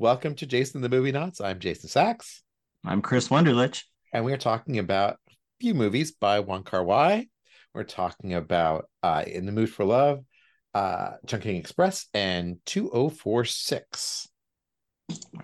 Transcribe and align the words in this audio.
Welcome 0.00 0.34
to 0.36 0.46
Jason 0.46 0.80
the 0.80 0.88
Movie 0.88 1.12
Knots. 1.12 1.42
I'm 1.42 1.58
Jason 1.58 1.90
Sacks. 1.90 2.42
I'm 2.86 3.02
Chris 3.02 3.28
Wonderlich. 3.28 3.82
And 4.14 4.24
we're 4.24 4.38
talking 4.38 4.78
about 4.78 5.18
a 5.28 5.32
few 5.60 5.74
movies 5.74 6.10
by 6.12 6.40
Wong 6.40 6.62
Kar 6.62 6.82
Wai. 6.82 7.26
We're 7.74 7.84
talking 7.84 8.32
about 8.32 8.88
uh, 9.02 9.24
In 9.26 9.44
the 9.44 9.52
Mood 9.52 9.68
for 9.68 9.84
Love, 9.84 10.24
uh, 10.72 11.10
Chungking 11.26 11.56
Express, 11.56 12.06
and 12.14 12.56
2046. 12.64 14.26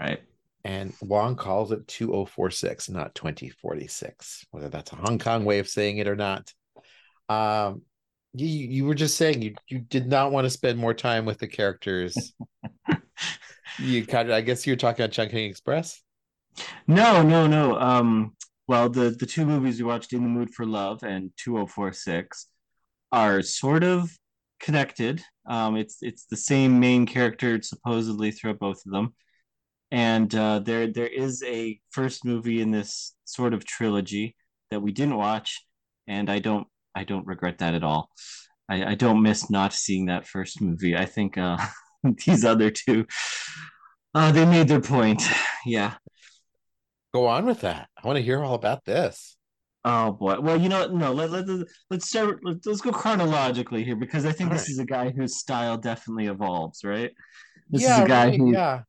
Right. 0.01 0.23
And 0.65 0.95
Wong 1.03 1.37
calls 1.37 1.71
it 1.71 1.87
2046, 1.87 2.89
not 2.89 3.15
2046, 3.15 4.47
whether 4.53 4.71
that's 4.71 4.91
a 4.91 4.97
Hong 4.97 5.19
Kong 5.19 5.45
way 5.45 5.59
of 5.59 5.69
saying 5.69 5.99
it 5.99 6.09
or 6.09 6.17
not. 6.17 6.51
Um, 7.29 7.83
you, 8.33 8.47
you 8.47 8.87
were 8.87 8.95
just 8.95 9.19
saying 9.19 9.43
you, 9.43 9.55
you 9.69 9.81
did 9.81 10.07
not 10.07 10.33
want 10.33 10.47
to 10.47 10.51
spend 10.51 10.79
more 10.79 10.95
time 10.95 11.27
with 11.27 11.37
the 11.41 11.47
characters. 11.47 12.33
you 13.79 14.07
kind 14.07 14.29
of, 14.29 14.35
I 14.35 14.41
guess 14.41 14.67
you're 14.67 14.77
talking 14.77 15.05
about 15.05 15.13
Chungking 15.13 15.51
Express. 15.51 16.03
No, 16.87 17.23
no, 17.23 17.47
no. 17.47 17.79
Um, 17.79 18.35
well, 18.69 18.89
the 18.89 19.11
the 19.11 19.27
two 19.27 19.47
movies 19.47 19.79
we 19.79 19.85
watched, 19.85 20.13
In 20.13 20.23
the 20.23 20.29
Mood 20.29 20.55
for 20.55 20.67
Love 20.67 21.03
and 21.03 21.31
2046, 21.37 22.49
are 23.13 23.43
sort 23.43 23.85
of 23.85 24.11
connected. 24.61 25.23
Um, 25.47 25.77
it's 25.77 25.99
it's 26.03 26.27
the 26.27 26.37
same 26.37 26.81
main 26.81 27.07
character 27.07 27.61
supposedly 27.63 28.31
throughout 28.31 28.59
both 28.59 28.83
of 28.87 28.93
them, 28.93 29.15
and 29.91 30.35
uh, 30.35 30.61
there 30.61 30.87
there 30.89 31.07
is 31.07 31.43
a 31.45 31.81
first 31.91 32.25
movie 32.25 32.61
in 32.61 32.71
this 32.71 33.15
sort 33.25 33.55
of 33.55 33.65
trilogy 33.65 34.37
that 34.71 34.81
we 34.81 34.93
didn't 34.93 35.17
watch, 35.17 35.65
and 36.09 36.31
I 36.31 36.39
don't 36.41 36.67
I 36.95 37.05
don't 37.05 37.27
regret 37.27 37.59
that 37.59 37.75
at 37.75 37.85
all. 37.85 38.11
I, 38.69 38.85
I 38.85 38.95
don't 38.97 39.23
miss 39.23 39.49
not 39.51 39.73
seeing 39.73 40.07
that 40.07 40.27
first 40.27 40.61
movie. 40.61 40.97
I 40.97 41.05
think 41.05 41.39
uh, 41.39 41.59
these 42.27 42.45
other 42.45 42.71
two, 42.71 43.07
uh, 44.15 44.33
they 44.33 44.45
made 44.45 44.69
their 44.69 44.81
point. 44.81 45.23
Yeah. 45.65 45.95
Go 47.13 47.27
on 47.27 47.47
with 47.47 47.61
that. 47.61 47.89
I 47.97 48.07
want 48.07 48.17
to 48.19 48.23
hear 48.23 48.43
all 48.43 48.55
about 48.55 48.85
this. 48.85 49.37
Oh 49.85 50.13
boy. 50.13 50.41
Well, 50.41 50.61
you 50.61 50.69
know, 50.69 50.89
no. 50.89 51.13
Let, 51.13 51.31
let, 51.31 51.47
let's 51.91 52.09
start. 52.09 52.41
Let, 52.43 52.67
us 52.67 52.81
go 52.81 52.91
chronologically 52.91 53.85
here 53.85 53.95
because 53.95 54.27
I 54.27 54.33
think 54.33 54.51
All 54.51 54.57
this 54.57 54.65
right. 54.65 54.71
is 54.71 54.79
a 54.81 54.85
guy 54.85 55.11
whose 55.11 55.37
style 55.37 55.79
definitely 55.79 56.27
evolves. 56.27 56.83
Right. 56.83 57.13
This 57.71 57.83
yeah, 57.83 57.99
is 57.99 58.05
a 58.05 58.09
guy 58.09 58.27
right, 58.27 58.37
who 58.37 58.53
yeah. 58.53 58.81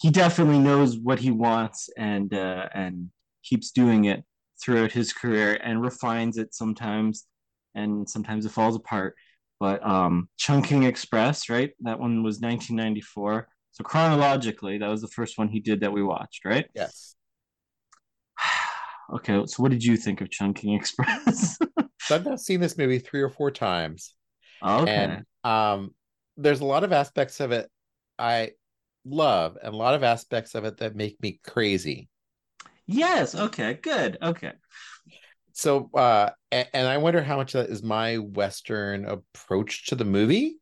he 0.00 0.10
definitely 0.10 0.60
knows 0.60 0.96
what 0.96 1.18
he 1.18 1.32
wants 1.32 1.90
and 1.96 2.32
uh, 2.32 2.68
and 2.72 3.10
keeps 3.42 3.72
doing 3.72 4.04
it 4.04 4.24
throughout 4.62 4.92
his 4.92 5.12
career 5.12 5.58
and 5.64 5.82
refines 5.82 6.38
it 6.38 6.54
sometimes, 6.54 7.26
and 7.74 8.08
sometimes 8.08 8.46
it 8.46 8.52
falls 8.52 8.76
apart. 8.76 9.16
But 9.60 9.86
um, 9.86 10.28
Chungking 10.38 10.84
Express, 10.84 11.50
right? 11.50 11.70
That 11.80 12.00
one 12.00 12.22
was 12.22 12.40
1994. 12.40 13.46
So 13.72 13.84
chronologically, 13.84 14.78
that 14.78 14.88
was 14.88 15.02
the 15.02 15.08
first 15.08 15.38
one 15.38 15.48
he 15.48 15.60
did 15.60 15.80
that 15.80 15.92
we 15.92 16.02
watched, 16.02 16.44
right? 16.44 16.66
Yes. 16.74 17.14
okay, 19.14 19.42
so 19.46 19.62
what 19.62 19.70
did 19.70 19.84
you 19.84 19.96
think 19.96 20.22
of 20.22 20.30
Chungking 20.30 20.74
Express? 20.74 21.58
So 22.02 22.16
I've 22.16 22.24
now 22.24 22.36
seen 22.36 22.60
this 22.60 22.78
movie 22.78 22.98
three 22.98 23.20
or 23.20 23.28
four 23.28 23.50
times. 23.50 24.14
okay. 24.64 24.90
And 24.90 25.24
um 25.44 25.94
there's 26.36 26.60
a 26.60 26.64
lot 26.64 26.82
of 26.82 26.92
aspects 26.92 27.38
of 27.40 27.52
it 27.52 27.70
I 28.18 28.52
love 29.04 29.56
and 29.62 29.74
a 29.74 29.76
lot 29.76 29.94
of 29.94 30.02
aspects 30.02 30.54
of 30.54 30.64
it 30.64 30.78
that 30.78 30.96
make 30.96 31.20
me 31.22 31.40
crazy. 31.46 32.08
yes. 32.86 33.34
Okay. 33.34 33.74
Good. 33.74 34.18
Okay. 34.22 34.52
So 35.52 35.90
uh 35.94 36.30
and, 36.50 36.68
and 36.72 36.88
I 36.88 36.98
wonder 36.98 37.22
how 37.22 37.36
much 37.36 37.54
of 37.54 37.66
that 37.66 37.72
is 37.72 37.82
my 37.82 38.16
Western 38.16 39.04
approach 39.04 39.86
to 39.86 39.94
the 39.94 40.04
movie 40.04 40.56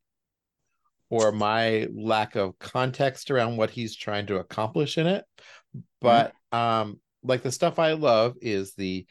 or 1.11 1.33
my 1.33 1.89
lack 1.95 2.37
of 2.37 2.59
context 2.59 3.31
around 3.31 3.57
what 3.57 3.71
he's 3.71 3.97
trying 3.97 4.27
to 4.27 4.37
accomplish 4.37 4.99
in 4.99 5.07
it. 5.07 5.25
But 6.01 6.33
um 6.53 7.01
like 7.23 7.43
the 7.43 7.53
stuff 7.53 7.79
I 7.79 7.93
love 7.93 8.37
is 8.41 8.75
the 8.75 9.07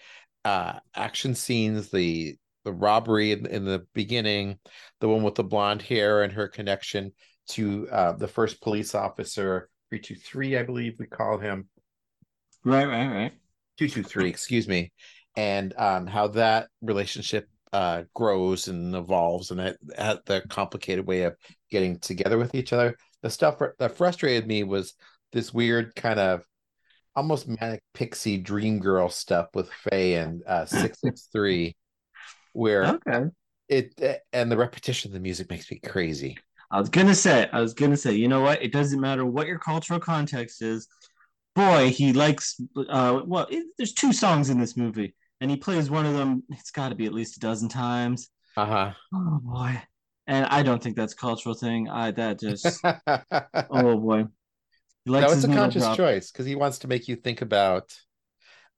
uh 0.45 0.80
action 0.95 1.36
scenes, 1.36 1.89
the 1.89 2.36
the 2.64 2.73
robbery 2.73 3.31
in, 3.31 3.46
in 3.46 3.66
the 3.66 3.85
beginning, 3.94 4.59
the 5.00 5.07
one 5.07 5.23
with 5.23 5.35
the 5.35 5.44
blonde 5.44 5.81
hair 5.81 6.23
and 6.23 6.34
her 6.34 6.47
connection 6.47 7.13
to 7.50 7.88
uh 7.90 8.12
the 8.13 8.28
first 8.28 8.62
police 8.62 8.94
officer 8.94 9.69
323, 9.90 10.57
I 10.57 10.63
believe 10.63 10.96
we 11.00 11.06
call 11.07 11.38
him. 11.38 11.69
Right. 12.63 12.85
Right. 12.85 13.07
Right. 13.07 13.31
223 13.78 14.29
excuse 14.29 14.68
me 14.68 14.91
and 15.38 15.74
um 15.78 16.08
how 16.08 16.28
that 16.28 16.68
relationship 16.81 17.48
uh 17.72 18.03
grows 18.14 18.68
and 18.68 18.96
evolves 18.96 19.52
and 19.52 19.59
that, 19.59 19.78
that 19.96 20.25
the 20.25 20.42
complicated 20.50 21.06
way 21.08 21.24
of 21.24 21.36
getting 21.72 21.98
together 22.00 22.38
with 22.38 22.53
each 22.56 22.74
other 22.74 22.98
the 23.22 23.30
stuff 23.30 23.62
that 23.80 23.96
frustrated 23.96 24.47
me 24.47 24.64
was 24.64 24.96
this 25.31 25.53
weird 25.53 25.96
kind 25.96 26.20
of 26.20 26.44
almost 27.16 27.47
manic 27.47 27.81
pixie 27.94 28.38
dream 28.38 28.80
girl 28.80 29.09
stuff 29.09 29.47
with 29.53 29.72
Faye 29.72 30.16
and 30.16 30.44
uh 30.46 30.66
663 30.66 31.76
where 32.53 32.84
Okay. 33.08 33.26
it 33.70 34.22
and 34.34 34.52
the 34.52 34.58
repetition 34.58 35.09
of 35.09 35.14
the 35.14 35.20
music 35.20 35.50
makes 35.50 35.70
me 35.72 35.80
crazy 35.80 36.38
I 36.70 36.80
was 36.80 36.90
gonna 36.90 37.16
say, 37.16 37.47
I 37.53 37.62
was 37.62 37.74
gonna 37.74 37.96
say, 37.96 38.14
you 38.14 38.28
know 38.28 38.42
what? 38.42 38.62
It 38.62 38.74
doesn't 38.74 39.00
matter 39.00 39.26
what 39.26 39.47
your 39.47 39.58
cultural 39.59 40.00
context 40.00 40.62
is. 40.62 40.88
Boy, 41.56 41.90
he 41.90 42.14
likes. 42.14 42.59
Uh, 42.90 43.22
well, 43.26 43.47
it, 43.50 43.66
there's 43.78 43.94
two 43.94 44.12
songs 44.14 44.50
in 44.50 44.59
this 44.59 44.76
movie, 44.76 45.16
and 45.42 45.52
he 45.52 45.58
plays 45.58 45.90
one 45.90 46.06
of 46.06 46.14
them. 46.14 46.44
It's 46.50 46.72
got 46.72 46.90
to 46.90 46.96
be 46.96 47.06
at 47.06 47.14
least 47.14 47.38
a 47.38 47.40
dozen 47.40 47.70
times. 47.70 48.30
uh-huh 48.56 48.94
Oh 49.14 49.40
boy, 49.42 49.81
and 50.28 50.46
I 50.48 50.64
don't 50.64 50.81
think 50.81 50.96
that's 50.96 51.14
a 51.14 51.18
cultural 51.18 51.56
thing. 51.56 51.90
I 51.90 52.12
that 52.12 52.40
just. 52.40 52.84
oh 53.70 53.97
boy. 53.97 54.26
No, 55.06 55.31
it's 55.31 55.44
a 55.44 55.47
conscious 55.47 55.84
drop. 55.84 55.97
choice 55.97 56.31
because 56.31 56.46
he 56.46 56.56
wants 56.56 56.80
to 56.80 56.88
make 56.88 57.08
you 57.08 57.16
think 57.16 57.42
about 57.42 57.96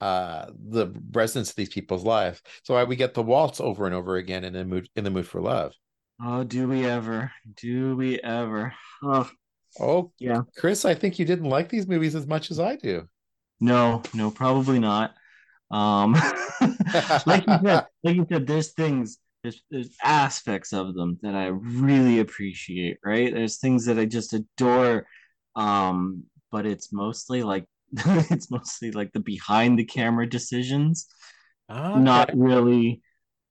uh 0.02 0.46
the 0.70 0.94
resonance 1.12 1.50
of 1.50 1.56
these 1.56 1.70
people's 1.70 2.04
life. 2.04 2.42
So 2.64 2.76
why 2.76 2.84
we 2.84 2.96
get 2.96 3.14
the 3.14 3.24
waltz 3.24 3.60
over 3.60 3.86
and 3.86 3.96
over 3.96 4.16
again 4.18 4.44
in 4.44 4.54
the 4.54 4.66
mood 4.66 4.90
in 4.96 5.04
the 5.04 5.10
mood 5.10 5.28
for 5.28 5.42
love. 5.42 5.74
Oh, 6.22 6.44
do 6.44 6.68
we 6.68 6.86
ever? 6.86 7.32
Do 7.56 7.96
we 7.96 8.20
ever? 8.20 8.74
Oh, 9.02 9.30
Oh, 9.80 10.12
yeah. 10.20 10.42
Chris, 10.56 10.86
I 10.86 10.94
think 10.94 11.20
you 11.20 11.26
didn't 11.26 11.50
like 11.50 11.70
these 11.70 11.88
movies 11.88 12.16
as 12.16 12.28
much 12.28 12.52
as 12.52 12.60
I 12.60 12.76
do. 12.76 13.08
No, 13.60 14.04
no, 14.14 14.32
probably 14.32 14.80
not. 14.80 15.16
Um, 15.72 16.14
like 17.26 17.48
you 17.48 17.60
said, 17.64 17.84
like 18.04 18.16
you 18.16 18.26
said, 18.32 18.48
there's 18.48 18.72
things, 18.74 19.20
there's 19.44 19.64
there's 19.72 19.96
aspects 20.04 20.74
of 20.74 20.96
them 20.96 21.20
that 21.22 21.36
I 21.36 21.48
really 21.48 22.20
appreciate, 22.20 22.98
right? 23.04 23.34
There's 23.34 23.58
things 23.60 23.86
that 23.86 24.00
I 24.00 24.06
just 24.06 24.34
adore, 24.34 25.08
um, 25.56 26.24
but 26.52 26.66
it's 26.66 26.92
mostly 26.94 27.44
like 27.44 27.66
it's 28.32 28.52
mostly 28.52 28.92
like 28.92 29.12
the 29.14 29.20
behind 29.20 29.78
the 29.80 29.86
camera 29.86 30.28
decisions, 30.30 31.08
Ah, 31.70 32.04
not 32.04 32.30
okay. 32.32 32.34
really. 32.34 33.02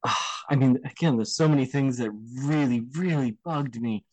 I 0.51 0.57
mean, 0.57 0.81
again, 0.85 1.17
there's 1.17 1.37
so 1.37 1.49
many 1.49 1.67
things 1.67 1.99
that 1.99 2.11
really, 2.37 2.83
really 2.97 3.37
bugged 3.45 3.81
me. 3.81 4.05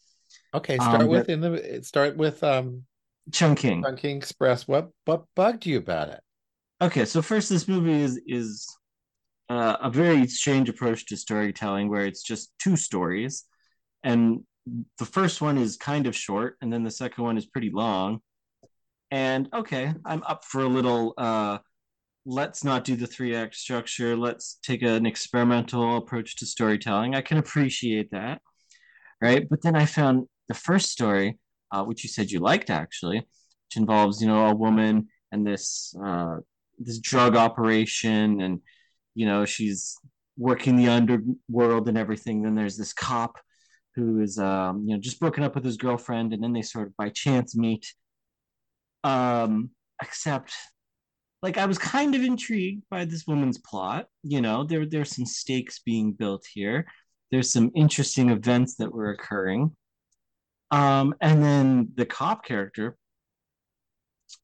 Okay, 0.55 0.79
start 0.79 1.07
Um, 1.07 1.09
with 1.09 1.29
in 1.29 1.41
the 1.41 1.81
start 1.83 2.17
with 2.17 2.43
um 2.43 2.85
Chunking. 3.31 3.85
Chungking 3.85 4.17
Express. 4.17 4.67
What 4.67 4.91
what 5.05 5.27
bugged 5.35 5.65
you 5.65 5.77
about 5.79 6.09
it? 6.09 6.24
Okay, 6.81 7.05
so 7.05 7.21
first, 7.21 7.49
this 7.49 7.67
movie 7.69 8.01
is 8.01 8.19
is 8.27 8.67
uh, 9.49 9.77
a 9.81 9.89
very 9.89 10.27
strange 10.27 10.67
approach 10.67 11.05
to 11.07 11.15
storytelling, 11.17 11.89
where 11.89 12.05
it's 12.05 12.21
just 12.23 12.51
two 12.59 12.75
stories, 12.75 13.45
and 14.03 14.41
the 14.99 15.05
first 15.05 15.41
one 15.41 15.57
is 15.57 15.77
kind 15.77 16.05
of 16.05 16.15
short, 16.15 16.57
and 16.61 16.73
then 16.73 16.83
the 16.83 16.91
second 16.91 17.23
one 17.23 17.37
is 17.37 17.45
pretty 17.45 17.69
long. 17.71 18.19
And 19.11 19.47
okay, 19.53 19.93
I'm 20.05 20.23
up 20.23 20.43
for 20.43 20.61
a 20.61 20.67
little. 20.67 21.13
Uh, 21.17 21.59
let's 22.25 22.63
not 22.63 22.83
do 22.83 22.97
the 22.97 23.07
three 23.07 23.35
act 23.35 23.55
structure. 23.55 24.17
Let's 24.17 24.59
take 24.63 24.81
an 24.81 25.05
experimental 25.05 25.97
approach 25.97 26.35
to 26.37 26.45
storytelling. 26.45 27.15
I 27.15 27.21
can 27.21 27.37
appreciate 27.37 28.11
that, 28.11 28.41
right? 29.21 29.47
But 29.49 29.61
then 29.61 29.75
I 29.77 29.85
found 29.85 30.27
the 30.49 30.55
first 30.55 30.91
story, 30.91 31.39
uh, 31.71 31.85
which 31.85 32.03
you 32.03 32.09
said 32.09 32.31
you 32.31 32.39
liked 32.39 32.69
actually, 32.69 33.19
which 33.19 33.77
involves 33.77 34.21
you 34.21 34.27
know 34.27 34.47
a 34.47 34.55
woman 34.55 35.07
and 35.31 35.47
this 35.47 35.95
uh, 36.03 36.37
this 36.77 36.99
drug 36.99 37.35
operation, 37.35 38.41
and 38.41 38.61
you 39.13 39.25
know 39.25 39.45
she's 39.45 39.97
working 40.37 40.75
the 40.75 40.89
underworld 40.89 41.87
and 41.87 41.97
everything. 41.97 42.41
Then 42.41 42.55
there's 42.55 42.77
this 42.77 42.93
cop 42.93 43.37
who 43.95 44.21
is 44.21 44.37
um, 44.37 44.83
you 44.87 44.95
know 44.95 45.01
just 45.01 45.19
broken 45.19 45.43
up 45.43 45.55
with 45.55 45.65
his 45.65 45.77
girlfriend, 45.77 46.33
and 46.33 46.43
then 46.43 46.53
they 46.53 46.61
sort 46.61 46.87
of 46.87 46.97
by 46.97 47.09
chance 47.09 47.55
meet. 47.55 47.85
Um, 49.03 49.69
except 50.01 50.53
like 51.41 51.57
I 51.57 51.65
was 51.65 51.77
kind 51.77 52.15
of 52.15 52.23
intrigued 52.23 52.83
by 52.89 53.05
this 53.05 53.27
woman's 53.27 53.59
plot. 53.59 54.07
You 54.23 54.41
know, 54.41 54.63
there 54.63 54.85
there's 54.85 55.15
some 55.15 55.25
stakes 55.25 55.79
being 55.79 56.11
built 56.11 56.43
here. 56.51 56.85
There's 57.31 57.51
some 57.51 57.71
interesting 57.75 58.29
events 58.29 58.75
that 58.77 58.91
were 58.91 59.11
occurring. 59.11 59.75
Um, 60.71 61.13
and 61.21 61.43
then 61.43 61.89
the 61.95 62.05
cop 62.05 62.43
character, 62.43 62.97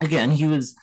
again, 0.01 0.31
he 0.31 0.45
was 0.45 0.75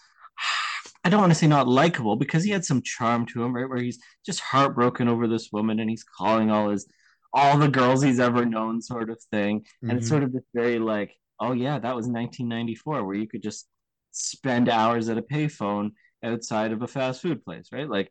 I 1.04 1.10
don't 1.10 1.20
want 1.20 1.32
to 1.32 1.38
say 1.38 1.46
not 1.46 1.68
likable 1.68 2.16
because 2.16 2.44
he 2.44 2.50
had 2.50 2.64
some 2.64 2.82
charm 2.82 3.26
to 3.26 3.42
him, 3.42 3.54
right? 3.54 3.68
Where 3.68 3.78
he's 3.80 3.98
just 4.26 4.40
heartbroken 4.40 5.08
over 5.08 5.26
this 5.28 5.50
woman 5.52 5.80
and 5.80 5.88
he's 5.90 6.04
calling 6.04 6.50
all 6.50 6.70
his 6.70 6.86
all 7.32 7.58
the 7.58 7.68
girls 7.68 8.02
he's 8.02 8.20
ever 8.20 8.44
known, 8.44 8.80
sort 8.82 9.10
of 9.10 9.20
thing. 9.30 9.64
And 9.88 9.98
it's 9.98 10.06
Mhm. 10.06 10.08
sort 10.08 10.22
of 10.22 10.32
this 10.32 10.44
very 10.54 10.78
like 10.78 11.14
oh 11.40 11.52
yeah, 11.52 11.78
that 11.78 11.94
was 11.96 12.08
1994, 12.08 13.04
where 13.04 13.14
you 13.16 13.28
could 13.28 13.42
just 13.42 13.68
spend 14.12 14.68
hours 14.68 15.08
at 15.08 15.18
a 15.18 15.22
payphone 15.22 15.92
outside 16.24 16.72
of 16.72 16.82
a 16.82 16.88
fast 16.88 17.22
food 17.22 17.44
place, 17.44 17.68
right? 17.72 17.88
Like 17.88 18.10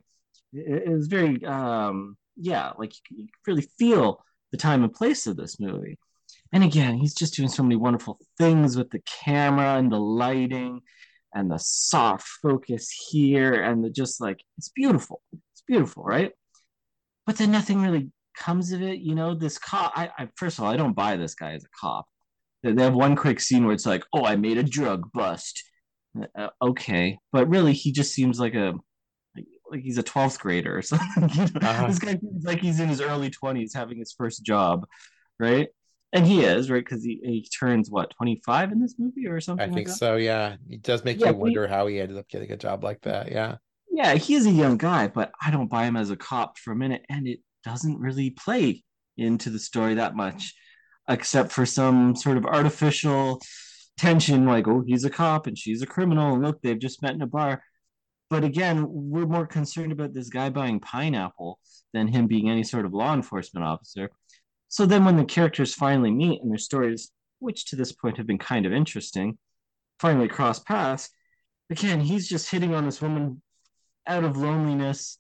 it, 0.54 0.83
it 0.88 0.90
was 0.90 1.07
very, 1.07 1.44
um, 1.45 2.18
yeah, 2.38 2.72
like 2.78 2.94
you, 3.10 3.24
you 3.24 3.28
really 3.45 3.68
feel 3.80 4.24
the 4.51 4.57
time 4.57 4.83
and 4.83 4.94
place 4.94 5.28
of 5.28 5.36
this 5.38 5.60
movie. 5.60 5.98
And 6.54 6.63
again, 6.63 6.95
he's 6.98 7.16
just 7.16 7.36
doing 7.36 7.50
so 7.50 7.63
many 7.63 7.75
wonderful 7.75 8.19
things 8.38 8.78
with 8.78 8.90
the 8.92 9.01
camera 9.24 9.78
and 9.78 9.92
the 9.92 10.00
lighting 10.00 10.81
and 11.38 11.51
the 11.51 11.60
soft 11.60 12.28
focus 12.28 12.89
here 12.89 13.54
and 13.54 13.84
the 13.84 13.89
just 13.92 14.19
like 14.19 14.42
it's 14.57 14.69
beautiful. 14.69 15.22
It's 15.54 15.62
beautiful, 15.68 16.04
right? 16.04 16.31
But 17.28 17.38
then 17.38 17.51
nothing 17.51 17.81
really 17.81 18.10
comes 18.36 18.72
of 18.72 18.81
it. 18.81 19.00
You 19.00 19.13
know, 19.13 19.36
this 19.36 19.60
cop. 19.60 19.94
I, 19.95 20.10
I 20.18 20.30
first 20.36 20.57
of 20.57 20.63
all, 20.63 20.72
I 20.72 20.78
don't 20.78 20.95
buy 20.95 21.16
this 21.16 21.36
guy 21.36 21.54
as 21.54 21.63
a 21.63 21.69
cop. 21.80 22.07
They 22.63 22.81
have 22.81 22.95
one 22.95 23.16
quick 23.16 23.39
scene 23.39 23.66
where 23.66 23.74
it's 23.74 23.86
like, 23.86 24.04
"Oh, 24.13 24.25
I 24.25 24.36
made 24.36 24.57
a 24.57 24.63
drug 24.63 25.12
bust." 25.13 25.63
Uh, 26.38 26.50
okay, 26.62 27.19
but 27.31 27.48
really, 27.48 27.74
he 27.74 27.92
just 27.92 28.13
seems 28.13 28.40
like 28.40 28.56
a 28.56 28.74
like, 29.36 29.45
like 29.72 29.81
he's 29.81 30.00
a 30.00 30.04
twelfth 30.04 30.40
grader 30.40 30.75
or 30.75 30.81
something. 30.81 31.30
you 31.33 31.51
know? 31.54 31.68
uh-huh. 31.69 31.88
This 31.88 32.00
guy 32.00 32.18
seems 32.18 32.45
like 32.45 32.62
he's 32.62 32.80
in 32.80 32.90
his 32.90 33.00
early 33.00 33.30
twenties, 33.30 33.75
having 33.75 34.00
his 34.00 34.12
first 34.12 34.44
job, 34.44 34.88
right? 35.40 35.68
And 36.13 36.25
he 36.25 36.44
is 36.44 36.71
right 36.71 36.83
because 36.83 37.04
he, 37.04 37.19
he 37.24 37.48
turns 37.59 37.92
what 37.92 38.12
twenty 38.15 38.42
five 38.45 38.71
in 38.71 38.81
this 38.81 38.95
movie 38.98 39.27
or 39.27 39.42
something. 39.42 39.69
I 39.69 39.74
think 39.74 39.89
like 39.89 39.98
so. 39.98 40.15
Yeah, 40.15 40.56
it 40.69 40.81
does 40.81 41.04
make 41.04 41.19
yeah, 41.19 41.31
you 41.31 41.36
wonder 41.36 41.68
he, 41.68 41.74
how 41.74 41.88
he 41.88 42.00
ended 42.00 42.18
up 42.18 42.30
getting 42.30 42.51
a 42.51 42.57
job 42.57 42.83
like 42.83 43.01
that. 43.01 43.31
Yeah. 43.31 43.57
Yeah, 43.92 44.13
he's 44.15 44.45
a 44.45 44.51
young 44.51 44.77
guy, 44.77 45.07
but 45.07 45.31
I 45.44 45.51
don't 45.51 45.69
buy 45.69 45.86
him 45.86 45.98
as 45.98 46.12
a 46.12 46.15
cop 46.15 46.59
for 46.59 46.71
a 46.71 46.75
minute, 46.75 47.04
and 47.09 47.27
it 47.27 47.39
doesn't 47.63 48.00
really 48.00 48.30
play 48.30 48.83
into 49.18 49.50
the 49.50 49.59
story 49.59 49.95
that 49.95 50.15
much, 50.15 50.54
except 51.09 51.51
for 51.51 51.65
some 51.65 52.15
sort 52.15 52.38
of 52.38 52.45
artificial 52.45 53.42
tension, 53.98 54.45
like, 54.45 54.68
oh, 54.68 54.83
he's 54.86 55.04
a 55.04 55.09
cop 55.09 55.48
and 55.48 55.57
she's 55.57 55.81
a 55.81 55.88
criminal, 55.88 56.36
and 56.36 56.44
look, 56.44 56.62
they've 56.62 56.80
just 56.80 57.01
met 57.01 57.15
in 57.15 57.21
a 57.24 57.27
bar. 57.27 57.63
But 58.30 58.44
again, 58.44 58.86
we're 58.88 59.25
more 59.25 59.48
concerned 59.48 59.92
about 59.92 60.13
this 60.13 60.30
guy 60.30 60.50
buying 60.51 60.80
pineapple 60.80 61.59
than 61.94 62.07
him 62.07 62.27
being 62.27 62.50
any 62.50 62.63
sort 62.63 62.86
of 62.86 62.94
law 62.94 63.13
enforcement 63.13 63.65
officer. 63.65 64.12
So 64.69 64.86
then 64.86 65.06
when 65.06 65.18
the 65.18 65.25
characters 65.25 65.74
finally 65.74 66.12
meet 66.12 66.42
and 66.42 66.52
their 66.52 66.58
stories, 66.58 67.12
which 67.40 67.66
to 67.68 67.75
this 67.75 67.92
point 67.92 68.18
have 68.18 68.28
been 68.28 68.38
kind 68.38 68.66
of 68.66 68.74
interesting, 68.74 69.38
finally 70.00 70.28
cross 70.28 70.60
paths, 70.60 71.10
again, 71.69 72.00
he's 72.00 72.28
just 72.28 72.50
hitting 72.50 72.74
on 72.74 72.86
this 72.86 73.02
woman 73.02 73.42
out 74.06 74.24
of 74.24 74.38
loneliness 74.38 75.19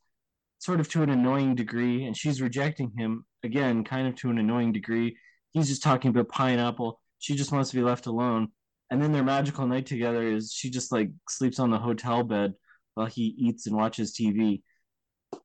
sort 0.59 0.79
of 0.79 0.89
to 0.89 1.03
an 1.03 1.09
annoying 1.09 1.55
degree, 1.55 2.05
and 2.05 2.17
she's 2.17 2.41
rejecting 2.41 2.91
him 2.97 3.25
again, 3.43 3.83
kind 3.83 4.07
of 4.07 4.15
to 4.15 4.29
an 4.29 4.39
annoying 4.39 4.71
degree. 4.71 5.17
He's 5.51 5.67
just 5.67 5.83
talking 5.83 6.09
about 6.09 6.29
pineapple. 6.29 6.99
She 7.19 7.35
just 7.35 7.51
wants 7.51 7.69
to 7.69 7.75
be 7.75 7.83
left 7.83 8.07
alone. 8.07 8.49
And 8.89 9.01
then 9.01 9.11
their 9.11 9.23
magical 9.23 9.67
night 9.67 9.85
together 9.85 10.23
is 10.23 10.51
she 10.51 10.69
just 10.69 10.91
like 10.91 11.09
sleeps 11.29 11.59
on 11.59 11.69
the 11.69 11.77
hotel 11.77 12.23
bed 12.23 12.53
while 12.95 13.07
he 13.07 13.35
eats 13.37 13.67
and 13.67 13.75
watches 13.75 14.15
TV. 14.15 14.61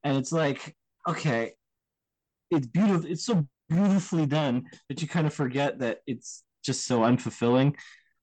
And 0.04 0.16
it's 0.16 0.32
like, 0.32 0.76
okay, 1.08 1.52
it's 2.50 2.66
beautiful. 2.66 3.10
It's 3.10 3.24
so 3.26 3.46
beautifully 3.72 4.26
done 4.26 4.64
that 4.88 5.02
you 5.02 5.08
kind 5.08 5.26
of 5.26 5.34
forget 5.34 5.78
that 5.80 5.98
it's 6.06 6.44
just 6.64 6.86
so 6.86 7.00
unfulfilling. 7.00 7.74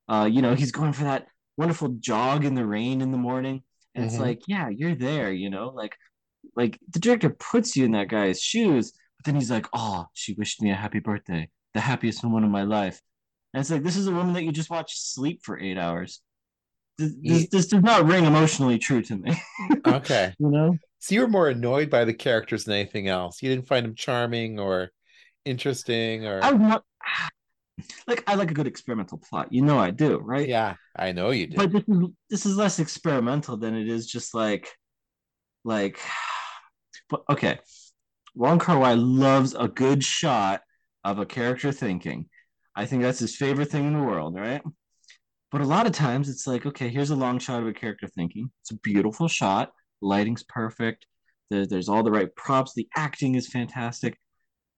Uh, 0.07 0.27
you 0.31 0.41
know, 0.41 0.55
he's 0.55 0.71
going 0.71 0.93
for 0.93 1.03
that 1.03 1.27
wonderful 1.57 1.89
jog 1.99 2.45
in 2.45 2.55
the 2.55 2.65
rain 2.65 3.01
in 3.01 3.11
the 3.11 3.17
morning. 3.17 3.63
And 3.95 4.05
mm-hmm. 4.05 4.13
it's 4.13 4.21
like, 4.21 4.41
yeah, 4.47 4.69
you're 4.69 4.95
there, 4.95 5.31
you 5.31 5.49
know, 5.49 5.69
like 5.69 5.95
like 6.55 6.79
the 6.91 6.99
director 6.99 7.29
puts 7.29 7.75
you 7.75 7.85
in 7.85 7.91
that 7.91 8.07
guy's 8.07 8.41
shoes, 8.41 8.93
but 9.17 9.25
then 9.25 9.35
he's 9.35 9.51
like, 9.51 9.67
"Oh, 9.73 10.05
she 10.13 10.33
wished 10.33 10.61
me 10.61 10.71
a 10.71 10.75
happy 10.75 10.99
birthday, 10.99 11.49
the 11.73 11.79
happiest 11.79 12.23
moment 12.23 12.45
of 12.45 12.51
my 12.51 12.63
life," 12.63 13.01
and 13.53 13.61
it's 13.61 13.69
like 13.69 13.83
this 13.83 13.97
is 13.97 14.07
a 14.07 14.11
woman 14.11 14.33
that 14.33 14.43
you 14.43 14.51
just 14.51 14.69
watch 14.69 14.97
sleep 14.97 15.41
for 15.43 15.59
eight 15.59 15.77
hours. 15.77 16.21
This, 16.97 17.13
this, 17.21 17.47
this 17.49 17.67
does 17.67 17.81
not 17.81 18.05
ring 18.05 18.25
emotionally 18.25 18.77
true 18.77 19.01
to 19.03 19.15
me. 19.15 19.41
okay, 19.87 20.33
you 20.39 20.49
know. 20.49 20.77
So 20.99 21.15
you 21.15 21.21
were 21.21 21.27
more 21.27 21.47
annoyed 21.47 21.89
by 21.89 22.03
the 22.03 22.13
characters 22.13 22.65
than 22.65 22.75
anything 22.75 23.07
else. 23.07 23.41
You 23.41 23.49
didn't 23.49 23.67
find 23.67 23.85
them 23.85 23.95
charming 23.95 24.59
or 24.59 24.91
interesting, 25.49 26.25
or 26.25 26.43
I 26.43 26.51
not 26.51 26.83
like 28.07 28.23
I 28.27 28.35
like 28.35 28.51
a 28.51 28.53
good 28.53 28.67
experimental 28.67 29.17
plot. 29.17 29.51
You 29.51 29.61
know 29.61 29.79
I 29.79 29.91
do, 29.91 30.19
right? 30.19 30.47
Yeah, 30.47 30.75
I 30.95 31.11
know 31.11 31.31
you 31.31 31.47
do. 31.47 31.57
But 31.57 31.71
this 31.71 31.83
is 31.87 32.07
this 32.29 32.45
is 32.45 32.55
less 32.55 32.79
experimental 32.79 33.57
than 33.57 33.75
it 33.75 33.87
is 33.87 34.07
just 34.07 34.33
like 34.33 34.69
like 35.63 35.99
but 37.09 37.23
okay, 37.29 37.59
Wong 38.35 38.59
Kar 38.59 38.79
Wai 38.79 38.93
loves 38.93 39.55
a 39.55 39.67
good 39.67 40.03
shot 40.03 40.61
of 41.03 41.19
a 41.19 41.25
character 41.25 41.71
thinking. 41.71 42.27
I 42.75 42.85
think 42.85 43.01
that's 43.01 43.19
his 43.19 43.35
favorite 43.35 43.69
thing 43.69 43.85
in 43.87 43.93
the 43.93 44.03
world, 44.03 44.35
right? 44.35 44.61
But 45.51 45.61
a 45.61 45.65
lot 45.65 45.87
of 45.87 45.93
times 45.93 46.29
it's 46.29 46.45
like, 46.45 46.65
okay, 46.65 46.89
here's 46.89 47.09
a 47.09 47.15
long 47.15 47.39
shot 47.39 47.61
of 47.61 47.67
a 47.67 47.73
character 47.73 48.07
thinking. 48.07 48.51
It's 48.61 48.71
a 48.71 48.77
beautiful 48.77 49.27
shot. 49.27 49.71
Lighting's 50.01 50.43
perfect. 50.43 51.07
There, 51.49 51.65
there's 51.65 51.89
all 51.89 52.03
the 52.03 52.11
right 52.11 52.33
props. 52.35 52.73
The 52.75 52.87
acting 52.95 53.35
is 53.35 53.47
fantastic. 53.47 54.17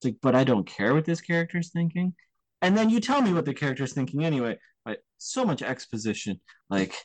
It's 0.01 0.05
like, 0.05 0.17
but 0.21 0.35
I 0.35 0.43
don't 0.43 0.65
care 0.65 0.95
what 0.95 1.05
this 1.05 1.21
character's 1.21 1.69
thinking. 1.69 2.15
And 2.63 2.75
then 2.75 2.89
you 2.89 2.99
tell 2.99 3.21
me 3.21 3.33
what 3.33 3.45
the 3.45 3.53
character's 3.53 3.93
thinking 3.93 4.25
anyway. 4.25 4.57
Right? 4.83 4.97
So 5.19 5.45
much 5.45 5.61
exposition. 5.61 6.39
Like, 6.71 6.95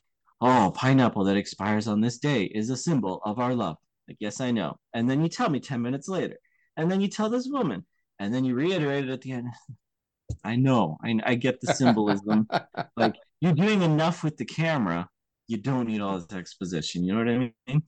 oh, 0.40 0.72
pineapple 0.74 1.24
that 1.24 1.36
expires 1.36 1.88
on 1.88 2.00
this 2.00 2.18
day 2.18 2.44
is 2.44 2.70
a 2.70 2.76
symbol 2.76 3.20
of 3.24 3.38
our 3.38 3.54
love. 3.54 3.76
Like, 4.08 4.16
yes, 4.18 4.40
I 4.40 4.50
know. 4.50 4.78
And 4.94 5.10
then 5.10 5.22
you 5.22 5.28
tell 5.28 5.50
me 5.50 5.60
10 5.60 5.82
minutes 5.82 6.08
later. 6.08 6.38
And 6.78 6.90
then 6.90 7.02
you 7.02 7.08
tell 7.08 7.28
this 7.28 7.46
woman. 7.50 7.84
And 8.18 8.32
then 8.32 8.44
you 8.44 8.54
reiterate 8.54 9.04
it 9.04 9.10
at 9.10 9.20
the 9.20 9.32
end. 9.32 9.48
I 10.44 10.56
know. 10.56 10.96
I, 11.04 11.20
I 11.22 11.34
get 11.34 11.60
the 11.60 11.74
symbolism. 11.74 12.48
like, 12.96 13.16
you're 13.40 13.52
doing 13.52 13.82
enough 13.82 14.24
with 14.24 14.38
the 14.38 14.46
camera. 14.46 15.06
You 15.48 15.58
don't 15.58 15.86
need 15.86 16.00
all 16.00 16.18
this 16.18 16.32
exposition. 16.32 17.04
You 17.04 17.12
know 17.12 17.18
what 17.18 17.28
I 17.28 17.52
mean? 17.68 17.82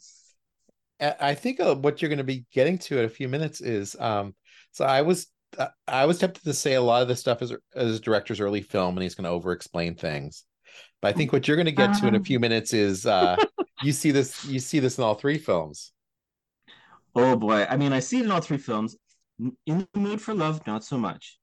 I 1.01 1.35
think 1.35 1.61
uh, 1.61 1.77
what 1.77 2.03
you're 2.03 2.09
going 2.09 2.19
to 2.19 2.25
be 2.25 2.45
getting 2.53 2.77
to 2.79 2.99
in 2.99 3.05
a 3.05 3.09
few 3.09 3.29
minutes 3.29 3.61
is 3.61 3.97
um, 4.01 4.35
so 4.79 4.85
I 4.85 5.03
was 5.03 5.27
uh, 5.59 5.67
I 5.89 6.07
was 6.07 6.19
tempted 6.19 6.45
to 6.45 6.55
say 6.55 6.75
a 6.75 6.81
lot 6.81 7.03
of 7.03 7.09
this 7.09 7.19
stuff 7.19 7.43
is 7.43 7.53
as 7.75 7.99
director's 7.99 8.39
early 8.39 8.63
film 8.63 8.97
and 8.97 9.03
he's 9.03 9.17
going 9.17 9.25
to 9.25 9.31
over 9.31 9.51
explain 9.51 9.97
things. 9.97 10.45
But 11.03 11.09
I 11.09 11.13
think 11.13 11.33
what 11.33 11.49
you're 11.49 11.57
going 11.57 11.67
to 11.67 11.73
get 11.73 11.95
to 11.95 12.07
in 12.07 12.15
a 12.15 12.19
um. 12.19 12.25
few 12.25 12.39
minutes 12.39 12.73
is 12.73 13.05
uh, 13.05 13.37
you 13.83 13.91
see 13.91 14.13
this 14.13 14.45
you 14.45 14.61
see 14.61 14.79
this 14.79 14.97
in 14.97 15.03
all 15.03 15.17
three 15.17 15.37
films. 15.37 15.93
Oh 17.17 17.35
boy. 17.35 17.67
I 17.69 17.77
mean, 17.77 17.93
I 17.93 17.99
see 17.99 18.21
it 18.21 18.27
in 18.27 18.31
all 18.31 18.41
three 18.41 18.59
films. 18.59 18.97
In 19.67 19.89
the 19.93 19.99
Mood 19.99 20.23
for 20.23 20.33
Love, 20.33 20.65
not 20.65 20.85
so 20.85 20.97
much. 20.97 21.39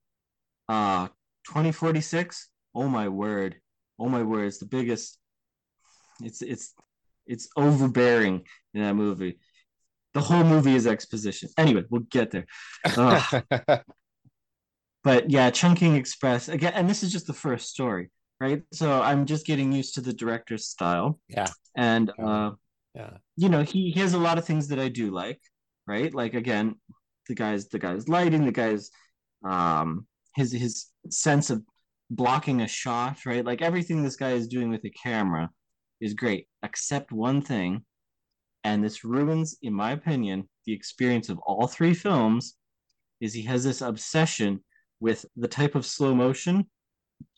Uh 0.70 1.08
2046. 1.48 2.50
Oh 2.74 2.88
my 2.88 3.10
word. 3.10 3.58
Oh 4.00 4.08
my 4.08 4.24
word. 4.24 4.46
It's 4.46 4.60
the 4.60 4.66
biggest. 4.66 5.18
It's 6.24 6.42
it's 6.42 6.74
it's 7.28 7.50
overbearing 7.58 8.46
in 8.74 8.82
that 8.82 8.94
movie. 8.94 9.40
The 10.16 10.22
whole 10.22 10.44
movie 10.44 10.74
is 10.76 10.88
exposition. 10.88 11.50
Anyway, 11.58 11.84
we'll 11.90 12.08
get 12.10 12.32
there. 12.32 12.48
but 15.04 15.30
yeah, 15.30 15.52
Chungking 15.52 15.96
Express 15.96 16.50
again, 16.50 16.74
and 16.74 16.90
this 16.90 17.04
is 17.04 17.12
just 17.12 17.28
the 17.28 17.34
first 17.34 17.70
story, 17.70 18.10
right? 18.40 18.64
So 18.74 19.02
I'm 19.02 19.28
just 19.28 19.46
getting 19.46 19.72
used 19.72 19.94
to 19.96 20.02
the 20.02 20.14
director's 20.14 20.66
style. 20.66 21.20
Yeah. 21.30 21.48
And 21.78 22.12
uh, 22.18 22.52
yeah, 22.96 23.18
you 23.38 23.50
know, 23.50 23.62
he, 23.62 23.92
he 23.92 24.00
has 24.00 24.14
a 24.16 24.18
lot 24.18 24.40
of 24.40 24.46
things 24.46 24.70
that 24.70 24.80
I 24.80 24.88
do 24.88 25.12
like 25.12 25.40
right? 25.88 26.14
Like 26.14 26.34
again, 26.34 26.76
the 27.28 27.36
guy's 27.36 27.68
the 27.70 27.80
guy's 27.80 28.08
lighting, 28.08 28.46
the 28.46 28.52
guy's 28.52 28.92
um 29.44 30.08
his 30.36 30.52
his 30.52 30.88
sense 31.10 31.50
of 31.50 31.64
blocking 32.10 32.62
a 32.62 32.68
shot, 32.68 33.26
right? 33.26 33.46
Like 33.46 33.62
everything 33.62 34.04
this 34.04 34.16
guy 34.16 34.32
is 34.32 34.48
doing 34.48 34.70
with 34.70 34.82
the 34.82 34.92
camera 34.92 35.50
is 36.02 36.14
great, 36.14 36.48
except 36.64 37.12
one 37.12 37.42
thing, 37.42 37.86
and 38.66 38.84
this 38.84 39.04
ruins, 39.04 39.58
in 39.62 39.74
my 39.74 39.92
opinion, 39.92 40.50
the 40.66 40.74
experience 40.74 41.30
of 41.30 41.38
all 41.46 41.68
three 41.68 41.94
films. 41.94 42.56
Is 43.22 43.32
he 43.32 43.44
has 43.44 43.64
this 43.64 43.82
obsession 43.82 44.60
with 45.00 45.24
the 45.38 45.48
type 45.48 45.76
of 45.76 45.86
slow 45.86 46.16
motion 46.16 46.66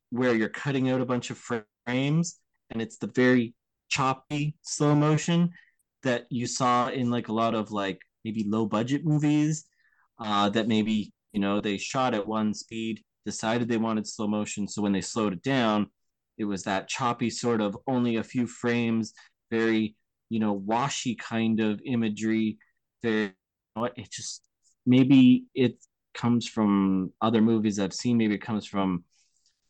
where 0.09 0.33
you're 0.33 0.47
cutting 0.47 0.89
out 0.89 1.01
a 1.01 1.05
bunch 1.05 1.29
of 1.29 1.37
frames 1.37 2.39
and 2.69 2.81
it's 2.81 2.97
the 2.97 3.11
very 3.13 3.53
choppy 3.89 4.55
slow 4.61 4.95
motion 4.95 5.51
that 6.03 6.27
you 6.29 6.47
saw 6.47 6.87
in 6.87 7.11
like 7.11 7.27
a 7.27 7.33
lot 7.33 7.53
of 7.53 7.71
like 7.71 7.99
maybe 8.23 8.45
low 8.47 8.65
budget 8.65 9.05
movies 9.05 9.65
uh, 10.19 10.49
that 10.49 10.67
maybe 10.67 11.11
you 11.33 11.41
know 11.41 11.59
they 11.59 11.77
shot 11.77 12.13
at 12.13 12.25
one 12.25 12.53
speed 12.53 13.01
decided 13.25 13.67
they 13.67 13.77
wanted 13.77 14.07
slow 14.07 14.27
motion 14.27 14.67
so 14.67 14.81
when 14.81 14.93
they 14.93 15.01
slowed 15.01 15.33
it 15.33 15.43
down 15.43 15.87
it 16.37 16.45
was 16.45 16.63
that 16.63 16.87
choppy 16.87 17.29
sort 17.29 17.61
of 17.61 17.77
only 17.85 18.15
a 18.15 18.23
few 18.23 18.47
frames 18.47 19.13
very 19.51 19.95
you 20.29 20.39
know 20.39 20.53
washy 20.53 21.15
kind 21.15 21.59
of 21.59 21.79
imagery 21.85 22.57
what 23.73 23.93
it 23.95 24.11
just 24.11 24.41
maybe 24.85 25.45
it 25.53 25.77
comes 26.13 26.47
from 26.47 27.11
other 27.21 27.41
movies 27.41 27.79
i've 27.79 27.93
seen 27.93 28.17
maybe 28.17 28.35
it 28.35 28.41
comes 28.41 28.65
from 28.65 29.03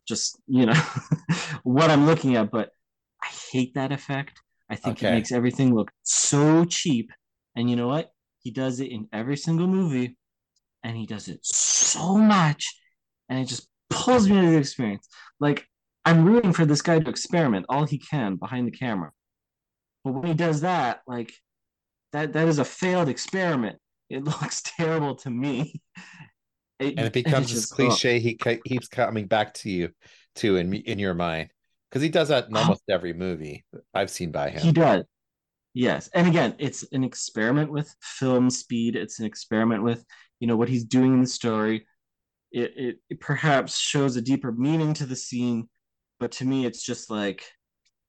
just 0.08 0.40
you 0.48 0.66
know 0.66 0.82
what 1.64 1.92
i'm 1.92 2.06
looking 2.06 2.36
at 2.36 2.50
but 2.50 2.72
i 3.24 3.28
hate 3.52 3.74
that 3.76 3.92
effect 3.92 4.42
i 4.70 4.76
think 4.76 4.98
okay. 4.98 5.10
it 5.10 5.12
makes 5.12 5.32
everything 5.32 5.76
look 5.76 5.92
so 6.04 6.66
cheap 6.66 7.12
and 7.56 7.70
you 7.70 7.76
know 7.76 7.88
what 7.88 8.12
he 8.48 8.52
does 8.52 8.80
it 8.80 8.92
in 8.92 9.10
every 9.12 9.36
single 9.36 9.68
movie, 9.68 10.16
and 10.82 10.96
he 10.96 11.06
does 11.06 11.28
it 11.28 11.40
so 11.44 12.16
much, 12.16 12.66
and 13.28 13.38
it 13.38 13.46
just 13.46 13.68
pulls 13.90 14.30
me 14.30 14.38
into 14.38 14.52
the 14.52 14.58
experience. 14.58 15.06
Like 15.42 15.68
I'm 16.06 16.24
rooting 16.24 16.54
for 16.54 16.64
this 16.64 16.82
guy 16.82 17.00
to 17.00 17.10
experiment 17.10 17.66
all 17.68 17.84
he 17.84 17.98
can 17.98 18.38
behind 18.38 18.66
the 18.66 18.72
camera. 18.72 19.12
But 20.08 20.22
when 20.22 20.28
he 20.28 20.34
does 20.34 20.62
that, 20.62 21.02
like 21.06 21.34
that 22.14 22.34
that 22.34 22.48
is 22.48 22.60
a 22.60 22.66
failed 22.66 23.10
experiment. 23.10 23.78
It 24.10 24.24
looks 24.24 24.62
terrible 24.62 25.16
to 25.16 25.30
me. 25.30 25.82
It, 26.80 26.94
and 26.96 27.08
it 27.08 27.14
becomes 27.26 27.52
this 27.52 27.66
cliche 27.66 28.20
he 28.20 28.36
keeps 28.36 28.88
coming 28.88 29.26
back 29.26 29.56
to 29.56 29.70
you 29.72 29.90
to 30.36 30.58
in 30.58 30.72
in 30.76 31.00
your 31.00 31.16
mind 31.16 31.50
because 31.90 32.04
he 32.04 32.10
does 32.10 32.28
that 32.28 32.50
in 32.50 32.56
uh-huh. 32.56 32.66
almost 32.66 32.84
every 32.88 33.14
movie 33.14 33.66
I've 33.96 34.12
seen 34.12 34.32
by 34.32 34.52
him. 34.52 34.62
He 34.62 34.72
does. 34.74 35.04
Yes, 35.74 36.08
and 36.14 36.28
again, 36.28 36.54
it's 36.60 36.86
an 36.92 37.04
experiment 37.04 37.72
with 37.72 37.92
film 38.00 38.52
speed. 38.52 38.96
It's 38.96 39.20
an 39.20 39.26
experiment 39.26 39.82
with 39.82 40.06
you 40.40 40.46
know 40.46 40.56
what 40.56 40.70
he's 40.70 40.86
doing 40.86 41.16
in 41.16 41.22
the 41.22 41.28
story. 41.28 41.88
It, 42.52 42.74
it, 42.78 42.96
it 43.10 43.20
perhaps 43.20 43.80
shows 43.80 44.16
a 44.16 44.22
deeper 44.22 44.52
meaning 44.52 44.94
to 44.94 45.08
the 45.08 45.16
scene, 45.16 45.68
but 46.20 46.32
to 46.34 46.46
me, 46.46 46.68
it's 46.68 46.84
just 46.84 47.10
like, 47.10 47.44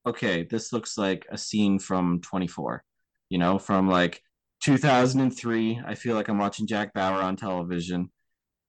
okay, 0.05 0.43
this 0.43 0.71
looks 0.73 0.97
like 0.97 1.25
a 1.29 1.37
scene 1.37 1.79
from 1.79 2.21
24, 2.21 2.83
you 3.29 3.37
know, 3.37 3.59
from 3.59 3.89
like 3.89 4.21
2003. 4.63 5.81
I 5.85 5.95
feel 5.95 6.15
like 6.15 6.27
I'm 6.27 6.37
watching 6.37 6.67
Jack 6.67 6.93
Bauer 6.93 7.21
on 7.21 7.35
television, 7.35 8.09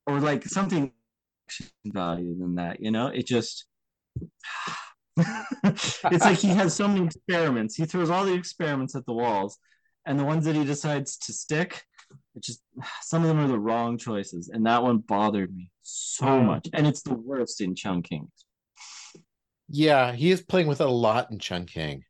or 0.07 0.21
like 0.21 0.45
something 0.45 0.93
value 1.85 2.39
than 2.39 2.57
that. 2.57 2.81
You 2.81 2.91
know, 2.91 3.09
it 3.09 3.27
just 3.27 3.67
it's 5.65 6.25
like 6.25 6.39
he 6.39 6.49
has 6.49 6.75
so 6.75 6.89
many 6.89 7.05
experiments. 7.07 7.75
He 7.75 7.85
throws 7.85 8.11
all 8.11 8.25
the 8.25 8.35
experiments 8.35 8.95
at 8.95 9.07
the 9.07 9.15
walls, 9.15 9.59
and 10.07 10.19
the 10.19 10.25
ones 10.25 10.45
that 10.45 10.57
he 10.57 10.65
decides 10.65 11.17
to 11.19 11.33
stick, 11.33 11.85
it 12.35 12.43
just 12.43 12.63
some 13.03 13.23
of 13.23 13.29
them 13.29 13.39
are 13.39 13.49
the 13.49 13.59
wrong 13.59 13.99
choices, 13.99 14.49
and 14.53 14.67
that 14.67 14.83
one 14.83 14.99
bothered 14.99 15.55
me 15.55 15.71
so 15.83 16.41
much. 16.41 16.69
And 16.73 16.87
it's 16.87 17.03
the 17.03 17.15
worst 17.15 17.61
in 17.61 17.75
Chungking. 17.75 18.29
Yeah, 19.71 20.13
he 20.13 20.31
is 20.31 20.43
playing 20.43 20.67
with 20.67 20.81
a 20.81 20.89
lot 20.89 21.31
in 21.31 21.39
Chungking. 21.39 22.03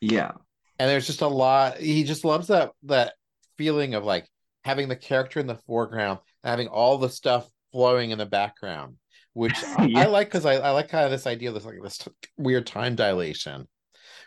Yeah, 0.00 0.32
and 0.78 0.90
there's 0.90 1.06
just 1.06 1.22
a 1.22 1.28
lot. 1.28 1.78
He 1.78 2.04
just 2.04 2.24
loves 2.24 2.48
that 2.48 2.72
that 2.84 3.14
feeling 3.56 3.94
of 3.94 4.04
like 4.04 4.28
having 4.64 4.88
the 4.88 4.96
character 4.96 5.40
in 5.40 5.46
the 5.46 5.60
foreground, 5.66 6.18
having 6.44 6.68
all 6.68 6.98
the 6.98 7.08
stuff 7.08 7.48
flowing 7.72 8.10
in 8.10 8.18
the 8.18 8.26
background 8.26 8.96
which 9.38 9.62
yeah. 9.86 10.00
I, 10.00 10.06
like 10.06 10.26
because 10.26 10.44
I, 10.44 10.54
I 10.54 10.70
like 10.70 10.88
kind 10.88 11.04
of 11.04 11.12
this 11.12 11.26
idea 11.26 11.50
of 11.50 11.54
this 11.54 11.64
like 11.64 11.80
this 11.80 12.06
weird 12.36 12.66
time 12.66 12.96
dilation 12.96 13.68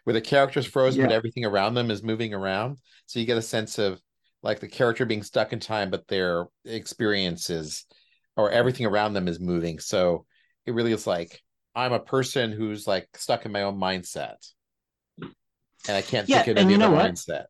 where 0.06 0.14
the 0.14 0.22
character's 0.22 0.66
frozen 0.66 1.02
yeah. 1.02 1.08
but 1.08 1.14
everything 1.14 1.44
around 1.44 1.74
them 1.74 1.92
is 1.92 2.02
moving 2.02 2.34
around. 2.34 2.78
So 3.08 3.20
you 3.20 3.26
get 3.26 3.38
a 3.38 3.42
sense 3.42 3.78
of 3.78 4.00
like 4.42 4.62
the 4.62 4.70
character 4.70 5.06
being 5.06 5.22
stuck 5.22 5.52
in 5.52 5.60
time, 5.60 5.92
but 5.92 6.08
their 6.08 6.46
experiences 6.66 7.86
or 8.38 8.50
everything 8.50 8.86
around 8.86 9.14
them 9.14 9.28
is 9.28 9.40
moving. 9.40 9.80
So 9.80 10.26
it 10.66 10.74
really 10.74 10.94
is 10.94 11.06
like 11.06 11.42
I'm 11.76 11.94
a 11.94 12.00
person 12.00 12.52
who's 12.52 12.88
like 12.88 13.08
stuck 13.16 13.46
in 13.46 13.52
my 13.52 13.64
own 13.64 13.80
mindset. 13.80 14.38
And 15.88 15.98
I 15.98 16.02
can't 16.02 16.30
yeah, 16.30 16.44
think 16.44 16.58
of 16.58 16.64
any 16.64 16.76
other 16.76 16.96
mindset. 16.96 17.46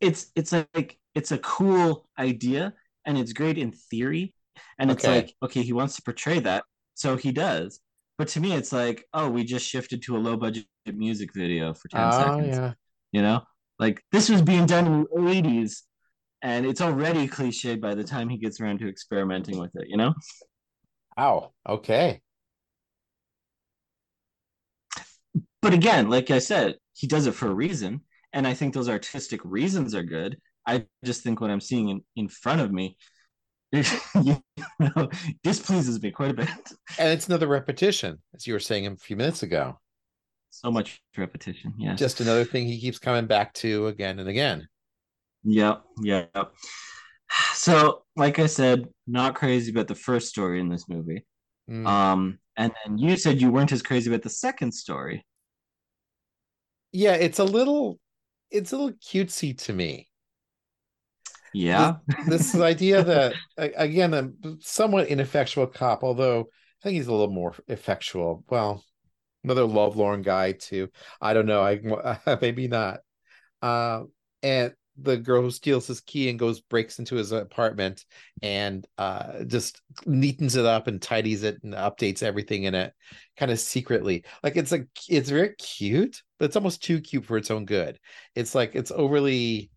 It's 0.00 0.30
it's 0.34 0.52
like 0.52 0.98
it's 1.14 1.30
a 1.30 1.38
cool 1.38 2.08
idea 2.18 2.72
and 3.04 3.18
it's 3.18 3.32
great 3.32 3.58
in 3.58 3.72
theory, 3.72 4.34
and 4.78 4.90
it's 4.90 5.04
okay. 5.04 5.16
like, 5.16 5.34
okay, 5.42 5.62
he 5.62 5.72
wants 5.72 5.96
to 5.96 6.02
portray 6.02 6.40
that, 6.40 6.64
so 6.94 7.16
he 7.16 7.32
does. 7.32 7.80
But 8.18 8.28
to 8.28 8.40
me, 8.40 8.54
it's 8.54 8.72
like, 8.72 9.04
oh, 9.14 9.28
we 9.28 9.44
just 9.44 9.68
shifted 9.68 10.02
to 10.02 10.16
a 10.16 10.18
low 10.18 10.36
budget 10.36 10.66
music 10.86 11.30
video 11.34 11.74
for 11.74 11.88
10 11.88 12.00
oh, 12.00 12.10
seconds. 12.10 12.56
Yeah. 12.56 12.72
You 13.10 13.22
know? 13.22 13.42
Like 13.78 14.02
this 14.12 14.28
was 14.28 14.42
being 14.42 14.66
done 14.66 14.86
in 14.86 15.00
the 15.00 15.42
80s 15.42 15.80
and 16.42 16.66
it's 16.66 16.80
already 16.80 17.26
cliched 17.26 17.80
by 17.80 17.94
the 17.94 18.04
time 18.04 18.28
he 18.28 18.36
gets 18.36 18.60
around 18.60 18.78
to 18.80 18.88
experimenting 18.88 19.58
with 19.58 19.74
it, 19.74 19.88
you 19.88 19.96
know? 19.96 20.14
Wow. 21.16 21.52
Okay. 21.68 22.20
But 25.62 25.72
again, 25.72 26.10
like 26.10 26.30
I 26.30 26.40
said, 26.40 26.76
he 26.92 27.06
does 27.06 27.26
it 27.26 27.34
for 27.34 27.48
a 27.48 27.54
reason. 27.54 28.02
And 28.32 28.46
I 28.46 28.54
think 28.54 28.74
those 28.74 28.88
artistic 28.88 29.40
reasons 29.44 29.94
are 29.94 30.02
good. 30.02 30.38
I 30.66 30.86
just 31.04 31.22
think 31.22 31.40
what 31.40 31.50
I'm 31.50 31.60
seeing 31.60 31.88
in, 31.88 32.02
in 32.16 32.28
front 32.28 32.60
of 32.60 32.72
me 32.72 32.96
you 34.22 34.42
know, 34.78 35.08
displeases 35.42 36.00
me 36.02 36.10
quite 36.10 36.30
a 36.30 36.34
bit. 36.34 36.48
And 36.98 37.08
it's 37.08 37.26
another 37.26 37.46
repetition, 37.46 38.18
as 38.34 38.46
you 38.46 38.52
were 38.52 38.60
saying 38.60 38.86
a 38.86 38.96
few 38.96 39.16
minutes 39.16 39.42
ago. 39.42 39.78
So 40.50 40.70
much 40.70 41.00
repetition, 41.16 41.72
yeah. 41.78 41.94
Just 41.94 42.20
another 42.20 42.44
thing 42.44 42.66
he 42.66 42.78
keeps 42.78 42.98
coming 42.98 43.26
back 43.26 43.54
to 43.54 43.86
again 43.86 44.18
and 44.18 44.28
again. 44.28 44.68
Yep, 45.44 45.82
yep. 46.02 46.32
So, 47.54 48.02
like 48.14 48.38
I 48.38 48.46
said, 48.46 48.88
not 49.06 49.34
crazy 49.34 49.70
about 49.70 49.88
the 49.88 49.94
first 49.94 50.28
story 50.28 50.60
in 50.60 50.68
this 50.68 50.86
movie. 50.86 51.24
Mm. 51.70 51.86
Um, 51.86 52.38
and 52.58 52.72
then 52.84 52.98
you 52.98 53.16
said 53.16 53.40
you 53.40 53.50
weren't 53.50 53.72
as 53.72 53.80
crazy 53.80 54.10
about 54.10 54.20
the 54.20 54.28
second 54.28 54.72
story. 54.72 55.24
Yeah, 56.92 57.14
it's 57.14 57.38
a 57.38 57.44
little 57.44 57.98
it's 58.50 58.72
a 58.72 58.76
little 58.76 58.92
cutesy 58.98 59.56
to 59.64 59.72
me. 59.72 60.08
Yeah. 61.54 61.96
This, 62.26 62.52
this 62.52 62.60
idea 62.60 63.02
that 63.02 63.34
again, 63.56 64.14
a 64.14 64.30
somewhat 64.60 65.08
ineffectual 65.08 65.66
cop, 65.66 66.04
although 66.04 66.40
I 66.40 66.82
think 66.82 66.96
he's 66.96 67.06
a 67.06 67.12
little 67.12 67.32
more 67.32 67.54
effectual. 67.68 68.44
Well, 68.48 68.84
another 69.44 69.64
lovelorn 69.64 70.22
guy 70.22 70.52
too. 70.52 70.88
I 71.20 71.34
don't 71.34 71.46
know. 71.46 71.62
I 71.62 72.38
maybe 72.40 72.68
not. 72.68 73.00
Uh, 73.60 74.04
and 74.42 74.74
the 75.00 75.16
girl 75.16 75.42
who 75.42 75.50
steals 75.50 75.86
his 75.86 76.00
key 76.00 76.28
and 76.28 76.38
goes 76.38 76.60
breaks 76.60 76.98
into 76.98 77.16
his 77.16 77.32
apartment 77.32 78.04
and 78.42 78.86
uh, 78.98 79.42
just 79.44 79.80
neatens 80.04 80.56
it 80.56 80.66
up 80.66 80.86
and 80.86 81.00
tidies 81.00 81.42
it 81.42 81.58
and 81.62 81.74
updates 81.74 82.22
everything 82.22 82.64
in 82.64 82.74
it 82.74 82.92
kind 83.36 83.50
of 83.50 83.58
secretly 83.58 84.24
like 84.42 84.56
it's 84.56 84.70
like 84.70 84.86
it's 85.08 85.30
very 85.30 85.54
cute 85.56 86.22
but 86.38 86.44
it's 86.46 86.56
almost 86.56 86.82
too 86.82 87.00
cute 87.00 87.24
for 87.24 87.36
its 87.38 87.50
own 87.50 87.64
good 87.64 87.98
it's 88.34 88.54
like 88.54 88.74
it's 88.74 88.90
overly 88.90 89.70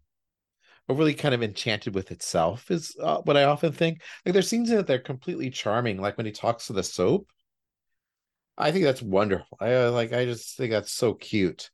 overly 0.90 1.14
kind 1.14 1.34
of 1.34 1.44
enchanted 1.44 1.96
with 1.96 2.12
itself 2.12 2.70
is 2.70 2.96
uh, 3.02 3.22
what 3.24 3.38
I 3.38 3.46
often 3.46 3.72
think. 3.72 4.02
Like 4.26 4.34
there's 4.34 4.48
scenes 4.48 4.70
that 4.70 4.88
they're 4.88 5.00
completely 5.00 5.50
charming, 5.50 6.00
like 6.00 6.18
when 6.18 6.26
he 6.26 6.32
talks 6.32 6.68
to 6.68 6.74
the 6.74 6.84
soap. 6.84 7.28
I 8.58 8.72
think 8.72 8.86
that's 8.86 9.02
wonderful. 9.02 9.58
I 9.60 9.88
like. 9.88 10.14
I 10.14 10.26
just 10.26 10.56
think 10.56 10.72
that's 10.72 10.92
so 10.94 11.14
cute. 11.14 11.70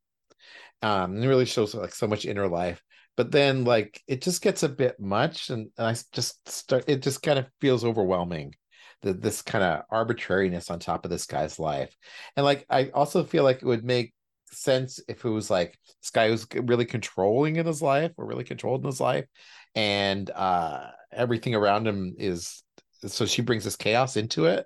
Um, 0.82 1.18
it 1.18 1.28
really 1.28 1.46
shows 1.46 1.76
like 1.76 1.94
so 1.94 2.08
much 2.08 2.26
inner 2.26 2.48
life. 2.48 2.82
But 3.22 3.30
then 3.30 3.66
like 3.66 4.02
it 4.08 4.24
just 4.24 4.42
gets 4.42 4.64
a 4.64 4.68
bit 4.68 5.00
much, 5.00 5.52
and, 5.52 5.70
and 5.78 5.86
I 5.86 5.96
just 6.12 6.50
start. 6.50 6.86
It 6.88 7.04
just 7.04 7.22
kind 7.22 7.38
of 7.38 7.46
feels 7.60 7.86
overwhelming. 7.86 8.56
The, 9.04 9.14
this 9.14 9.44
kind 9.44 9.64
of 9.64 9.84
arbitrariness 9.92 10.72
on 10.72 10.80
top 10.80 11.06
of 11.06 11.12
this 11.12 11.28
guy's 11.28 11.60
life, 11.60 11.96
and 12.36 12.44
like 12.44 12.66
I 12.68 12.90
also 12.90 13.24
feel 13.24 13.44
like 13.44 13.58
it 13.58 13.66
would 13.68 13.86
make 13.86 14.16
sense 14.52 15.00
if 15.08 15.24
it 15.24 15.30
was 15.30 15.52
like 15.52 15.78
this 16.02 16.10
guy 16.10 16.30
who's 16.30 16.48
really 16.64 16.84
controlling 16.84 17.58
in 17.58 17.68
his 17.68 17.80
life 17.80 18.12
or 18.18 18.26
really 18.26 18.44
controlled 18.44 18.82
in 18.82 18.88
his 18.88 19.00
life 19.00 19.28
and 19.76 20.32
uh 20.32 20.88
everything 21.14 21.54
around 21.54 21.86
him 21.88 22.16
is 22.18 22.64
so 23.06 23.28
she 23.28 23.44
brings 23.44 23.66
this 23.66 23.76
chaos 23.76 24.18
into 24.18 24.46
it 24.46 24.66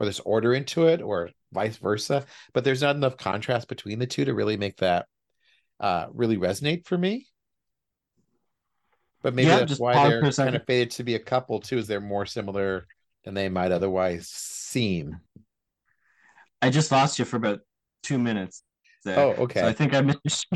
or 0.00 0.06
this 0.06 0.18
order 0.20 0.54
into 0.54 0.86
it 0.86 1.02
or 1.02 1.28
vice 1.52 1.76
versa 1.76 2.24
but 2.54 2.64
there's 2.64 2.82
not 2.82 2.96
enough 2.96 3.18
contrast 3.18 3.68
between 3.68 3.98
the 3.98 4.06
two 4.06 4.24
to 4.24 4.34
really 4.34 4.56
make 4.56 4.78
that 4.78 5.06
uh 5.78 6.06
really 6.14 6.38
resonate 6.38 6.86
for 6.86 6.96
me 6.96 7.26
but 9.22 9.34
maybe 9.34 9.48
yeah, 9.48 9.58
that's 9.58 9.78
why 9.78 10.08
they're 10.08 10.32
kind 10.32 10.56
of 10.56 10.64
fated 10.66 10.90
to 10.92 11.04
be 11.04 11.14
a 11.14 11.18
couple 11.18 11.60
too 11.60 11.78
is 11.78 11.86
they're 11.86 12.00
more 12.00 12.26
similar 12.26 12.86
than 13.24 13.34
they 13.34 13.48
might 13.48 13.72
otherwise 13.72 14.28
seem 14.28 15.20
i 16.60 16.68
just 16.70 16.90
lost 16.92 17.18
you 17.18 17.24
for 17.24 17.36
about 17.36 17.60
two 18.02 18.18
minutes 18.18 18.62
there. 19.04 19.18
Oh, 19.18 19.30
okay. 19.44 19.60
So 19.60 19.68
I 19.68 19.72
think 19.72 19.94
I 19.94 20.00
missed. 20.00 20.46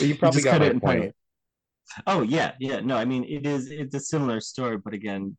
you 0.00 0.14
probably 0.18 0.42
got 0.42 0.60
my 0.60 0.78
point. 0.78 1.14
Oh 2.06 2.22
yeah, 2.22 2.52
yeah. 2.58 2.80
No, 2.80 2.96
I 2.96 3.04
mean 3.04 3.24
it 3.24 3.46
is. 3.46 3.70
It's 3.70 3.94
a 3.94 4.00
similar 4.00 4.40
story, 4.40 4.78
but 4.78 4.94
again, 4.94 5.36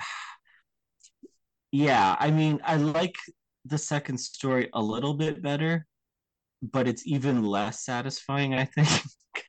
yeah. 1.72 2.16
I 2.18 2.30
mean, 2.30 2.60
I 2.64 2.76
like 2.76 3.16
the 3.64 3.78
second 3.78 4.18
story 4.18 4.70
a 4.72 4.80
little 4.80 5.14
bit 5.14 5.42
better, 5.42 5.86
but 6.62 6.88
it's 6.88 7.06
even 7.06 7.44
less 7.44 7.84
satisfying. 7.84 8.54
I 8.54 8.64
think. 8.64 8.88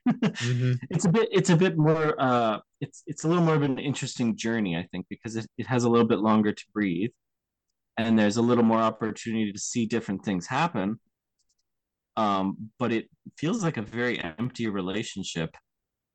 mm-hmm. 0.07 0.73
It's 0.89 1.05
a 1.05 1.09
bit. 1.09 1.29
It's 1.31 1.49
a 1.49 1.57
bit 1.57 1.77
more. 1.77 2.15
Uh, 2.19 2.59
it's 2.79 3.03
it's 3.07 3.23
a 3.23 3.27
little 3.27 3.43
more 3.43 3.55
of 3.55 3.63
an 3.63 3.79
interesting 3.79 4.35
journey, 4.35 4.77
I 4.77 4.87
think, 4.91 5.05
because 5.09 5.35
it, 5.35 5.47
it 5.57 5.67
has 5.67 5.83
a 5.83 5.89
little 5.89 6.07
bit 6.07 6.19
longer 6.19 6.51
to 6.51 6.65
breathe, 6.73 7.11
and 7.97 8.17
there's 8.17 8.37
a 8.37 8.41
little 8.41 8.63
more 8.63 8.79
opportunity 8.79 9.51
to 9.51 9.59
see 9.59 9.85
different 9.85 10.23
things 10.23 10.47
happen 10.47 10.99
um, 12.17 12.69
but 12.77 12.91
it 12.91 13.09
feels 13.37 13.63
like 13.63 13.77
a 13.77 13.81
very 13.81 14.19
empty 14.19 14.67
relationship 14.67 15.55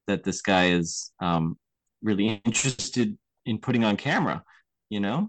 that 0.06 0.24
this 0.24 0.42
guy 0.42 0.70
is 0.70 1.12
um, 1.20 1.56
really 2.02 2.40
interested 2.44 3.16
in 3.44 3.58
putting 3.58 3.84
on 3.84 3.96
camera 3.96 4.42
you 4.90 5.00
know 5.00 5.28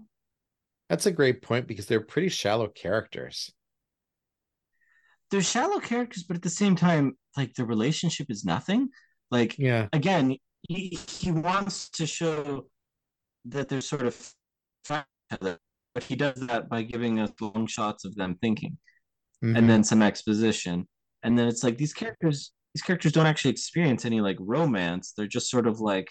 that's 0.88 1.06
a 1.06 1.12
great 1.12 1.42
point 1.42 1.66
because 1.66 1.86
they're 1.86 2.00
pretty 2.00 2.28
shallow 2.28 2.68
characters 2.68 3.52
they're 5.30 5.42
shallow 5.42 5.78
characters 5.80 6.24
but 6.24 6.36
at 6.36 6.42
the 6.42 6.50
same 6.50 6.74
time 6.76 7.16
like 7.36 7.54
the 7.54 7.64
relationship 7.64 8.26
is 8.30 8.44
nothing. 8.44 8.88
Like 9.30 9.58
yeah. 9.58 9.88
again 9.92 10.36
he, 10.68 10.98
he 11.08 11.30
wants 11.30 11.88
to 11.90 12.06
show 12.06 12.66
that 13.46 13.68
there's 13.68 13.88
sort 13.88 14.02
of 14.06 14.32
but 14.88 16.04
he 16.04 16.16
does 16.16 16.34
that 16.46 16.68
by 16.68 16.82
giving 16.82 17.18
us 17.20 17.30
long 17.40 17.66
shots 17.66 18.04
of 18.04 18.14
them 18.16 18.36
thinking 18.40 18.76
Mhm. 19.44 19.56
and 19.56 19.70
then 19.70 19.84
some 19.84 20.02
exposition. 20.02 20.88
And 21.22 21.38
then 21.38 21.46
it's 21.46 21.62
like 21.62 21.78
these 21.78 21.92
characters 21.92 22.52
these 22.74 22.82
characters 22.82 23.12
don't 23.12 23.26
actually 23.26 23.52
experience 23.52 24.04
any 24.04 24.20
like 24.20 24.36
romance. 24.40 25.12
They're 25.16 25.26
just 25.26 25.50
sort 25.50 25.66
of 25.66 25.80
like 25.80 26.08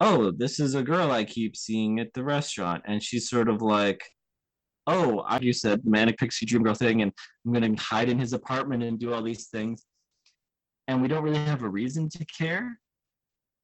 oh 0.00 0.32
this 0.36 0.58
is 0.58 0.74
a 0.74 0.82
girl 0.82 1.12
i 1.12 1.22
keep 1.22 1.56
seeing 1.56 2.00
at 2.00 2.12
the 2.12 2.24
restaurant 2.24 2.82
and 2.86 3.00
she's 3.02 3.28
sort 3.30 3.48
of 3.48 3.62
like 3.62 4.02
oh 4.86 5.20
i 5.20 5.38
you 5.40 5.52
said 5.52 5.80
manic 5.84 6.18
pixie 6.18 6.46
dream 6.46 6.62
girl 6.62 6.74
thing 6.74 7.02
and 7.02 7.12
i'm 7.46 7.52
gonna 7.52 7.74
hide 7.78 8.08
in 8.08 8.18
his 8.18 8.32
apartment 8.32 8.82
and 8.82 8.98
do 8.98 9.12
all 9.12 9.22
these 9.22 9.48
things 9.48 9.84
and 10.88 11.00
we 11.00 11.08
don't 11.08 11.22
really 11.22 11.38
have 11.38 11.62
a 11.62 11.68
reason 11.68 12.08
to 12.08 12.24
care 12.26 12.78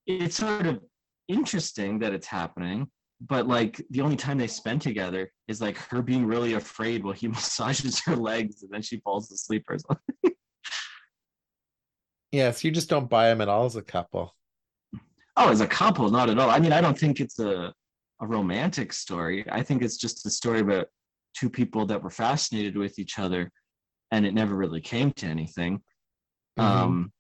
it's 0.07 0.37
sort 0.37 0.67
of 0.67 0.81
interesting 1.29 1.99
that 1.99 2.15
it's 2.15 2.27
happening 2.27 2.87
but 3.21 3.49
like 3.49 3.85
the 3.91 4.01
only 4.01 4.17
time 4.17 4.39
they 4.39 4.47
spend 4.47 4.81
together 4.81 5.31
is 5.49 5.61
like 5.61 5.77
her 5.77 6.01
being 6.01 6.25
really 6.25 6.55
afraid 6.55 7.05
while 7.05 7.13
he 7.13 7.29
massages 7.37 8.01
her 8.01 8.17
legs 8.17 8.63
and 8.63 8.73
then 8.73 8.83
she 8.83 9.01
falls 9.01 9.31
asleep 9.33 9.65
or 9.69 9.77
something 9.79 10.35
Yes, 12.33 12.63
you 12.63 12.71
just 12.71 12.91
don't 12.91 13.09
buy 13.09 13.29
them 13.29 13.41
at 13.41 13.49
all 13.49 13.65
as 13.65 13.77
a 13.77 13.83
couple. 13.83 14.35
Oh, 15.37 15.51
as 15.51 15.61
a 15.61 15.67
couple, 15.67 16.11
not 16.11 16.29
at 16.29 16.39
all. 16.39 16.51
I 16.51 16.59
mean, 16.59 16.73
I 16.73 16.81
don't 16.81 16.99
think 16.99 17.21
it's 17.21 17.39
a 17.39 17.73
a 18.21 18.27
romantic 18.27 18.93
story. 18.93 19.45
I 19.49 19.63
think 19.63 19.81
it's 19.81 19.97
just 19.97 20.27
a 20.27 20.31
story 20.31 20.59
about 20.59 20.89
two 21.39 21.51
people 21.51 21.87
that 21.87 22.03
were 22.03 22.11
fascinated 22.11 22.77
with 22.77 22.99
each 22.99 23.19
other, 23.19 23.51
and 24.11 24.27
it 24.27 24.35
never 24.35 24.55
really 24.55 24.81
came 24.81 25.13
to 25.13 25.27
anything. 25.27 25.81
Mhm. 26.59 26.65
Um, 26.65 27.13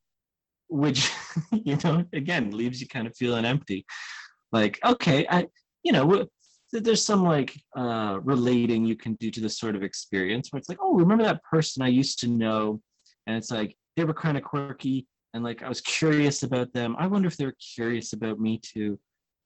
which 0.68 1.10
you 1.52 1.76
know, 1.84 2.04
again, 2.12 2.50
leaves 2.50 2.80
you 2.80 2.88
kind 2.88 3.06
of 3.06 3.16
feeling 3.16 3.44
empty. 3.44 3.86
Like, 4.52 4.78
okay, 4.84 5.26
I, 5.28 5.46
you 5.82 5.92
know, 5.92 6.26
there's 6.72 7.04
some 7.04 7.22
like 7.24 7.58
uh 7.76 8.18
relating 8.22 8.84
you 8.84 8.96
can 8.96 9.14
do 9.14 9.30
to 9.30 9.40
this 9.40 9.58
sort 9.58 9.74
of 9.76 9.82
experience 9.82 10.52
where 10.52 10.58
it's 10.58 10.68
like, 10.68 10.78
oh, 10.80 10.94
remember 10.94 11.24
that 11.24 11.42
person 11.42 11.82
I 11.82 11.88
used 11.88 12.18
to 12.20 12.28
know, 12.28 12.80
and 13.26 13.36
it's 13.36 13.50
like 13.50 13.76
they 13.96 14.04
were 14.04 14.14
kind 14.14 14.36
of 14.36 14.44
quirky 14.44 15.06
and 15.34 15.44
like 15.44 15.62
I 15.62 15.68
was 15.68 15.80
curious 15.80 16.42
about 16.42 16.72
them. 16.72 16.96
I 16.98 17.06
wonder 17.06 17.28
if 17.28 17.36
they 17.36 17.46
were 17.46 17.56
curious 17.74 18.12
about 18.12 18.40
me 18.40 18.60
too. 18.62 18.98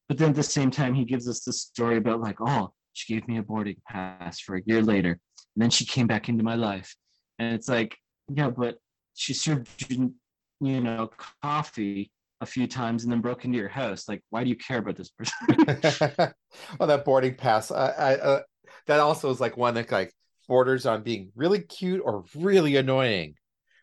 But 0.08 0.18
then 0.18 0.30
at 0.30 0.36
the 0.36 0.42
same 0.42 0.70
time, 0.70 0.94
he 0.94 1.04
gives 1.04 1.28
us 1.28 1.44
this 1.44 1.62
story 1.62 1.96
about 1.96 2.20
like, 2.20 2.36
oh, 2.40 2.72
she 2.92 3.14
gave 3.14 3.26
me 3.28 3.38
a 3.38 3.42
boarding 3.42 3.76
pass 3.88 4.40
for 4.40 4.56
a 4.56 4.62
year 4.66 4.82
later, 4.82 5.10
and 5.10 5.62
then 5.62 5.70
she 5.70 5.84
came 5.84 6.06
back 6.06 6.28
into 6.28 6.44
my 6.44 6.54
life, 6.54 6.94
and 7.38 7.54
it's 7.54 7.68
like, 7.68 7.96
yeah, 8.28 8.50
but 8.50 8.76
she 9.14 9.34
served 9.34 9.68
you, 9.90 10.14
you 10.60 10.80
know, 10.80 11.10
coffee 11.42 12.10
a 12.40 12.46
few 12.46 12.66
times 12.66 13.04
and 13.04 13.12
then 13.12 13.20
broke 13.20 13.44
into 13.44 13.58
your 13.58 13.68
house. 13.68 14.08
Like, 14.08 14.22
why 14.30 14.42
do 14.44 14.50
you 14.50 14.56
care 14.56 14.78
about 14.78 14.96
this 14.96 15.10
person? 15.10 15.34
oh, 16.80 16.86
that 16.86 17.04
boarding 17.04 17.34
pass. 17.34 17.70
I, 17.70 17.88
I 17.88 18.14
uh, 18.16 18.42
that 18.86 19.00
also 19.00 19.30
is 19.30 19.40
like 19.40 19.56
one 19.56 19.74
that 19.74 19.90
like 19.90 20.12
borders 20.48 20.86
on 20.86 21.02
being 21.02 21.30
really 21.34 21.60
cute 21.60 22.02
or 22.04 22.24
really 22.34 22.76
annoying, 22.76 23.34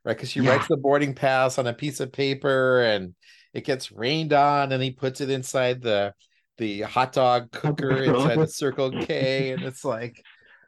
right? 0.03 0.15
Because 0.15 0.29
she 0.31 0.41
Yeah. 0.41 0.49
writes 0.49 0.67
the 0.67 0.77
boarding 0.77 1.13
pass 1.13 1.57
on 1.57 1.67
a 1.67 1.73
piece 1.73 1.99
of 1.99 2.11
paper 2.11 2.81
and 2.83 3.15
it 3.53 3.65
gets 3.65 3.91
rained 3.91 4.33
on, 4.33 4.71
and 4.71 4.83
he 4.83 4.91
puts 4.91 5.21
it 5.21 5.29
inside 5.29 5.81
the 5.81 6.13
the 6.59 6.81
hot 6.81 7.13
dog 7.13 7.51
cooker 7.51 8.03
inside 8.03 8.39
the 8.39 8.47
Circle 8.51 8.91
K, 8.93 9.51
and 9.51 9.63
it's 9.63 9.83
like 9.83 10.23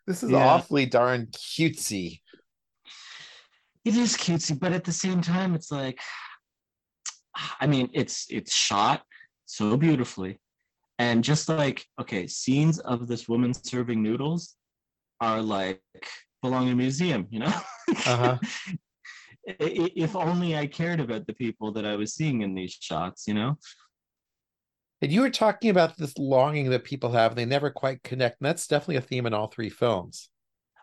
this 0.07 0.23
is 0.23 0.31
Yeah. 0.31 0.45
awfully 0.55 0.85
darn 0.87 1.27
cutesy. 1.27 2.21
it 3.85 3.95
is 3.95 4.15
cutesy, 4.15 4.59
but 4.59 4.73
at 4.73 4.83
the 4.83 4.91
same 4.91 5.21
time, 5.21 5.55
it's 5.55 5.71
like, 5.71 5.99
I 7.59 7.67
mean, 7.67 7.89
it's 7.93 8.27
it's 8.29 8.53
shot 8.53 9.03
so 9.45 9.77
beautifully, 9.77 10.39
and 10.99 11.23
just 11.23 11.49
like 11.49 11.85
okay, 11.99 12.27
scenes 12.27 12.79
of 12.79 13.07
this 13.07 13.27
woman 13.29 13.53
serving 13.53 14.01
noodles 14.03 14.55
are 15.19 15.41
like 15.41 15.81
belong 16.41 16.67
in 16.67 16.73
a 16.73 16.75
museum, 16.75 17.27
you 17.29 17.39
know. 17.39 17.53
Uh-huh. 18.07 18.37
If 19.47 20.15
only 20.15 20.55
I 20.55 20.67
cared 20.67 20.99
about 20.99 21.25
the 21.25 21.33
people 21.33 21.71
that 21.73 21.85
I 21.85 21.95
was 21.95 22.13
seeing 22.13 22.41
in 22.41 22.53
these 22.53 22.77
shots, 22.79 23.27
you 23.27 23.33
know. 23.33 23.57
And 25.01 25.11
you 25.11 25.21
were 25.21 25.29
talking 25.29 25.69
about 25.69 25.97
this 25.97 26.17
longing 26.17 26.69
that 26.69 26.83
people 26.83 27.11
have, 27.11 27.31
and 27.31 27.37
they 27.37 27.45
never 27.45 27.71
quite 27.71 28.03
connect. 28.03 28.39
And 28.39 28.47
that's 28.47 28.67
definitely 28.67 28.97
a 28.97 29.01
theme 29.01 29.25
in 29.25 29.33
all 29.33 29.47
three 29.47 29.69
films. 29.69 30.29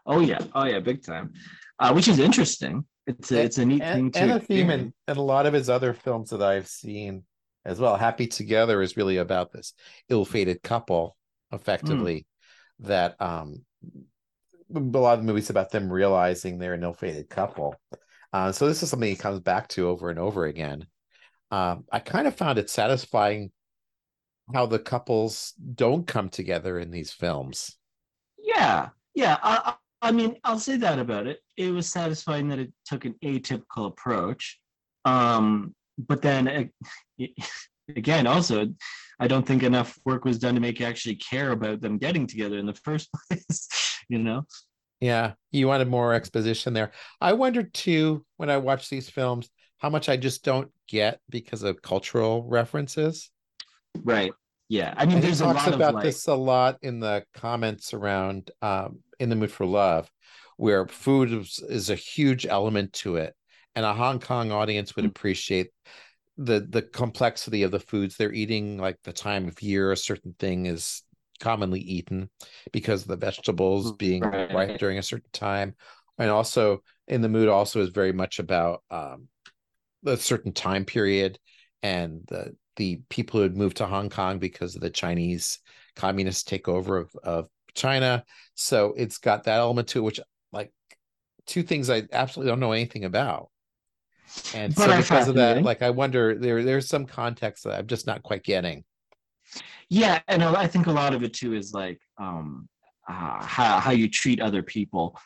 Oh 0.07 0.21
yeah, 0.21 0.39
oh 0.55 0.65
yeah, 0.65 0.81
big 0.81 1.03
time. 1.05 1.33
Uh, 1.79 1.93
which 1.93 2.09
is 2.09 2.19
interesting. 2.19 2.85
It's 3.07 3.31
a, 3.31 3.37
And- 3.37 3.47
it's 3.47 3.59
a 3.59 3.65
neat 3.65 3.83
thing 3.83 4.11
to 4.13 4.19
and 4.19 4.31
a 4.33 4.41
theme 4.41 4.71
in, 4.71 4.93
in 5.07 5.17
a 5.17 5.23
lot 5.23 5.47
of 5.47 5.53
his 5.55 5.71
other 5.71 5.95
films 5.95 6.31
that 6.31 6.43
I've 6.43 6.67
seen 6.67 7.25
as 7.65 7.79
well. 7.79 7.97
Happy 7.97 8.27
Together 8.27 8.83
is 8.83 8.97
really 8.97 9.19
about 9.19 9.53
this 9.53 9.75
ill-fated 10.09 10.63
couple, 10.63 11.17
effectively, 11.53 12.27
that 12.81 13.21
um 13.21 13.65
a 14.75 14.79
lot 14.79 15.15
of 15.15 15.21
the 15.21 15.27
movies 15.27 15.49
about 15.51 15.71
them 15.71 15.91
realizing 15.91 16.59
they're 16.59 16.75
an 16.75 16.83
ill-fated 16.83 17.31
couple. 17.31 17.75
Uh, 18.33 18.53
so 18.53 18.67
this 18.69 18.83
is 18.83 18.91
something 18.91 19.09
he 19.09 19.17
comes 19.17 19.41
back 19.41 19.69
to 19.69 19.89
over 19.89 20.11
and 20.11 20.19
over 20.19 20.45
again. 20.45 20.87
Um, 21.51 21.85
I 21.91 22.01
kind 22.01 22.27
of 22.27 22.35
found 22.37 22.59
it 22.59 22.69
satisfying 22.69 23.51
how 24.55 24.67
the 24.67 24.79
couples 24.79 25.55
don't 25.75 26.07
come 26.07 26.29
together 26.29 26.79
in 26.79 26.91
these 26.91 27.13
films. 27.13 27.77
Yeah, 28.39 28.89
yeah. 29.15 29.39
I, 29.43 29.75
I 30.01 30.13
mean, 30.13 30.37
I'll 30.45 30.59
say 30.59 30.77
that 30.77 30.99
about 30.99 31.27
it. 31.27 31.41
It 31.57 31.73
was 31.73 31.89
satisfying 31.89 32.49
that 32.49 32.59
it 32.59 32.73
took 32.87 33.05
an 33.05 33.15
atypical 33.25 33.87
approach. 33.87 34.59
Um, 35.05 35.75
but 35.99 36.23
then 36.23 36.71
again, 37.97 38.27
also, 38.27 38.69
I 39.21 39.27
don't 39.27 39.47
think 39.47 39.63
enough 39.63 39.99
work 40.05 40.25
was 40.25 40.39
done 40.39 40.55
to 40.55 40.61
make 40.61 40.79
you 40.81 40.87
actually 40.87 41.17
care 41.17 41.51
about 41.51 41.81
them 41.81 41.99
getting 41.99 42.27
together 42.27 42.59
in 42.59 42.67
the 42.67 42.75
first 42.75 43.09
place. 43.29 43.69
You 44.09 44.19
know? 44.19 44.45
Yeah, 45.01 45.33
you 45.51 45.69
wanted 45.69 45.89
more 45.89 46.15
exposition 46.15 46.73
there. 46.73 46.93
I 47.21 47.33
wondered 47.33 47.73
too 47.75 48.25
when 48.37 48.51
I 48.51 48.57
watch 48.57 48.89
these 48.89 49.09
films 49.09 49.49
how 49.79 49.91
much 49.91 50.09
I 50.09 50.17
just 50.17 50.45
don't 50.45 50.71
get 50.89 51.21
because 51.31 51.63
of 51.63 51.83
cultural 51.83 52.45
references. 52.45 53.31
Right. 54.05 54.33
Yeah. 54.69 54.95
I 54.97 55.07
mean, 55.07 55.17
And 55.17 55.25
he 55.25 55.29
there's 55.29 55.41
a 55.41 55.47
talks 55.47 55.67
lot 55.67 55.75
about 55.75 55.91
of 55.91 55.95
like, 55.95 56.05
this 56.05 56.27
a 56.27 56.35
lot 56.35 56.79
in 56.83 57.01
the 57.01 57.25
comments 57.35 57.95
around 57.95 58.51
um, 58.63 59.01
"In 59.19 59.29
the 59.31 59.37
Mood 59.37 59.51
for 59.51 59.67
Love," 59.67 60.11
where 60.57 60.87
food 60.87 61.33
is, 61.33 61.59
is 61.69 61.91
a 61.91 61.95
huge 61.95 62.47
element 62.47 62.93
to 62.95 63.17
it, 63.17 63.35
and 63.75 63.85
a 63.87 63.95
Hong 63.95 64.21
Kong 64.21 64.53
audience 64.53 64.97
would 64.97 65.05
Mm. 65.05 65.11
appreciate 65.11 65.71
the 66.37 66.61
the 66.61 66.83
complexity 66.83 67.63
of 67.63 67.71
the 67.71 67.81
foods 67.81 68.17
they're 68.17 68.33
eating, 68.33 68.79
like 68.79 68.99
the 69.05 69.13
time 69.13 69.49
of 69.49 69.61
year 69.63 69.93
a 69.93 69.97
certain 69.97 70.35
thing 70.39 70.67
is 70.67 71.03
commonly 71.41 71.81
eaten 71.81 72.31
because 72.73 73.03
of 73.03 73.09
the 73.09 73.17
vegetables 73.17 73.93
being 73.93 74.23
Right. 74.23 74.53
ripe 74.53 74.79
during 74.79 74.99
a 74.99 75.03
certain 75.03 75.31
time, 75.33 75.75
and 76.19 76.31
also 76.31 76.83
in 77.09 77.23
the 77.23 77.29
mood 77.29 77.49
also 77.49 77.81
is 77.81 77.91
very 77.91 78.13
much 78.13 78.39
about 78.39 78.83
um, 78.91 79.29
a 80.07 80.17
certain 80.17 80.53
time 80.53 80.85
period 80.85 81.39
and 81.83 82.23
the 82.29 82.55
the 82.79 83.03
people 83.11 83.39
who 83.39 83.43
had 83.43 83.57
moved 83.57 83.79
to 83.79 83.87
Hong 83.87 84.09
Kong 84.09 84.39
because 84.39 84.75
of 84.75 84.81
the 84.81 84.91
Chinese 84.91 85.59
communist 85.97 86.49
takeover 86.49 87.03
of, 87.03 87.11
of 87.23 87.49
China. 87.75 88.25
So 88.55 88.95
it's 88.97 89.19
got 89.19 89.45
that 89.45 89.59
element 89.59 89.89
to 89.89 89.99
it, 89.99 90.03
which 90.03 90.21
like 90.53 90.73
two 91.47 91.63
things 91.63 91.91
I 91.91 92.05
absolutely 92.13 92.51
don't 92.51 92.61
know 92.61 92.73
anything 92.73 93.05
about. 93.05 93.51
And 94.55 94.75
But 94.75 94.91
so 94.91 94.97
because 94.97 95.29
of 95.29 95.35
that, 95.37 95.63
like 95.63 95.83
I 95.83 95.91
wonder 95.91 96.35
there 96.37 96.63
there's 96.63 96.89
some 96.89 97.07
context 97.07 97.65
that 97.65 97.79
I'm 97.79 97.87
just 97.87 98.07
not 98.07 98.23
quite 98.23 98.45
getting. 98.45 98.85
yeah. 99.91 100.21
And 100.29 100.43
I 100.43 100.67
think 100.67 100.87
a 100.87 100.93
lot 100.93 101.15
of 101.15 101.23
it 101.23 101.35
too 101.35 101.55
is 101.55 101.73
like 101.75 102.01
um, 102.19 102.69
uh, 103.09 103.43
how, 103.45 103.81
how 103.81 103.91
you 103.91 104.09
treat 104.09 104.41
other 104.41 104.63
people, 104.63 105.19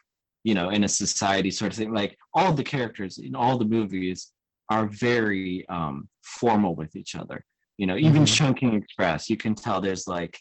you 0.45 0.55
know, 0.55 0.71
in 0.71 0.85
a 0.85 0.89
society 0.89 1.51
sort 1.51 1.73
of 1.73 1.79
thing. 1.79 1.93
Like 1.93 2.17
all 2.35 2.53
the 2.53 2.65
characters 2.65 3.19
in 3.19 3.35
all 3.35 3.59
the 3.59 3.65
movies 3.65 4.32
are 4.73 4.87
very 4.87 5.67
um, 5.69 6.09
formal 6.23 6.75
with 6.75 6.97
each 6.97 7.15
other. 7.15 7.45
You 7.77 7.87
know, 7.87 7.97
even 7.97 8.23
Mhm. 8.23 8.35
Chungking 8.39 8.75
Express, 8.75 9.29
you 9.29 9.37
can 9.37 9.55
tell 9.55 9.81
there's 9.81 10.07
like, 10.09 10.39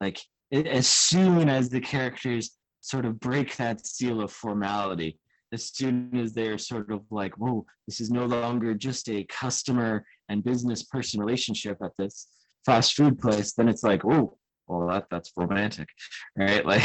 like 0.00 0.18
as 0.52 0.86
soon 0.86 1.48
as 1.48 1.68
the 1.68 1.80
characters 1.80 2.44
sort 2.80 3.04
of 3.04 3.18
break 3.18 3.56
that 3.56 3.84
seal 3.84 4.20
of 4.20 4.30
formality, 4.30 5.18
as 5.52 5.62
soon 5.70 6.16
as 6.16 6.32
they're 6.32 6.58
sort 6.58 6.90
of 6.92 7.00
like, 7.10 7.34
whoa, 7.38 7.66
this 7.86 8.00
is 8.00 8.10
no 8.10 8.26
longer 8.26 8.74
just 8.74 9.08
a 9.08 9.24
customer 9.24 10.04
and 10.28 10.44
business 10.44 10.82
person 10.84 11.20
relationship 11.20 11.76
at 11.82 11.96
this 11.98 12.28
fast 12.64 12.94
food 12.94 13.18
place, 13.18 13.52
then 13.54 13.68
it's 13.68 13.82
like, 13.82 14.04
oh, 14.04 14.38
well, 14.68 14.86
that 14.88 15.06
that's 15.10 15.32
romantic, 15.36 15.88
right? 16.36 16.64
Like, 16.72 16.84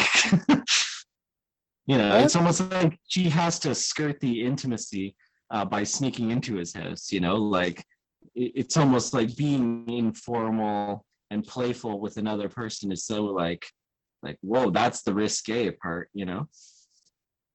you 1.88 1.98
know, 1.98 2.18
it's 2.24 2.36
almost 2.36 2.62
like 2.72 2.98
she 3.08 3.24
has 3.30 3.60
to 3.60 3.74
skirt 3.76 4.20
the 4.20 4.46
intimacy 4.50 5.16
uh, 5.52 5.66
by 5.66 5.84
sneaking 5.84 6.32
into 6.32 6.56
his 6.56 6.74
house. 6.74 7.12
You 7.12 7.20
know, 7.20 7.36
like 7.36 7.86
it, 8.34 8.52
it's 8.56 8.78
almost 8.78 9.14
like 9.14 9.36
being 9.36 9.86
informal 9.88 11.06
and 11.30 11.46
playful 11.46 12.00
with 12.00 12.18
another 12.18 12.50
person 12.50 12.92
is 12.92 13.06
so 13.06 13.26
like, 13.26 13.66
like, 14.24 14.38
whoa, 14.42 14.72
that's 14.72 15.04
the 15.04 15.14
risque 15.14 15.72
part. 15.72 16.10
You 16.14 16.26
know? 16.26 16.48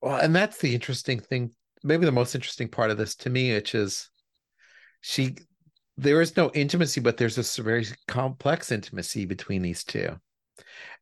Well, 0.02 0.20
and 0.20 0.36
that's 0.36 0.58
the 0.58 0.74
interesting 0.74 1.20
thing, 1.20 1.50
maybe 1.82 2.04
the 2.04 2.12
most 2.12 2.34
interesting 2.34 2.68
part 2.68 2.90
of 2.90 2.98
this 2.98 3.16
to 3.16 3.30
me, 3.30 3.52
which 3.54 3.74
is 3.74 4.10
she 5.00 5.36
there 5.96 6.20
is 6.20 6.36
no 6.36 6.50
intimacy, 6.52 7.00
but 7.00 7.16
there's 7.16 7.36
this 7.36 7.56
very 7.56 7.86
complex 8.06 8.70
intimacy 8.70 9.24
between 9.24 9.62
these 9.62 9.82
two. 9.82 10.20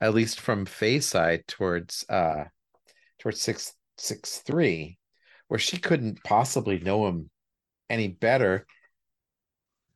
at 0.00 0.14
least 0.14 0.40
from 0.40 0.66
Faye's 0.66 1.06
side 1.06 1.46
towards 1.46 2.04
uh 2.08 2.44
towards 3.18 3.40
six 3.40 3.74
six 3.96 4.38
three, 4.38 4.98
where 5.54 5.58
she 5.60 5.78
couldn't 5.78 6.18
possibly 6.24 6.80
know 6.80 7.06
him 7.06 7.30
any 7.88 8.08
better 8.08 8.66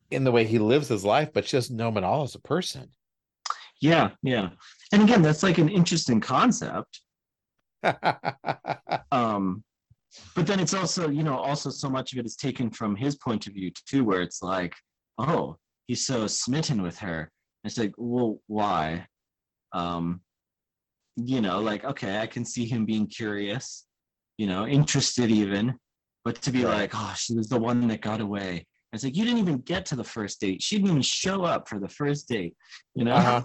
in 0.09 0.23
the 0.23 0.31
way 0.31 0.45
he 0.45 0.61
lives 0.61 0.87
his 0.87 1.05
life, 1.05 1.31
but 1.35 1.49
she 1.49 1.57
doesn't 1.57 1.77
know 1.77 1.89
him 1.89 1.97
at 1.97 2.05
all 2.05 2.23
as 2.23 2.37
a 2.37 2.41
person. 2.41 2.89
Yeah, 3.81 4.11
yeah. 4.23 4.51
And 4.93 5.03
again, 5.03 5.21
that's 5.21 5.43
like 5.43 5.59
an 5.59 5.69
interesting 5.69 6.21
concept. 6.21 7.01
um, 9.11 9.65
but 10.37 10.47
then 10.47 10.61
it's 10.61 10.75
also, 10.75 11.09
you 11.09 11.25
know, 11.25 11.37
also 11.37 11.71
so 11.71 11.91
much 11.91 12.13
of 12.13 12.21
it 12.21 12.27
is 12.27 12.37
taken 12.37 12.71
from 12.71 12.95
his 12.95 13.17
point 13.17 13.49
of 13.49 13.55
view 13.55 13.73
too, 13.85 14.05
where 14.05 14.23
it's 14.23 14.45
like, 14.45 14.77
oh, 15.19 15.57
he's 15.89 16.07
so 16.07 16.29
smitten 16.29 16.83
with 16.83 17.01
her. 17.01 17.19
And 17.19 17.69
it's 17.69 17.79
like, 17.79 17.95
well, 17.97 18.39
why? 18.47 19.09
Um, 19.73 20.21
you 21.17 21.41
know, 21.41 21.59
like, 21.59 21.85
okay, 21.85 22.21
I 22.21 22.29
can 22.29 22.45
see 22.45 22.65
him 22.65 22.85
being 22.85 23.09
curious, 23.09 23.88
you 24.39 24.47
know, 24.47 24.67
interested 24.67 25.31
even, 25.31 25.75
but 26.25 26.41
to 26.43 26.51
be 26.51 26.65
right. 26.65 26.77
like, 26.77 26.93
oh, 26.95 27.15
she 27.17 27.35
was 27.35 27.49
the 27.49 27.59
one 27.59 27.87
that 27.89 28.01
got 28.01 28.21
away. 28.21 28.67
It's 28.93 29.05
like 29.05 29.17
you 29.17 29.25
didn't 29.25 29.41
even 29.41 29.59
get 29.59 29.85
to 29.87 29.97
the 29.97 30.05
first 30.05 30.41
date. 30.41 30.63
She 30.63 30.77
didn't 30.77 30.91
even 30.91 31.03
show 31.03 31.43
up 31.43 31.69
for 31.69 31.79
the 31.79 31.89
first 31.89 32.29
date. 32.29 32.57
You 32.95 33.05
know. 33.05 33.15
Uh-huh. 33.15 33.43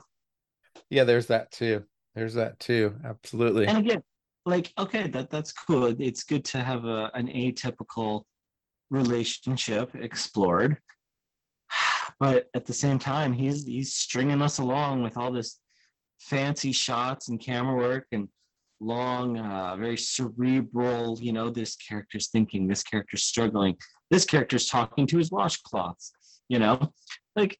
Yeah, 0.89 1.03
there's 1.03 1.27
that 1.27 1.51
too. 1.51 1.83
There's 2.15 2.35
that 2.35 2.59
too. 2.59 2.95
Absolutely. 3.03 3.67
And 3.67 3.79
again, 3.79 4.03
like 4.45 4.71
okay, 4.77 5.07
that 5.09 5.29
that's 5.29 5.51
cool. 5.51 5.95
It's 5.99 6.23
good 6.23 6.45
to 6.45 6.59
have 6.59 6.85
a 6.85 7.11
an 7.13 7.27
atypical 7.27 8.23
relationship 8.89 9.95
explored. 9.95 10.77
But 12.19 12.47
at 12.53 12.65
the 12.65 12.73
same 12.73 12.99
time, 12.99 13.33
he's 13.33 13.65
he's 13.65 13.95
stringing 13.95 14.41
us 14.41 14.59
along 14.59 15.03
with 15.03 15.17
all 15.17 15.31
this 15.31 15.59
fancy 16.19 16.71
shots 16.71 17.27
and 17.27 17.39
camera 17.39 17.75
work 17.75 18.05
and 18.11 18.27
long, 18.83 19.37
uh, 19.39 19.75
very 19.77 19.97
cerebral. 19.97 21.17
You 21.21 21.33
know, 21.33 21.49
this 21.49 21.75
character's 21.75 22.29
thinking, 22.29 22.67
this 22.67 22.83
character's 22.83 23.23
struggling, 23.23 23.77
this 24.11 24.25
character's 24.25 24.67
talking 24.67 25.07
to 25.07 25.17
his 25.17 25.29
washcloths. 25.29 26.11
You 26.49 26.59
know, 26.59 26.91
like 27.35 27.57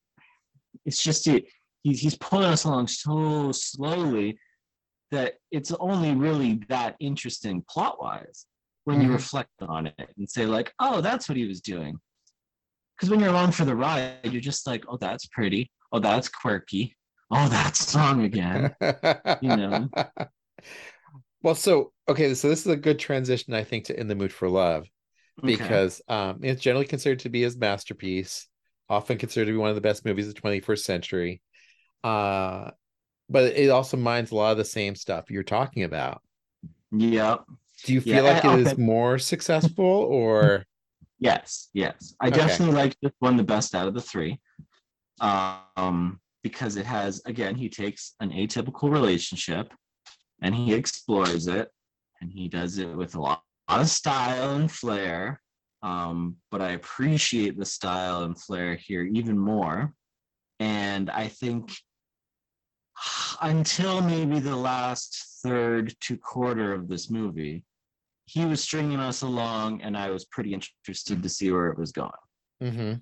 it's 0.86 1.02
just 1.02 1.28
it. 1.28 1.46
He's 1.84 2.00
he's 2.00 2.18
pulling 2.18 2.46
us 2.48 2.64
along 2.66 2.88
so 2.88 3.52
slowly 3.52 4.38
that 5.12 5.36
it's 5.52 5.72
only 5.80 6.16
really 6.16 6.64
that 6.70 6.96
interesting 7.00 7.64
plot 7.70 8.02
wise 8.02 8.46
when 8.86 8.98
mm-hmm. 8.98 9.08
you 9.08 9.14
reflect 9.14 9.52
on 9.62 9.88
it 9.88 10.10
and 10.18 10.30
say 10.30 10.46
like, 10.46 10.74
oh, 10.80 11.02
that's 11.02 11.30
what 11.30 11.38
he 11.38 11.46
was 11.46 11.62
doing. 11.62 11.98
Because 12.96 13.10
when 13.10 13.20
you're 13.20 13.30
along 13.30 13.52
for 13.52 13.66
the 13.66 13.76
ride, 13.76 14.18
you're 14.24 14.42
just 14.42 14.68
like, 14.68 14.84
oh, 14.88 14.98
that's 14.98 15.28
pretty. 15.28 15.70
Oh, 15.92 16.00
that's 16.00 16.30
quirky. 16.30 16.96
Oh, 17.32 17.48
that 17.50 17.76
song 17.76 18.24
again. 18.24 18.76
you 19.42 19.56
know. 19.56 19.90
Well, 21.44 21.56
so 21.56 21.92
okay, 22.08 22.34
so 22.34 22.48
this 22.48 22.62
is 22.62 22.68
a 22.68 22.78
good 22.78 22.98
transition, 22.98 23.54
I 23.54 23.66
think, 23.66 23.86
to 23.86 24.00
"In 24.00 24.08
the 24.08 24.16
Mood 24.16 24.32
for 24.32 24.50
Love," 24.50 24.88
because 25.44 26.02
okay. 26.10 26.30
um, 26.30 26.40
it's 26.42 26.62
generally 26.62 26.86
considered 26.86 27.20
to 27.20 27.30
be 27.30 27.42
his 27.42 27.58
masterpiece, 27.58 28.48
often 28.90 29.18
considered 29.18 29.48
to 29.48 29.52
be 29.52 29.58
one 29.58 29.70
of 29.70 29.76
the 29.76 29.82
best 29.82 30.06
movies 30.06 30.28
of 30.28 30.36
the 30.36 30.42
21st 30.42 30.86
century. 30.86 31.42
Uh, 32.04 32.72
but 33.30 33.54
it 33.54 33.70
also 33.70 33.98
mines 33.98 34.32
a 34.32 34.36
lot 34.36 34.52
of 34.52 34.58
the 34.58 34.66
same 34.66 34.96
stuff 34.96 35.30
you're 35.30 35.44
talking 35.44 35.84
about. 35.84 36.22
Yeah. 36.92 37.38
Do 37.86 37.94
you 37.94 38.02
feel 38.02 38.24
yeah, 38.24 38.34
like 38.34 38.46
it 38.46 38.48
okay. 38.48 38.72
is 38.72 38.78
more 38.78 39.20
successful 39.20 39.86
or? 39.86 40.66
Yes, 41.20 41.70
yes. 41.74 42.14
I 42.20 42.28
okay. 42.28 42.36
definitely 42.36 42.76
like 42.76 42.98
this 43.02 43.14
one 43.20 43.38
the 43.38 43.44
best 43.44 43.76
out 43.76 43.88
of 43.88 43.94
the 43.94 44.02
three. 44.02 44.42
Um, 45.22 46.20
because 46.42 46.76
it 46.76 46.86
has, 46.86 47.22
again, 47.26 47.56
he 47.56 47.70
takes 47.70 48.16
an 48.20 48.32
atypical 48.32 48.92
relationship 48.92 49.72
and 50.44 50.54
he 50.54 50.74
explores 50.74 51.48
it 51.48 51.70
and 52.22 52.32
he 52.32 52.48
does 52.48 52.78
it 52.78 52.96
with 52.96 53.16
a 53.16 53.22
lot, 53.22 53.42
a 53.70 53.74
lot 53.74 53.82
of 53.82 53.90
style 53.90 54.56
and 54.56 54.72
flair. 54.72 55.42
Um, 55.82 56.38
but 56.52 56.62
I 56.62 56.72
appreciate 56.72 57.58
the 57.58 57.66
style 57.66 58.24
and 58.24 58.40
flair 58.40 58.76
here 58.76 59.04
even 59.04 59.38
more. 59.38 59.94
And 60.60 61.10
I 61.10 61.28
think 61.30 61.74
until 63.42 64.02
maybe 64.02 64.40
the 64.40 64.56
last 64.56 65.40
third 65.44 65.96
to 66.02 66.18
quarter 66.18 66.74
of 66.74 66.88
this 66.88 67.10
movie, 67.10 67.66
he 68.26 68.46
was 68.46 68.64
stringing 68.64 69.00
us 69.00 69.22
along, 69.22 69.82
and 69.82 69.98
I 69.98 70.10
was 70.10 70.24
pretty 70.26 70.54
interested 70.54 71.22
to 71.22 71.30
see 71.30 71.52
where 71.52 71.68
it 71.68 71.78
was 71.78 71.92
going. 71.92 72.12
Mm-hmm. 72.62 72.94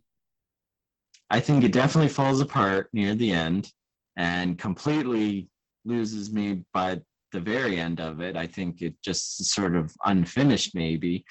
I 1.29 1.39
think 1.39 1.63
it 1.63 1.71
definitely 1.71 2.09
falls 2.09 2.41
apart 2.41 2.89
near 2.91 3.13
the 3.13 3.31
end 3.31 3.71
and 4.17 4.57
completely 4.57 5.47
loses 5.85 6.33
me 6.33 6.63
by 6.73 7.01
the 7.31 7.39
very 7.39 7.79
end 7.79 7.99
of 7.99 8.21
it. 8.21 8.35
I 8.35 8.47
think 8.47 8.81
it 8.81 8.95
just 9.03 9.45
sort 9.45 9.75
of 9.75 9.93
unfinished, 10.05 10.75
maybe. 10.75 11.25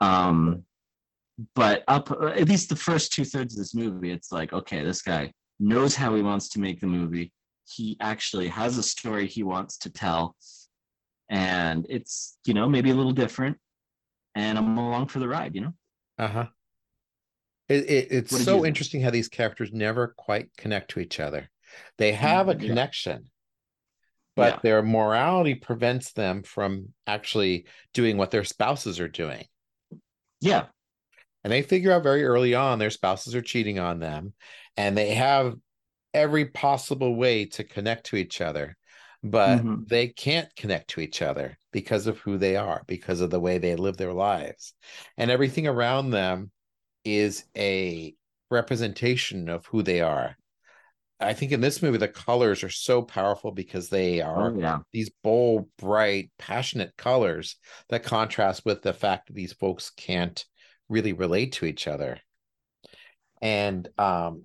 Um, 0.00 0.64
but 1.54 1.82
up 1.88 2.10
at 2.10 2.48
least 2.48 2.68
the 2.68 2.76
first 2.76 3.12
two 3.12 3.24
thirds 3.24 3.54
of 3.54 3.58
this 3.58 3.74
movie, 3.74 4.10
it's 4.10 4.32
like, 4.32 4.52
okay, 4.52 4.84
this 4.84 5.02
guy 5.02 5.32
knows 5.58 5.94
how 5.94 6.14
he 6.14 6.22
wants 6.22 6.48
to 6.50 6.60
make 6.60 6.80
the 6.80 6.86
movie. 6.86 7.32
He 7.68 7.96
actually 8.00 8.48
has 8.48 8.78
a 8.78 8.82
story 8.82 9.26
he 9.26 9.42
wants 9.42 9.78
to 9.78 9.90
tell. 9.90 10.36
And 11.30 11.86
it's 11.88 12.38
you 12.46 12.54
know 12.54 12.68
maybe 12.68 12.90
a 12.90 12.94
little 12.94 13.12
different. 13.12 13.56
And 14.34 14.56
i'm 14.56 14.78
along 14.78 15.08
for 15.08 15.18
the 15.18 15.28
ride 15.28 15.54
you 15.54 15.60
know? 15.60 15.74
Uh-huh. 16.18 16.46
It, 17.68 17.90
it 17.90 18.08
it's 18.10 18.44
so 18.44 18.66
interesting 18.66 19.00
how 19.00 19.10
these 19.10 19.28
characters 19.28 19.70
never 19.72 20.14
quite 20.18 20.48
connect 20.56 20.90
to 20.92 21.00
each 21.00 21.20
other. 21.20 21.50
They 21.96 22.12
have 22.12 22.48
a 22.48 22.54
connection 22.54 23.30
but 24.36 24.54
yeah. 24.54 24.60
their 24.62 24.82
morality 24.82 25.54
prevents 25.54 26.12
them 26.12 26.42
from 26.42 26.88
actually 27.06 27.66
doing 27.92 28.16
what 28.16 28.30
their 28.30 28.44
spouses 28.44 29.00
are 29.00 29.08
doing 29.08 29.44
yeah 30.40 30.66
and 31.44 31.52
they 31.52 31.62
figure 31.62 31.92
out 31.92 32.02
very 32.02 32.24
early 32.24 32.54
on 32.54 32.78
their 32.78 32.90
spouses 32.90 33.34
are 33.34 33.42
cheating 33.42 33.78
on 33.78 33.98
them 33.98 34.32
and 34.76 34.96
they 34.96 35.14
have 35.14 35.54
every 36.14 36.46
possible 36.46 37.14
way 37.16 37.46
to 37.46 37.64
connect 37.64 38.06
to 38.06 38.16
each 38.16 38.40
other 38.40 38.76
but 39.22 39.58
mm-hmm. 39.58 39.82
they 39.86 40.08
can't 40.08 40.54
connect 40.56 40.90
to 40.90 41.00
each 41.00 41.22
other 41.22 41.56
because 41.72 42.06
of 42.06 42.18
who 42.18 42.36
they 42.36 42.56
are 42.56 42.82
because 42.86 43.20
of 43.20 43.30
the 43.30 43.40
way 43.40 43.58
they 43.58 43.76
live 43.76 43.96
their 43.96 44.12
lives 44.12 44.74
and 45.16 45.30
everything 45.30 45.66
around 45.66 46.10
them 46.10 46.50
is 47.04 47.44
a 47.56 48.14
representation 48.50 49.48
of 49.48 49.64
who 49.66 49.82
they 49.82 50.00
are 50.00 50.36
i 51.22 51.32
think 51.32 51.52
in 51.52 51.60
this 51.60 51.82
movie 51.82 51.98
the 51.98 52.08
colors 52.08 52.62
are 52.62 52.70
so 52.70 53.02
powerful 53.02 53.50
because 53.50 53.88
they 53.88 54.20
are 54.20 54.50
oh, 54.50 54.58
yeah. 54.58 54.78
these 54.92 55.10
bold 55.22 55.68
bright 55.78 56.30
passionate 56.38 56.92
colors 56.96 57.56
that 57.88 58.02
contrast 58.02 58.64
with 58.64 58.82
the 58.82 58.92
fact 58.92 59.26
that 59.26 59.34
these 59.34 59.52
folks 59.52 59.90
can't 59.90 60.44
really 60.88 61.12
relate 61.12 61.52
to 61.52 61.64
each 61.64 61.86
other 61.86 62.18
and 63.40 63.88
um 63.98 64.42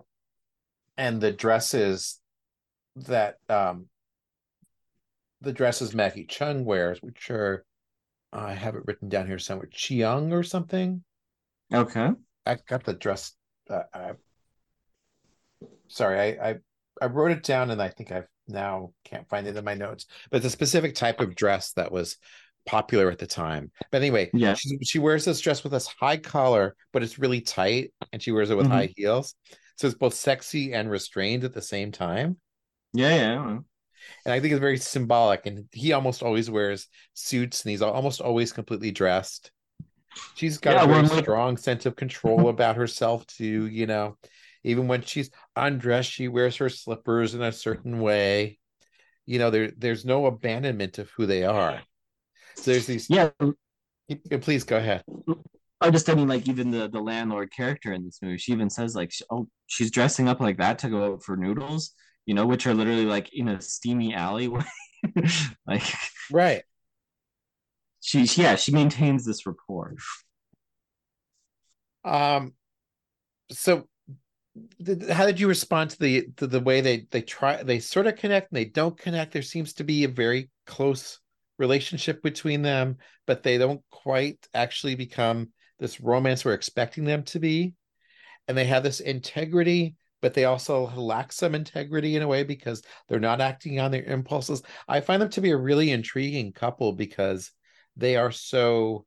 and 0.98 1.22
the 1.22 1.32
dresses 1.32 2.20
that 2.96 3.36
um 3.50 3.88
the 5.42 5.54
dresses 5.54 5.94
Maggie 5.94 6.26
Cheung 6.26 6.63
wears, 6.63 7.02
which 7.02 7.30
are 7.30 7.66
I 8.34 8.54
have 8.54 8.76
it 8.76 8.84
written 8.86 9.10
down 9.10 9.28
here 9.28 9.40
somewhere, 9.40 9.70
Chiang 9.72 10.34
or 10.34 10.44
something. 10.44 11.04
Okay. 11.74 12.10
I 12.46 12.58
got 12.68 12.84
the 12.84 12.94
dress. 12.94 13.34
Uh, 13.70 13.84
I, 13.94 14.12
sorry, 15.88 16.20
I, 16.20 16.50
I 16.50 16.56
I 17.01 17.05
wrote 17.07 17.31
it 17.31 17.43
down 17.43 17.71
and 17.71 17.81
I 17.81 17.89
think 17.89 18.12
I've 18.12 18.27
now 18.47 18.91
can't 19.03 19.27
find 19.29 19.47
it 19.47 19.57
in 19.57 19.65
my 19.65 19.73
notes. 19.73 20.05
But 20.31 20.41
the 20.41 20.49
specific 20.49 20.95
type 20.95 21.19
of 21.19 21.36
dress 21.36 21.73
that 21.73 21.91
was 21.91 22.17
popular 22.65 23.10
at 23.10 23.19
the 23.19 23.27
time. 23.27 23.71
But 23.91 24.01
anyway, 24.01 24.29
yeah, 24.33 24.53
she, 24.53 24.77
she 24.83 24.99
wears 24.99 25.25
this 25.25 25.41
dress 25.41 25.63
with 25.63 25.71
this 25.71 25.88
high 25.88 26.17
collar, 26.17 26.75
but 26.91 27.03
it's 27.03 27.19
really 27.19 27.41
tight, 27.41 27.93
and 28.12 28.21
she 28.21 28.31
wears 28.31 28.49
it 28.49 28.57
with 28.57 28.67
mm-hmm. 28.67 28.75
high 28.75 28.93
heels 28.95 29.36
so 29.77 29.88
it's 29.88 29.95
both 29.95 30.15
sexy 30.15 30.73
and 30.73 30.89
restrained 30.89 31.43
at 31.43 31.53
the 31.53 31.62
same 31.62 31.91
time. 31.91 32.38
Yeah, 32.93 33.15
yeah. 33.15 33.47
And 34.25 34.33
I 34.33 34.39
think 34.39 34.53
it's 34.53 34.60
very 34.60 34.77
symbolic. 34.77 35.45
And 35.45 35.65
he 35.71 35.93
almost 35.93 36.23
always 36.23 36.49
wears 36.49 36.88
suits, 37.13 37.63
and 37.63 37.71
he's 37.71 37.81
almost 37.81 38.19
always 38.19 38.51
completely 38.51 38.91
dressed. 38.91 39.51
She's 40.33 40.57
got 40.57 40.75
yeah, 40.75 40.83
a 40.83 40.88
very 40.88 41.03
well, 41.03 41.21
strong 41.21 41.57
sense 41.57 41.86
of 41.86 41.95
control 41.95 42.49
about 42.49 42.75
herself 42.75 43.27
too. 43.27 43.67
You 43.67 43.86
know, 43.86 44.17
even 44.67 44.88
when 44.88 45.01
she's 45.01 45.30
undressed, 45.56 46.12
she 46.12 46.27
wears 46.27 46.58
her 46.58 46.69
slippers 46.69 47.34
in 47.34 47.41
a 47.41 47.51
certain 47.51 48.01
way. 48.01 48.60
You 49.25 49.39
know, 49.39 49.49
there 49.49 49.71
there's 49.77 50.06
no 50.06 50.25
abandonment 50.25 50.99
of 50.99 51.10
who 51.12 51.25
they 51.25 51.43
are. 51.43 51.82
So 52.56 52.71
there's 52.71 52.86
these. 52.86 53.10
Yeah. 53.10 53.30
Please 54.41 54.63
go 54.63 54.77
ahead. 54.77 55.03
I 55.80 55.89
just 55.89 56.10
I 56.10 56.15
mean 56.15 56.27
like 56.27 56.47
even 56.47 56.71
the 56.71 56.89
the 56.89 56.99
landlord 56.99 57.51
character 57.51 57.93
in 57.93 58.03
this 58.03 58.19
movie, 58.21 58.38
she 58.38 58.51
even 58.51 58.69
says 58.69 58.95
like, 58.95 59.12
oh, 59.30 59.47
she's 59.67 59.91
dressing 59.91 60.27
up 60.27 60.39
like 60.39 60.58
that 60.58 60.80
to 60.80 60.89
go 60.89 61.13
out 61.13 61.23
for 61.23 61.38
noodles, 61.38 61.91
you 62.25 62.34
know, 62.34 62.45
which 62.45 62.67
are 62.67 62.73
literally 62.73 63.06
like 63.06 63.30
in 63.34 63.47
a 63.47 63.62
steamy 63.62 64.13
alleyway. 64.13 64.65
like 65.67 65.84
right. 66.32 66.63
She 68.01 68.23
yeah, 68.23 68.56
she 68.56 68.71
maintains 68.71 69.25
this 69.25 69.45
rapport. 69.45 69.95
Um 72.03 72.53
so 73.51 73.88
how 75.12 75.26
did 75.26 75.39
you 75.39 75.48
respond 75.48 75.91
to 75.91 76.00
the 76.00 76.28
to 76.38 76.48
the 76.48 76.60
way 76.60 76.82
they 76.82 77.08
they 77.12 77.22
try 77.22 77.62
they 77.63 77.80
sort 77.80 78.08
of 78.08 78.15
connect 78.15 78.52
and 78.52 78.58
they 78.58 78.65
don't 78.65 78.98
connect? 78.98 79.34
There 79.34 79.41
seems 79.41 79.74
to 79.74 79.84
be 79.84 80.04
a 80.04 80.10
very 80.10 80.50
close 80.65 81.20
relationship 81.58 82.22
between 82.22 82.62
them 82.62 82.98
but 83.26 83.43
they 83.43 83.58
don't 83.58 83.82
quite 83.89 84.48
actually 84.54 84.96
become 84.96 85.50
this 85.80 86.00
romance 86.00 86.46
we're 86.46 86.54
expecting 86.54 87.04
them 87.04 87.24
to 87.24 87.39
be. 87.39 87.74
And 88.48 88.58
they 88.58 88.65
have 88.65 88.84
this 88.84 89.00
integrity 89.00 89.96
but 90.22 90.34
they 90.34 90.46
also 90.46 90.88
lack 90.96 91.32
some 91.32 91.54
integrity 91.54 92.15
in 92.15 92.24
a 92.24 92.28
way 92.28 92.43
because 92.43 92.82
they're 93.08 93.20
not 93.20 93.39
acting 93.39 93.80
on 93.80 93.91
their 93.91 94.04
impulses. 94.04 94.63
I 94.88 95.00
find 95.00 95.22
them 95.22 95.30
to 95.30 95.41
be 95.41 95.52
a 95.52 95.58
really 95.58 95.91
intriguing 95.91 96.54
couple 96.54 96.93
because 96.93 97.52
they 97.98 98.15
are 98.15 98.32
so 98.32 99.06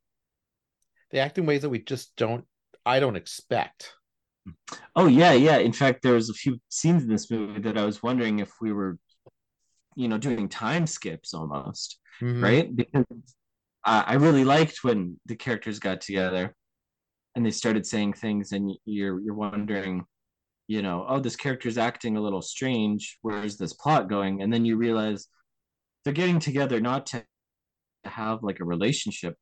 they 1.11 1.19
act 1.19 1.39
in 1.39 1.47
ways 1.47 1.63
that 1.63 1.71
we 1.71 1.79
just 1.81 2.15
don't 2.17 2.45
i 2.85 3.01
don't 3.01 3.17
expect 3.17 3.95
Oh 4.97 5.07
yeah, 5.07 5.33
yeah. 5.33 5.59
In 5.59 5.73
fact, 5.73 6.03
there 6.03 6.15
was 6.15 6.31
a 6.31 6.35
few 6.35 6.59
scenes 6.69 7.03
in 7.03 7.09
this 7.09 7.31
movie 7.31 7.61
that 7.61 7.79
I 7.79 7.85
was 7.85 8.03
wondering 8.03 8.39
if 8.39 8.51
we 8.61 8.73
were, 8.73 8.99
you 9.97 10.09
know, 10.09 10.19
doing 10.19 10.49
time 10.49 10.87
skips 10.87 11.35
almost, 11.35 11.99
mm-hmm. 12.21 12.43
right? 12.43 12.75
Because 12.75 13.05
uh, 13.85 14.05
I 14.07 14.15
really 14.15 14.45
liked 14.45 14.83
when 14.83 15.19
the 15.27 15.37
characters 15.37 15.79
got 15.79 16.01
together 16.01 16.55
and 17.35 17.45
they 17.45 17.51
started 17.51 17.87
saying 17.87 18.15
things, 18.15 18.53
and 18.53 18.73
you're 18.85 19.21
you're 19.21 19.35
wondering, 19.35 20.05
you 20.69 20.83
know, 20.83 21.05
oh, 21.09 21.21
this 21.21 21.37
character's 21.37 21.79
acting 21.79 22.17
a 22.17 22.21
little 22.21 22.43
strange. 22.43 23.19
Where's 23.23 23.57
this 23.57 23.73
plot 23.73 24.09
going? 24.09 24.43
And 24.43 24.53
then 24.53 24.65
you 24.65 24.77
realize 24.77 25.27
they're 26.05 26.13
getting 26.13 26.41
together 26.41 26.81
not 26.81 27.07
to 27.07 27.25
have 28.05 28.43
like 28.43 28.61
a 28.61 28.65
relationship, 28.65 29.37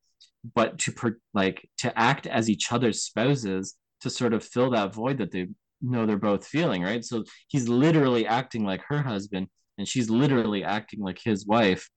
but 0.54 0.78
to 0.80 0.92
per- 0.92 1.18
like 1.34 1.68
to 1.78 1.96
act 1.98 2.26
as 2.26 2.50
each 2.50 2.72
other's 2.72 3.02
spouses 3.02 3.76
to 4.00 4.10
sort 4.10 4.34
of 4.34 4.44
fill 4.44 4.70
that 4.70 4.94
void 4.94 5.18
that 5.18 5.32
they 5.32 5.48
know 5.80 6.06
they're 6.06 6.16
both 6.16 6.46
feeling, 6.46 6.82
right? 6.82 7.04
So 7.04 7.24
he's 7.48 7.68
literally 7.68 8.26
acting 8.26 8.64
like 8.64 8.82
her 8.88 9.02
husband, 9.02 9.48
and 9.78 9.86
she's 9.86 10.10
literally 10.10 10.64
acting 10.64 11.00
like 11.00 11.18
his 11.22 11.46
wife, 11.46 11.88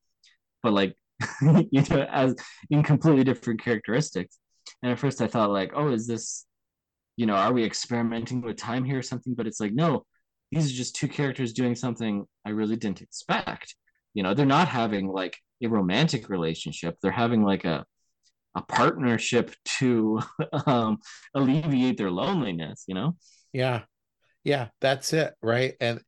but 0.64 0.74
like 0.74 0.96
you 1.42 1.84
know, 1.90 2.08
as 2.10 2.36
in 2.70 2.84
completely 2.84 3.24
different 3.24 3.62
characteristics. 3.62 4.38
And 4.82 4.92
at 4.92 5.00
first 5.00 5.22
I 5.22 5.28
thought 5.28 5.52
like, 5.52 5.72
oh, 5.76 5.92
is 5.92 6.08
this, 6.08 6.46
you 7.18 7.26
know, 7.26 7.36
are 7.36 7.54
we 7.54 7.64
experimenting 7.64 8.42
with 8.42 8.58
time 8.58 8.84
here 8.84 9.00
or 9.00 9.04
something? 9.04 9.34
But 9.36 9.48
it's 9.48 9.60
like, 9.60 9.74
no, 9.74 10.06
these 10.52 10.72
are 10.72 10.76
just 10.76 10.96
two 10.96 11.08
characters 11.08 11.54
doing 11.54 11.76
something 11.76 12.26
I 12.46 12.50
really 12.50 12.76
didn't 12.76 13.02
expect. 13.02 13.76
You 14.14 14.24
know, 14.24 14.34
they're 14.34 14.46
not 14.46 14.68
having 14.68 15.08
like 15.08 15.38
a 15.64 15.68
romantic 15.68 16.30
relationship. 16.30 16.98
They're 17.02 17.12
having 17.12 17.44
like 17.44 17.66
a 17.66 17.86
a 18.56 18.62
partnership 18.62 19.54
to 19.80 20.20
um, 20.66 20.98
alleviate 21.34 21.98
their 21.98 22.12
loneliness 22.12 22.84
you 22.88 22.96
know? 22.96 23.16
Yeah. 23.54 23.84
Yeah 24.44 24.70
that's 24.80 25.14
it 25.14 25.34
right? 25.42 25.76
And 25.80 26.02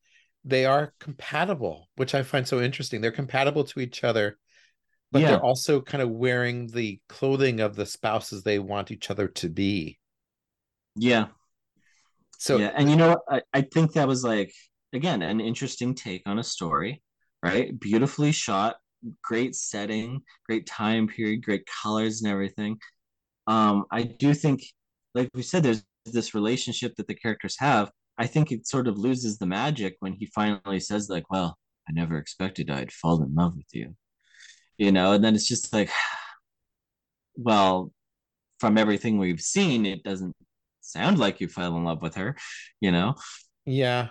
they 0.46 0.66
are 0.66 0.94
compatible 1.00 1.90
which 1.96 2.14
i 2.16 2.24
find 2.24 2.48
so 2.48 2.62
interesting. 2.62 3.02
They're 3.02 3.12
compatible 3.12 3.64
to 3.66 3.80
each 3.80 4.04
other 4.04 4.38
but 5.12 5.22
yeah. 5.22 5.30
they're 5.30 5.44
also 5.44 5.80
kind 5.80 6.02
of 6.02 6.10
wearing 6.10 6.68
the 6.68 7.00
clothing 7.08 7.60
of 7.60 7.76
the 7.76 7.86
spouses 7.86 8.42
they 8.42 8.58
want 8.58 8.90
each 8.90 9.12
other 9.12 9.28
to 9.28 9.48
be. 9.48 10.00
Yeah. 10.96 11.28
So 12.40 12.58
yeah 12.58 12.72
and 12.76 12.90
you 12.90 12.96
know 12.96 13.18
I, 13.30 13.42
I 13.54 13.62
think 13.62 13.94
that 13.94 14.08
was 14.08 14.24
like 14.24 14.54
again 14.92 15.22
an 15.22 15.40
interesting 15.40 15.96
take 15.96 16.24
on 16.26 16.40
a 16.40 16.44
story 16.44 17.02
right? 17.44 17.78
Beautifully 17.78 18.32
shot 18.32 18.78
great 19.24 19.56
setting, 19.56 20.22
great 20.48 20.66
time 20.66 21.08
period, 21.08 21.44
great 21.44 21.66
colors 21.66 22.22
and 22.22 22.32
everything. 22.32 22.78
Um, 23.48 23.86
I 23.92 24.04
do 24.04 24.34
think, 24.34 24.64
like 25.14 25.30
we 25.34 25.42
said, 25.42 25.64
there's 25.64 25.84
this 26.06 26.34
relationship 26.34 26.96
that 26.96 27.08
the 27.08 27.16
characters 27.16 27.56
have. 27.60 27.92
I 28.18 28.28
think 28.28 28.52
it 28.52 28.68
sort 28.68 28.88
of 28.88 28.98
loses 28.98 29.38
the 29.38 29.46
magic 29.46 29.96
when 30.00 30.14
he 30.14 30.28
finally 30.28 30.80
says, 30.80 31.10
like, 31.10 31.30
well, 31.30 31.58
I 31.88 31.92
never 31.92 32.18
expected 32.18 32.70
I'd 32.70 32.92
fall 32.92 33.22
in 33.24 33.34
love 33.36 33.56
with 33.56 33.68
you. 33.74 33.96
You 34.78 34.92
know, 34.92 35.14
and 35.14 35.24
then 35.24 35.36
it's 35.36 35.48
just 35.48 35.74
like, 35.74 35.90
well, 37.36 37.92
from 38.60 38.78
everything 38.78 39.18
we've 39.18 39.42
seen, 39.42 39.86
it 39.86 40.04
doesn't 40.04 40.36
sound 40.82 41.18
like 41.18 41.42
you 41.42 41.48
fell 41.48 41.76
in 41.76 41.84
love 41.84 42.02
with 42.02 42.16
her, 42.16 42.38
you 42.80 42.92
know? 42.92 43.16
Yeah. 43.66 44.10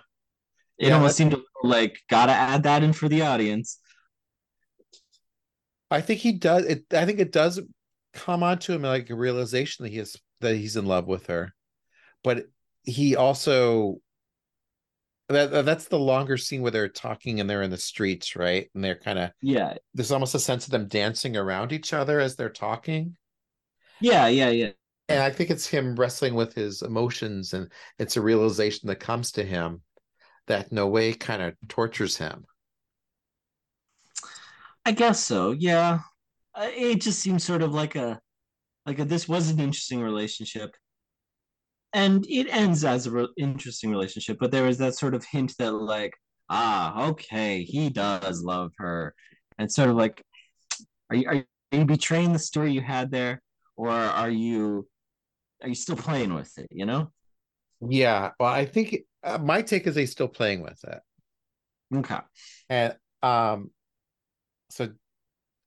It 0.78 0.88
yeah, 0.88 0.94
almost 0.94 1.16
seemed 1.16 1.36
like 1.62 2.00
gotta 2.10 2.32
add 2.32 2.64
that 2.64 2.82
in 2.82 2.92
for 2.92 3.08
the 3.08 3.22
audience. 3.22 3.78
I 5.92 6.00
think 6.00 6.20
he 6.20 6.32
does 6.32 6.64
it. 6.64 6.84
I 6.92 7.04
think 7.06 7.20
it 7.20 7.32
does 7.32 7.60
come 8.14 8.42
onto 8.42 8.72
him 8.72 8.82
like 8.82 9.10
a 9.10 9.14
realization 9.14 9.84
that 9.84 9.90
he 9.90 9.98
is 9.98 10.16
that 10.40 10.56
he's 10.56 10.76
in 10.76 10.86
love 10.86 11.06
with 11.06 11.26
her, 11.26 11.54
but 12.24 12.46
he 12.82 13.16
also 13.16 13.98
that 15.28 15.64
that's 15.64 15.86
the 15.86 15.98
longer 15.98 16.36
scene 16.36 16.62
where 16.62 16.70
they're 16.70 16.88
talking 16.88 17.40
and 17.40 17.48
they're 17.48 17.62
in 17.62 17.70
the 17.70 17.78
streets, 17.78 18.36
right? 18.36 18.70
And 18.74 18.84
they're 18.84 18.98
kind 18.98 19.18
of 19.18 19.30
yeah. 19.40 19.74
There's 19.94 20.12
almost 20.12 20.34
a 20.34 20.40
sense 20.40 20.66
of 20.66 20.70
them 20.70 20.88
dancing 20.88 21.36
around 21.36 21.72
each 21.72 21.92
other 21.92 22.20
as 22.20 22.36
they're 22.36 22.50
talking. 22.50 23.16
Yeah, 24.00 24.28
yeah, 24.28 24.50
yeah. 24.50 24.70
And 25.08 25.22
I 25.22 25.30
think 25.30 25.50
it's 25.50 25.66
him 25.66 25.94
wrestling 25.96 26.34
with 26.34 26.54
his 26.54 26.82
emotions, 26.82 27.54
and 27.54 27.70
it's 27.98 28.16
a 28.16 28.22
realization 28.22 28.88
that 28.88 29.00
comes 29.00 29.32
to 29.32 29.44
him 29.44 29.82
that 30.46 30.72
no 30.72 30.88
way 30.88 31.12
kind 31.12 31.42
of 31.42 31.54
tortures 31.68 32.16
him. 32.16 32.44
I 34.84 34.92
guess 34.92 35.20
so. 35.22 35.52
Yeah, 35.52 36.00
uh, 36.54 36.68
it 36.70 37.00
just 37.00 37.20
seems 37.20 37.44
sort 37.44 37.62
of 37.62 37.72
like 37.72 37.96
a 37.96 38.20
like 38.86 38.98
a, 38.98 39.04
this 39.04 39.28
was 39.28 39.50
an 39.50 39.60
interesting 39.60 40.00
relationship, 40.00 40.74
and 41.92 42.26
it 42.28 42.48
ends 42.50 42.84
as 42.84 43.06
an 43.06 43.12
re- 43.14 43.28
interesting 43.36 43.90
relationship. 43.90 44.38
But 44.40 44.50
there 44.50 44.66
is 44.68 44.78
that 44.78 44.94
sort 44.96 45.14
of 45.14 45.24
hint 45.24 45.54
that 45.58 45.72
like, 45.72 46.12
ah, 46.50 47.06
okay, 47.08 47.62
he 47.62 47.90
does 47.90 48.42
love 48.42 48.72
her, 48.78 49.14
and 49.58 49.70
sort 49.70 49.90
of 49.90 49.96
like, 49.96 50.22
are 51.10 51.16
you 51.16 51.28
are 51.28 51.44
you 51.72 51.84
betraying 51.84 52.32
the 52.32 52.38
story 52.38 52.72
you 52.72 52.80
had 52.80 53.10
there, 53.10 53.40
or 53.76 53.90
are 53.90 54.30
you 54.30 54.88
are 55.62 55.68
you 55.68 55.74
still 55.74 55.96
playing 55.96 56.34
with 56.34 56.56
it? 56.58 56.68
You 56.70 56.86
know? 56.86 57.12
Yeah. 57.80 58.30
Well, 58.38 58.52
I 58.52 58.64
think 58.66 58.98
uh, 59.22 59.38
my 59.38 59.62
take 59.62 59.86
is 59.86 59.94
they 59.94 60.06
still 60.06 60.28
playing 60.28 60.62
with 60.62 60.78
it. 60.84 61.00
Okay. 61.94 62.18
And 62.68 62.96
um 63.22 63.70
so 64.72 64.88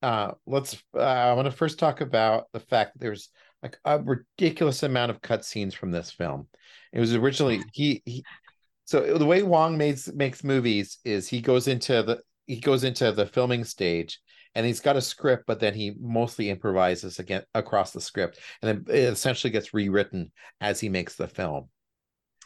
uh 0.02 0.32
let's 0.46 0.82
uh, 0.96 1.00
i 1.00 1.34
want 1.34 1.46
to 1.46 1.52
first 1.52 1.80
talk 1.80 2.02
about 2.02 2.46
the 2.54 2.60
fact 2.60 2.94
that 2.94 3.00
there's 3.00 3.30
like 3.66 3.80
a 3.84 4.00
ridiculous 4.00 4.84
amount 4.84 5.10
of 5.10 5.24
cut 5.24 5.44
scenes 5.44 5.74
from 5.74 5.90
this 5.90 6.12
film. 6.12 6.48
It 6.94 7.00
was 7.00 7.16
originally 7.16 7.64
he, 7.74 8.04
he 8.06 8.24
so 8.86 9.18
the 9.18 9.26
way 9.26 9.42
wong 9.42 9.76
makes 9.76 10.12
makes 10.14 10.44
movies 10.44 11.00
is 11.04 11.28
he 11.28 11.42
goes 11.42 11.68
into 11.68 12.04
the 12.04 12.20
he 12.46 12.60
goes 12.60 12.84
into 12.84 13.12
the 13.12 13.26
filming 13.26 13.64
stage 13.64 14.20
and 14.54 14.68
he's 14.68 14.80
got 14.80 14.98
a 14.98 15.02
script 15.02 15.46
but 15.48 15.60
then 15.60 15.74
he 15.74 15.96
mostly 16.00 16.52
improvises 16.52 17.18
again 17.18 17.42
across 17.56 17.92
the 17.92 18.00
script 18.00 18.40
and 18.62 18.86
then 18.86 18.96
it 18.96 19.12
essentially 19.12 19.50
gets 19.50 19.74
rewritten 19.74 20.32
as 20.62 20.80
he 20.80 20.88
makes 20.88 21.16
the 21.16 21.28
film. 21.28 21.68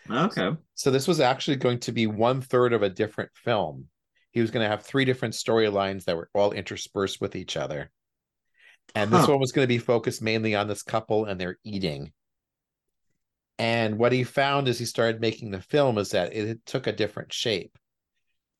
Okay. 0.09 0.51
So 0.75 0.89
this 0.89 1.05
was 1.05 1.19
actually 1.19 1.57
going 1.57 1.79
to 1.81 1.91
be 1.91 2.07
one 2.07 2.39
third 2.39 2.71
of 2.71 2.81
a 2.81 2.89
different 2.89 3.31
film 3.35 3.87
he 4.31 4.41
was 4.41 4.51
going 4.51 4.63
to 4.63 4.69
have 4.69 4.83
three 4.83 5.05
different 5.05 5.33
storylines 5.33 6.05
that 6.05 6.15
were 6.15 6.29
all 6.33 6.51
interspersed 6.51 7.19
with 7.19 7.35
each 7.35 7.57
other. 7.57 7.91
And 8.95 9.11
this 9.11 9.25
huh. 9.25 9.33
one 9.33 9.39
was 9.39 9.51
going 9.51 9.63
to 9.65 9.73
be 9.73 9.77
focused 9.77 10.21
mainly 10.21 10.55
on 10.55 10.67
this 10.67 10.83
couple 10.83 11.25
and 11.25 11.39
their 11.39 11.57
eating. 11.63 12.11
And 13.57 13.97
what 13.97 14.11
he 14.11 14.23
found 14.23 14.67
as 14.67 14.79
he 14.79 14.85
started 14.85 15.21
making 15.21 15.51
the 15.51 15.61
film 15.61 15.97
is 15.97 16.11
that 16.11 16.33
it 16.33 16.65
took 16.65 16.87
a 16.87 16.91
different 16.91 17.33
shape. 17.33 17.77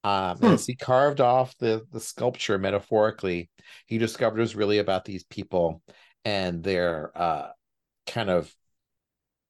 Um, 0.04 0.38
hmm. 0.38 0.46
As 0.46 0.66
he 0.66 0.76
carved 0.76 1.22
off 1.22 1.58
the, 1.58 1.86
the 1.92 2.00
sculpture 2.00 2.58
metaphorically, 2.58 3.50
he 3.86 3.98
discovered 3.98 4.38
it 4.38 4.42
was 4.42 4.56
really 4.56 4.80
about 4.80 5.06
these 5.06 5.24
people 5.24 5.82
and 6.26 6.64
their 6.64 7.12
uh, 7.16 7.50
kind 8.08 8.30
of 8.30 8.54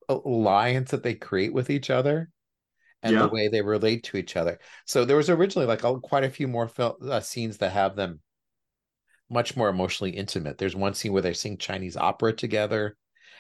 alliance 0.07 0.91
that 0.91 1.03
they 1.03 1.13
create 1.13 1.53
with 1.53 1.69
each 1.69 1.89
other 1.89 2.29
and 3.01 3.13
yeah. 3.13 3.21
the 3.21 3.29
way 3.29 3.47
they 3.47 3.61
relate 3.61 4.03
to 4.03 4.17
each 4.17 4.35
other. 4.35 4.59
So 4.85 5.05
there 5.05 5.17
was 5.17 5.29
originally 5.29 5.67
like 5.67 5.83
a, 5.83 5.99
quite 5.99 6.23
a 6.23 6.29
few 6.29 6.47
more 6.47 6.67
fil- 6.67 6.97
uh, 7.09 7.21
scenes 7.21 7.57
that 7.57 7.71
have 7.71 7.95
them 7.95 8.19
much 9.29 9.55
more 9.55 9.69
emotionally 9.69 10.11
intimate. 10.11 10.57
There's 10.57 10.75
one 10.75 10.93
scene 10.93 11.13
where 11.13 11.21
they 11.21 11.33
sing 11.33 11.57
Chinese 11.57 11.95
opera 11.95 12.33
together 12.33 12.97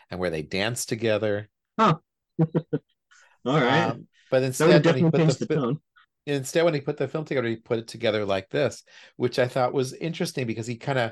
and 0.09 0.19
where 0.19 0.29
they 0.29 0.41
dance 0.41 0.85
together. 0.85 1.49
Huh. 1.77 1.95
All 2.39 3.59
right. 3.59 3.89
Um, 3.89 4.07
but 4.31 4.43
instead, 4.43 4.85
when 4.85 4.95
he 4.95 5.03
put 5.03 5.13
the, 5.13 5.45
the 5.45 5.55
tone. 5.55 5.79
instead 6.25 6.63
when 6.63 6.73
he 6.73 6.81
put 6.81 6.97
the 6.97 7.07
film 7.07 7.25
together, 7.25 7.47
he 7.47 7.55
put 7.55 7.79
it 7.79 7.87
together 7.87 8.25
like 8.25 8.49
this, 8.49 8.83
which 9.15 9.39
I 9.39 9.47
thought 9.47 9.73
was 9.73 9.93
interesting 9.93 10.45
because 10.45 10.67
he 10.67 10.75
kind 10.75 10.99
of, 10.99 11.11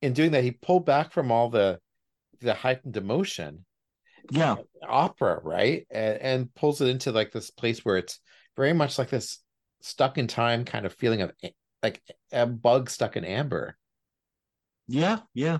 in 0.00 0.14
doing 0.14 0.32
that, 0.32 0.44
he 0.44 0.52
pulled 0.52 0.86
back 0.86 1.12
from 1.12 1.30
all 1.30 1.50
the 1.50 1.78
the 2.40 2.54
heightened 2.54 2.96
emotion 2.96 3.64
yeah. 4.30 4.56
opera 4.88 5.40
right? 5.42 5.86
And, 5.90 6.18
and 6.18 6.54
pulls 6.54 6.80
it 6.80 6.88
into 6.88 7.12
like 7.12 7.32
this 7.32 7.50
place 7.50 7.84
where 7.84 7.96
it's 7.96 8.20
very 8.56 8.72
much 8.72 8.98
like 8.98 9.10
this 9.10 9.38
stuck 9.80 10.16
in 10.18 10.26
time 10.26 10.64
kind 10.64 10.86
of 10.86 10.94
feeling 10.94 11.22
of 11.22 11.32
like 11.82 12.00
a 12.32 12.46
bug 12.46 12.88
stuck 12.90 13.16
in 13.16 13.24
amber. 13.24 13.76
Yeah 14.88 15.18
yeah. 15.34 15.58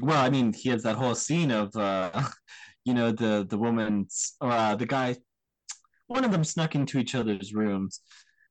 Well 0.00 0.18
i 0.20 0.30
mean 0.30 0.52
he 0.52 0.70
has 0.70 0.82
that 0.84 0.96
whole 0.96 1.14
scene 1.14 1.50
of 1.50 1.74
uh 1.76 2.10
you 2.84 2.94
know 2.94 3.12
the 3.12 3.46
the 3.48 3.58
woman's 3.58 4.34
or 4.40 4.50
uh, 4.50 4.74
the 4.74 4.86
guy 4.86 5.16
one 6.06 6.24
of 6.24 6.32
them 6.32 6.42
snuck 6.44 6.74
into 6.74 6.98
each 6.98 7.14
other's 7.14 7.52
rooms 7.54 8.00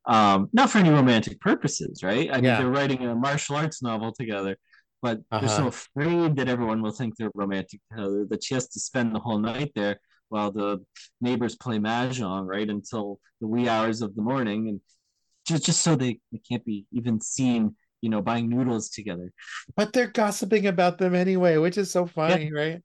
um 0.06 0.48
not 0.54 0.70
for 0.70 0.78
any 0.78 0.90
romantic 0.92 1.40
purposes 1.42 2.04
right? 2.04 2.30
I 2.32 2.36
mean 2.36 2.44
Yeah. 2.46 2.60
they're 2.60 2.70
writing 2.70 3.06
a 3.06 3.16
martial 3.16 3.56
arts 3.56 3.82
novel 3.82 4.14
together 4.14 4.58
but 5.02 5.20
they're 5.40 5.50
so 5.50 5.68
Uh-huh. 5.68 5.70
afraid 5.70 6.36
that 6.36 6.50
everyone 6.50 6.82
will 6.82 6.92
think 6.92 7.16
they're 7.18 7.32
romantic 7.36 7.80
together 7.92 8.26
that 8.30 8.44
she 8.44 8.54
has 8.54 8.68
to 8.70 8.80
spend 8.80 9.16
the 9.16 9.20
whole 9.20 9.40
night 9.40 9.72
there 9.76 10.00
while 10.30 10.52
the 10.52 10.84
neighbors 11.22 11.56
play 11.56 11.78
mahjong 11.78 12.46
right 12.48 12.70
until 12.70 13.20
the 13.42 13.48
wee 13.48 13.68
hours 13.70 14.02
of 14.02 14.16
the 14.16 14.22
morning 14.22 14.70
and 14.70 14.82
just 15.48 15.66
just 15.66 15.82
so 15.82 15.96
they, 15.96 16.20
they 16.32 16.40
can't 16.50 16.66
be 16.66 16.86
even 16.92 17.20
seen 17.22 17.76
you 18.02 18.10
know 18.10 18.22
buying 18.22 18.50
noodles 18.50 18.90
together 18.90 19.32
But 19.76 19.94
they're 19.94 20.06
gossiping 20.12 20.68
about 20.68 21.00
them 21.00 21.16
anyway, 21.16 21.58
which 21.58 21.78
is 21.80 21.90
so 21.90 22.06
funny, 22.06 22.52
right? 22.54 22.84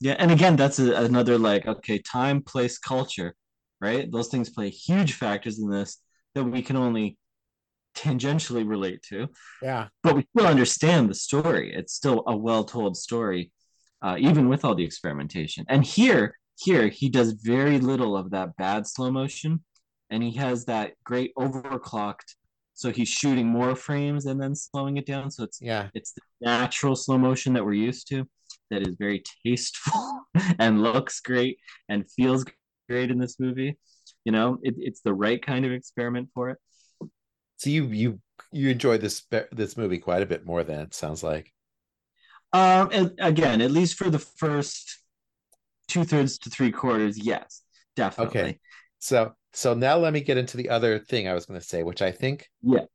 Yeah, 0.00 0.16
and 0.18 0.30
again, 0.32 0.56
that's 0.56 0.78
a, 0.78 0.94
another 0.94 1.38
like 1.38 1.66
okay, 1.66 1.98
time, 1.98 2.42
place, 2.42 2.78
culture, 2.78 3.34
right? 3.80 4.10
Those 4.10 4.28
things 4.28 4.50
play 4.50 4.68
huge 4.70 5.14
factors 5.14 5.58
in 5.60 5.70
this 5.70 5.98
that 6.34 6.44
we 6.44 6.62
can 6.62 6.76
only 6.76 7.18
tangentially 7.94 8.66
relate 8.68 9.02
to, 9.04 9.28
Yeah. 9.62 9.88
but 10.02 10.14
we 10.16 10.26
still 10.34 10.46
understand 10.48 11.10
the 11.10 11.14
story. 11.14 11.74
It's 11.74 11.92
still 11.92 12.22
a 12.26 12.36
well-told 12.36 12.96
story, 12.96 13.52
uh, 14.02 14.16
even 14.18 14.48
with 14.48 14.64
all 14.64 14.74
the 14.74 14.84
experimentation. 14.84 15.64
And 15.68 15.84
here, 15.84 16.36
here 16.58 16.88
he 16.88 17.08
does 17.08 17.32
very 17.32 17.78
little 17.78 18.16
of 18.16 18.30
that 18.30 18.56
bad 18.56 18.86
slow 18.86 19.10
motion, 19.10 19.64
and 20.10 20.22
he 20.22 20.32
has 20.32 20.64
that 20.66 20.92
great 21.04 21.32
overclocked. 21.38 22.34
So 22.74 22.90
he's 22.90 23.08
shooting 23.08 23.46
more 23.46 23.76
frames 23.76 24.26
and 24.26 24.40
then 24.40 24.54
slowing 24.54 24.96
it 24.96 25.06
down. 25.06 25.30
So 25.30 25.44
it's 25.44 25.60
Yeah. 25.60 25.88
it's 25.94 26.12
the 26.12 26.22
natural 26.40 26.96
slow 26.96 27.18
motion 27.18 27.52
that 27.54 27.64
we're 27.64 27.74
used 27.74 28.08
to 28.08 28.26
that 28.70 28.86
is 28.86 28.96
very 28.98 29.22
tasteful 29.44 30.20
and 30.58 30.82
looks 30.82 31.20
great 31.20 31.58
and 31.88 32.10
feels 32.10 32.44
great 32.88 33.10
in 33.10 33.18
this 33.18 33.38
movie 33.38 33.78
you 34.24 34.32
know 34.32 34.58
it, 34.62 34.74
it's 34.78 35.00
the 35.02 35.12
right 35.14 35.44
kind 35.44 35.64
of 35.64 35.72
experiment 35.72 36.28
for 36.34 36.50
it 36.50 36.58
So 37.62 37.70
you 37.70 37.86
you 37.86 38.20
you 38.50 38.70
enjoy 38.70 38.98
this 38.98 39.24
this 39.52 39.76
movie 39.76 39.98
quite 39.98 40.20
a 40.20 40.26
bit 40.26 40.44
more 40.44 40.64
than 40.64 40.80
it 40.80 40.94
sounds 40.94 41.22
like. 41.22 41.52
um 42.52 42.88
and 42.92 43.12
again 43.18 43.60
at 43.60 43.70
least 43.70 43.94
for 43.96 44.10
the 44.10 44.18
first 44.18 44.98
two-thirds 45.88 46.38
to 46.38 46.50
three 46.50 46.72
quarters 46.72 47.18
yes 47.18 47.62
definitely 47.96 48.36
Okay. 48.36 48.58
So 48.98 49.34
so 49.52 49.74
now 49.74 49.96
let 49.98 50.12
me 50.12 50.20
get 50.20 50.38
into 50.38 50.56
the 50.56 50.70
other 50.70 50.98
thing 50.98 51.28
I 51.28 51.34
was 51.34 51.46
going 51.46 51.60
to 51.60 51.66
say, 51.66 51.82
which 51.82 52.02
I 52.02 52.10
think 52.12 52.48
Yeah. 52.62 52.86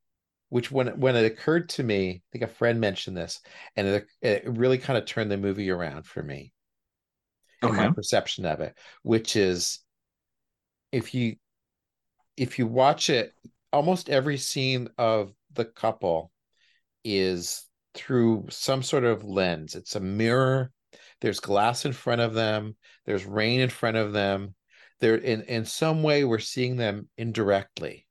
which 0.50 0.70
when 0.70 0.88
when 1.00 1.16
it 1.16 1.26
occurred 1.26 1.68
to 1.70 1.82
me, 1.84 2.10
I 2.10 2.22
think 2.32 2.44
a 2.44 2.48
friend 2.54 2.80
mentioned 2.80 3.16
this, 3.16 3.40
and 3.76 3.86
it, 3.88 4.06
it 4.22 4.44
really 4.48 4.78
kind 4.78 4.98
of 4.98 5.06
turned 5.06 5.30
the 5.30 5.38
movie 5.38 5.70
around 5.70 6.06
for 6.06 6.22
me. 6.22 6.52
in 7.62 7.74
my 7.74 7.88
perception 7.88 8.44
of 8.46 8.60
it, 8.60 8.76
which 9.02 9.36
is 9.36 9.80
if 10.92 11.14
you 11.14 11.36
if 12.36 12.58
you 12.58 12.66
watch 12.66 13.10
it, 13.10 13.34
almost 13.72 14.08
every 14.08 14.38
scene 14.38 14.88
of 14.98 15.32
the 15.52 15.64
couple 15.64 16.30
is 17.04 17.66
through 17.94 18.46
some 18.50 18.82
sort 18.82 19.04
of 19.04 19.24
lens. 19.24 19.74
It's 19.74 19.96
a 19.96 20.00
mirror. 20.00 20.70
There's 21.20 21.40
glass 21.40 21.84
in 21.84 21.92
front 21.92 22.20
of 22.20 22.34
them. 22.34 22.76
There's 23.06 23.24
rain 23.24 23.60
in 23.60 23.70
front 23.70 23.96
of 23.96 24.12
them. 24.12 24.54
There 25.00 25.16
in 25.16 25.42
in 25.42 25.64
some 25.64 26.02
way 26.02 26.24
we're 26.24 26.38
seeing 26.38 26.76
them 26.76 27.08
indirectly. 27.16 28.06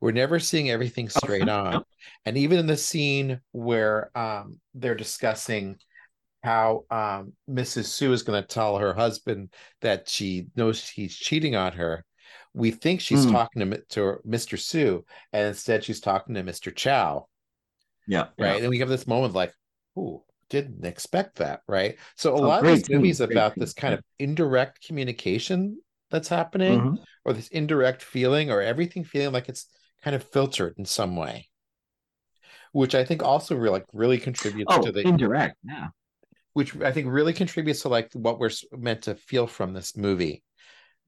We're 0.00 0.12
never 0.12 0.38
seeing 0.38 0.70
everything 0.70 1.08
straight 1.08 1.48
on. 1.48 1.84
And 2.24 2.36
even 2.36 2.58
in 2.58 2.66
the 2.66 2.76
scene 2.76 3.40
where 3.52 4.16
um, 4.16 4.60
they're 4.74 4.94
discussing 4.94 5.76
how 6.42 6.84
um, 6.90 7.32
Mrs. 7.48 7.86
Su 7.86 8.12
is 8.12 8.22
going 8.22 8.40
to 8.40 8.46
tell 8.46 8.78
her 8.78 8.94
husband 8.94 9.52
that 9.80 10.08
she 10.08 10.46
knows 10.56 10.88
he's 10.88 11.16
cheating 11.16 11.56
on 11.56 11.72
her, 11.72 12.04
we 12.58 12.70
think 12.72 13.00
she's 13.00 13.24
Mm. 13.24 13.32
talking 13.32 13.70
to, 13.70 13.80
to 13.90 14.18
Mr. 14.26 14.56
Su, 14.56 15.04
and 15.32 15.48
instead 15.48 15.84
she's 15.84 16.00
talking 16.00 16.34
to 16.34 16.42
Mr. 16.42 16.70
Chow, 16.70 17.28
yeah 18.06 18.28
right? 18.38 18.54
yeah. 18.54 18.60
And 18.60 18.68
we 18.70 18.78
have 18.80 18.88
this 18.88 19.06
moment 19.06 19.34
like, 19.34 19.52
ooh, 19.98 20.22
didn't 20.50 20.84
expect 20.84 21.36
that, 21.36 21.60
right? 21.68 21.98
So 22.16 22.34
a 22.34 22.38
Oh, 22.42 22.48
lot 22.48 22.60
of 22.60 22.66
these 22.66 22.88
movies 22.88 23.20
about 23.20 23.52
scene, 23.54 23.64
this 23.64 23.74
kind 23.74 23.94
of 23.94 24.02
indirect 24.18 24.86
communication 24.86 25.80
that's 26.10 26.28
happening, 26.28 26.78
Mhm. 26.80 26.98
or 27.24 27.32
this 27.32 27.48
indirect 27.48 28.02
feeling, 28.02 28.50
or 28.50 28.62
everything 28.62 29.04
feeling 29.04 29.32
like 29.32 29.48
it's 29.48 29.66
kind 30.02 30.16
of 30.16 30.22
filtered 30.24 30.74
in 30.78 30.84
some 30.86 31.16
way, 31.16 31.48
which 32.72 32.94
I 32.94 33.04
think 33.04 33.22
also 33.22 33.56
really, 33.56 33.72
like 33.80 33.86
really 33.92 34.18
contributes 34.18 34.72
oh 34.72 34.82
to 34.82 34.92
the 34.92 35.06
indirect 35.06 35.56
yeah 35.64 35.88
which 36.54 36.76
I 36.82 36.92
think 36.92 37.06
really 37.08 37.32
contributes 37.32 37.82
to 37.82 37.88
like 37.88 38.12
what 38.14 38.38
we're 38.38 38.50
meant 38.72 39.02
to 39.02 39.14
feel 39.14 39.46
from 39.46 39.72
this 39.72 39.96
movie. 39.96 40.42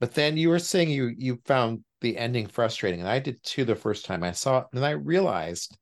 But 0.00 0.14
then 0.14 0.36
you 0.36 0.48
were 0.48 0.58
saying 0.58 0.90
you 0.90 1.12
you 1.16 1.40
found 1.44 1.84
the 2.00 2.16
ending 2.16 2.46
frustrating, 2.46 3.00
and 3.00 3.08
I 3.08 3.18
did 3.18 3.42
too 3.42 3.64
the 3.64 3.76
first 3.76 4.06
time 4.06 4.24
I 4.24 4.32
saw 4.32 4.60
it, 4.60 4.66
and 4.72 4.84
I 4.84 4.90
realized 4.90 5.76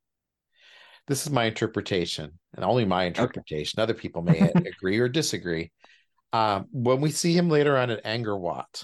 this 1.06 1.24
is 1.24 1.32
my 1.32 1.44
interpretation, 1.44 2.38
and 2.54 2.64
only 2.64 2.84
my 2.84 3.04
interpretation. 3.04 3.80
Other 3.80 3.94
people 3.94 4.22
may 4.22 4.40
agree 4.66 4.98
or 4.98 5.08
disagree. 5.08 5.70
Um, 6.32 6.66
when 6.72 7.00
we 7.00 7.10
see 7.10 7.32
him 7.32 7.48
later 7.48 7.78
on 7.78 7.90
at 7.90 8.04
Angkor 8.04 8.38
Wat, 8.38 8.82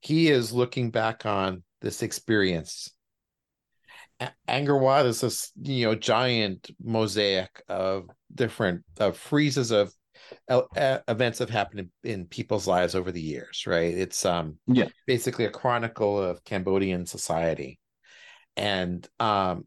he 0.00 0.28
is 0.28 0.52
looking 0.52 0.90
back 0.90 1.26
on 1.26 1.62
this 1.82 2.02
experience. 2.02 2.90
A- 4.18 4.32
Angkor 4.48 4.80
Wat 4.80 5.04
is 5.04 5.20
this 5.20 5.52
you 5.60 5.86
know 5.86 5.94
giant 5.94 6.70
mosaic 6.82 7.62
of 7.68 8.08
different 8.34 8.82
of 8.98 9.18
friezes 9.18 9.72
of 9.72 9.92
events 10.48 11.38
have 11.38 11.50
happened 11.50 11.90
in, 12.04 12.10
in 12.10 12.26
people's 12.26 12.66
lives 12.66 12.94
over 12.94 13.12
the 13.12 13.20
years, 13.20 13.64
right? 13.66 13.94
It's 13.94 14.24
um 14.24 14.58
Yeah. 14.66 14.88
basically 15.06 15.44
a 15.44 15.50
chronicle 15.50 16.20
of 16.20 16.44
Cambodian 16.44 17.06
society. 17.06 17.78
And 18.56 19.06
um 19.20 19.66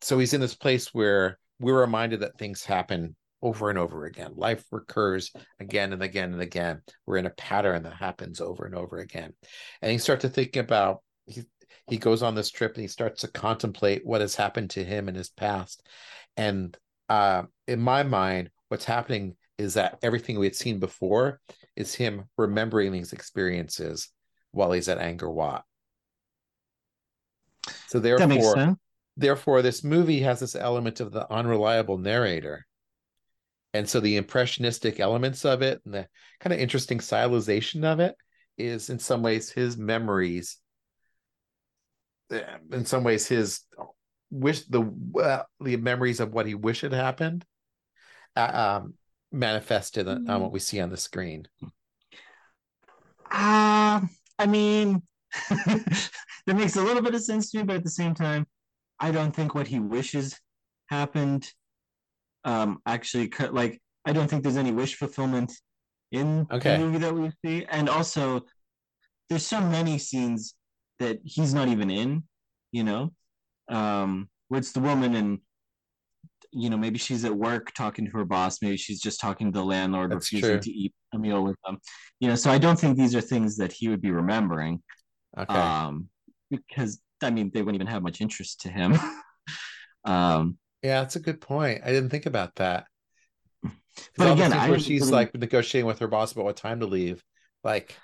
so 0.00 0.18
he's 0.18 0.34
in 0.34 0.40
this 0.40 0.54
place 0.54 0.92
where 0.92 1.38
we're 1.60 1.80
reminded 1.80 2.20
that 2.20 2.38
things 2.38 2.64
happen 2.64 3.16
over 3.40 3.70
and 3.70 3.78
over 3.78 4.04
again. 4.04 4.32
Life 4.36 4.64
recurs 4.70 5.32
again 5.58 5.92
and 5.92 6.02
again 6.02 6.32
and 6.32 6.40
again. 6.40 6.82
We're 7.06 7.16
in 7.16 7.26
a 7.26 7.30
pattern 7.30 7.82
that 7.82 7.94
happens 7.94 8.40
over 8.40 8.64
and 8.64 8.74
over 8.74 8.98
again. 8.98 9.32
And 9.80 9.92
you 9.92 9.98
start 9.98 10.20
to 10.20 10.28
think 10.28 10.56
about 10.56 11.02
he 11.26 11.42
he 11.88 11.98
goes 11.98 12.22
on 12.22 12.34
this 12.34 12.50
trip 12.50 12.74
and 12.74 12.82
he 12.82 12.88
starts 12.88 13.22
to 13.22 13.28
contemplate 13.28 14.06
what 14.06 14.20
has 14.20 14.36
happened 14.36 14.70
to 14.70 14.84
him 14.84 15.08
in 15.08 15.14
his 15.14 15.30
past. 15.30 15.86
And 16.36 16.76
uh, 17.08 17.44
in 17.66 17.80
my 17.80 18.02
mind, 18.02 18.50
what's 18.68 18.84
happening 18.84 19.36
is 19.58 19.74
that 19.74 19.98
everything 20.02 20.38
we 20.38 20.46
had 20.46 20.56
seen 20.56 20.78
before 20.78 21.40
is 21.76 21.94
him 21.94 22.24
remembering 22.36 22.92
these 22.92 23.12
experiences 23.12 24.08
while 24.50 24.72
he's 24.72 24.88
at 24.88 24.98
Angkor 24.98 25.32
Wat. 25.32 25.64
So 27.86 27.98
that 28.16 28.28
makes 28.28 28.42
therefore, 28.42 28.54
sense 28.54 28.78
therefore, 29.16 29.62
this 29.62 29.84
movie 29.84 30.20
has 30.20 30.40
this 30.40 30.56
element 30.56 31.00
of 31.00 31.12
the 31.12 31.30
unreliable 31.30 31.98
narrator. 31.98 32.66
And 33.74 33.88
so 33.88 34.00
the 34.00 34.16
impressionistic 34.16 35.00
elements 35.00 35.44
of 35.44 35.62
it 35.62 35.80
and 35.84 35.94
the 35.94 36.08
kind 36.40 36.52
of 36.52 36.60
interesting 36.60 36.98
stylization 36.98 37.84
of 37.84 38.00
it 38.00 38.16
is 38.58 38.90
in 38.90 38.98
some 38.98 39.22
ways 39.22 39.50
his 39.50 39.76
memories. 39.76 40.58
eh, 42.30 42.42
In 42.72 42.84
some 42.84 43.04
ways, 43.04 43.26
his 43.26 43.60
wish 44.30 44.64
the 44.64 44.82
uh, 45.22 45.42
the 45.60 45.76
memories 45.76 46.20
of 46.20 46.32
what 46.32 46.46
he 46.46 46.54
wished 46.54 46.82
had 46.82 46.92
happened 46.92 47.44
uh, 48.36 48.80
um, 48.82 48.94
manifested 49.32 50.08
on 50.08 50.20
on 50.28 50.40
what 50.42 50.52
we 50.52 50.58
see 50.60 50.80
on 50.80 50.90
the 50.90 50.96
screen. 50.96 51.48
Uh, 53.30 54.00
I 54.38 54.46
mean, 54.46 55.02
that 55.50 56.56
makes 56.56 56.76
a 56.76 56.82
little 56.82 57.02
bit 57.02 57.14
of 57.14 57.22
sense 57.22 57.50
to 57.50 57.58
me, 57.58 57.64
but 57.64 57.76
at 57.76 57.84
the 57.84 57.90
same 57.90 58.14
time, 58.14 58.46
I 59.00 59.10
don't 59.10 59.34
think 59.34 59.54
what 59.54 59.66
he 59.66 59.78
wishes 59.80 60.38
happened. 60.88 61.50
Um, 62.44 62.80
actually, 62.86 63.28
cut 63.28 63.54
like 63.54 63.80
I 64.04 64.12
don't 64.12 64.28
think 64.28 64.42
there's 64.42 64.56
any 64.56 64.72
wish 64.72 64.96
fulfillment 64.96 65.52
in 66.10 66.46
Okay. 66.50 66.74
the 66.74 66.78
movie 66.78 66.98
that 66.98 67.14
we 67.14 67.30
see, 67.44 67.64
and 67.66 67.88
also 67.88 68.42
there's 69.30 69.46
so 69.46 69.60
many 69.60 69.98
scenes 69.98 70.54
that 70.98 71.20
he's 71.24 71.54
not 71.54 71.68
even 71.68 71.90
in. 71.90 72.24
You 72.72 72.84
know, 72.84 73.12
um, 73.68 74.28
where 74.48 74.58
it's 74.58 74.72
the 74.72 74.80
woman 74.80 75.14
and 75.14 75.38
you 76.50 76.68
know 76.70 76.76
maybe 76.76 76.98
she's 76.98 77.24
at 77.24 77.34
work 77.34 77.72
talking 77.74 78.04
to 78.06 78.10
her 78.12 78.24
boss 78.24 78.60
maybe 78.62 78.76
she's 78.76 79.00
just 79.00 79.20
talking 79.20 79.52
to 79.52 79.58
the 79.58 79.64
landlord 79.64 80.10
That's 80.10 80.32
refusing 80.32 80.56
true. 80.56 80.60
to 80.60 80.70
eat 80.70 80.92
a 81.14 81.18
meal 81.18 81.42
with 81.44 81.56
them 81.64 81.78
you 82.20 82.28
know 82.28 82.34
so 82.34 82.50
i 82.50 82.58
don't 82.58 82.78
think 82.78 82.96
these 82.96 83.14
are 83.14 83.20
things 83.20 83.56
that 83.58 83.72
he 83.72 83.88
would 83.88 84.00
be 84.02 84.10
remembering 84.10 84.82
Okay. 85.38 85.52
um 85.54 86.08
because 86.50 87.00
i 87.22 87.30
mean 87.30 87.50
they 87.54 87.62
wouldn't 87.62 87.76
even 87.76 87.86
have 87.86 88.02
much 88.02 88.20
interest 88.20 88.60
to 88.62 88.68
him 88.68 88.94
um 90.04 90.58
yeah, 90.84 91.00
that's 91.00 91.14
a 91.14 91.20
good 91.20 91.40
point. 91.40 91.82
I 91.84 91.92
didn't 91.92 92.10
think 92.10 92.26
about 92.26 92.56
that. 92.56 92.86
But 94.16 94.32
again, 94.32 94.52
I 94.52 94.68
where 94.68 94.80
she's 94.80 95.02
really- 95.02 95.12
like 95.12 95.34
negotiating 95.34 95.86
with 95.86 96.00
her 96.00 96.08
boss 96.08 96.32
about 96.32 96.44
what 96.44 96.56
time 96.56 96.80
to 96.80 96.86
leave, 96.86 97.22
like 97.62 97.94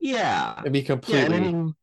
yeah 0.00 0.60
it'd 0.60 0.72
be 0.74 0.82
completely 0.82 1.24
and 1.24 1.34
i 1.34 1.40
mean 1.40 1.74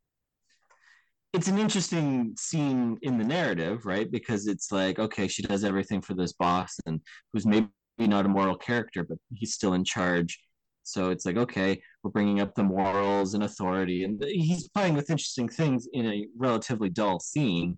it's 1.33 1.47
an 1.47 1.57
interesting 1.59 2.33
scene 2.37 2.97
in 3.01 3.17
the 3.17 3.23
narrative 3.23 3.85
right 3.85 4.11
because 4.11 4.47
it's 4.47 4.71
like 4.71 4.99
okay 4.99 5.27
she 5.27 5.41
does 5.43 5.63
everything 5.63 6.01
for 6.01 6.13
this 6.13 6.33
boss 6.33 6.77
and 6.85 7.01
who's 7.33 7.45
maybe 7.45 7.69
not 7.99 8.25
a 8.25 8.29
moral 8.29 8.55
character 8.55 9.03
but 9.03 9.17
he's 9.33 9.53
still 9.53 9.73
in 9.73 9.83
charge 9.83 10.39
So 10.83 11.11
it's 11.11 11.25
like, 11.27 11.37
okay, 11.37 11.81
we're 12.01 12.11
bringing 12.15 12.39
up 12.41 12.53
the 12.55 12.63
morals 12.63 13.33
and 13.35 13.43
authority, 13.43 14.05
and 14.05 14.23
he's 14.23 14.69
playing 14.75 14.95
with 14.95 15.09
interesting 15.11 15.49
things 15.49 15.87
in 15.93 16.05
a 16.07 16.27
relatively 16.37 16.89
dull 16.89 17.19
scene. 17.19 17.77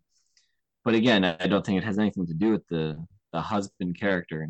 But 0.86 0.96
again, 0.96 1.24
I 1.26 1.48
don't 1.48 1.66
think 1.66 1.78
it 1.80 1.86
has 1.86 2.00
anything 2.00 2.28
to 2.28 2.34
do 2.34 2.52
with 2.52 2.66
the 2.70 2.98
the 3.34 3.42
husband 3.42 4.00
character. 4.00 4.50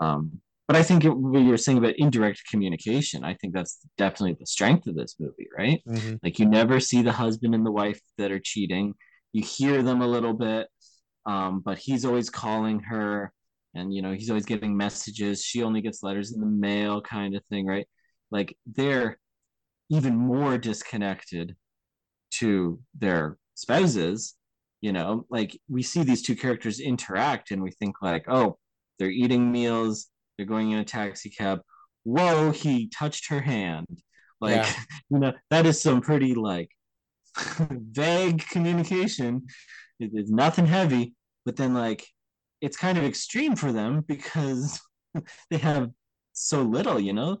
Um, 0.00 0.40
but 0.68 0.76
I 0.76 0.82
think 0.82 1.06
it, 1.06 1.10
what 1.10 1.40
you're 1.40 1.56
saying 1.56 1.78
about 1.78 1.94
indirect 1.96 2.42
communication, 2.50 3.24
I 3.24 3.34
think 3.34 3.54
that's 3.54 3.78
definitely 3.96 4.36
the 4.38 4.46
strength 4.46 4.86
of 4.86 4.94
this 4.94 5.16
movie, 5.18 5.48
right? 5.56 5.82
Mm-hmm. 5.88 6.16
Like 6.22 6.38
you 6.38 6.44
never 6.44 6.78
see 6.78 7.00
the 7.00 7.10
husband 7.10 7.54
and 7.54 7.64
the 7.64 7.72
wife 7.72 7.98
that 8.18 8.30
are 8.30 8.38
cheating. 8.38 8.92
You 9.32 9.42
hear 9.42 9.82
them 9.82 10.02
a 10.02 10.06
little 10.06 10.34
bit, 10.34 10.68
um, 11.24 11.60
but 11.64 11.78
he's 11.78 12.04
always 12.04 12.28
calling 12.28 12.80
her, 12.80 13.32
and 13.74 13.94
you 13.94 14.02
know 14.02 14.12
he's 14.12 14.28
always 14.28 14.44
getting 14.44 14.76
messages. 14.76 15.42
She 15.42 15.62
only 15.62 15.80
gets 15.80 16.02
letters 16.02 16.32
in 16.32 16.40
the 16.40 16.46
mail, 16.46 17.00
kind 17.00 17.34
of 17.34 17.42
thing, 17.46 17.64
right? 17.66 17.86
Like 18.30 18.54
they're 18.66 19.18
even 19.88 20.16
more 20.16 20.58
disconnected 20.58 21.56
to 22.32 22.78
their 22.98 23.38
spouses. 23.54 24.34
You 24.82 24.92
know, 24.92 25.24
like 25.30 25.58
we 25.66 25.82
see 25.82 26.02
these 26.02 26.22
two 26.22 26.36
characters 26.36 26.78
interact, 26.78 27.52
and 27.52 27.62
we 27.62 27.70
think 27.70 27.96
like, 28.02 28.26
oh, 28.28 28.58
they're 28.98 29.08
eating 29.08 29.50
meals 29.50 30.08
they're 30.38 30.46
going 30.46 30.70
in 30.70 30.78
a 30.78 30.84
taxi 30.84 31.28
cab. 31.28 31.60
Whoa, 32.04 32.52
he 32.52 32.88
touched 32.88 33.28
her 33.28 33.40
hand. 33.40 33.86
Like, 34.40 34.56
yeah. 34.56 34.72
you 35.10 35.18
know, 35.18 35.32
that 35.50 35.66
is 35.66 35.82
some 35.82 36.00
pretty 36.00 36.34
like 36.34 36.70
vague 37.70 38.46
communication. 38.48 39.42
It's 40.00 40.30
nothing 40.30 40.66
heavy, 40.66 41.14
but 41.44 41.56
then 41.56 41.74
like 41.74 42.06
it's 42.60 42.76
kind 42.76 42.98
of 42.98 43.04
extreme 43.04 43.56
for 43.56 43.72
them 43.72 44.04
because 44.06 44.80
they 45.50 45.58
have 45.58 45.90
so 46.32 46.62
little, 46.62 46.98
you 46.98 47.12
know. 47.12 47.38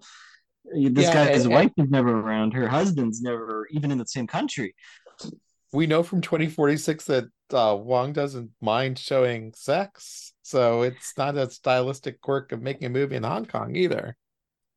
This 0.74 1.06
yeah, 1.06 1.28
guy's 1.28 1.44
and, 1.44 1.54
wife 1.54 1.72
is 1.78 1.88
never 1.88 2.20
around. 2.20 2.52
Her 2.52 2.68
husband's 2.68 3.22
never 3.22 3.66
even 3.70 3.90
in 3.90 3.98
the 3.98 4.06
same 4.06 4.26
country. 4.26 4.74
We 5.72 5.86
know 5.86 6.02
from 6.02 6.20
2046 6.20 7.04
that 7.06 7.24
uh, 7.52 7.76
Wong 7.78 8.12
doesn't 8.12 8.50
mind 8.60 8.98
showing 8.98 9.54
sex. 9.54 10.34
So 10.48 10.80
it's 10.80 11.12
not 11.18 11.36
a 11.36 11.50
stylistic 11.50 12.22
quirk 12.22 12.52
of 12.52 12.62
making 12.62 12.86
a 12.86 12.88
movie 12.88 13.16
in 13.16 13.22
Hong 13.22 13.44
Kong 13.44 13.76
either. 13.76 14.16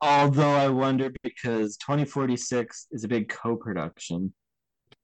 Although 0.02 0.52
I 0.52 0.68
wonder 0.68 1.14
because 1.24 1.78
2046 1.78 2.88
is 2.92 3.06
a 3.06 3.08
big 3.08 3.30
co-production. 3.30 4.34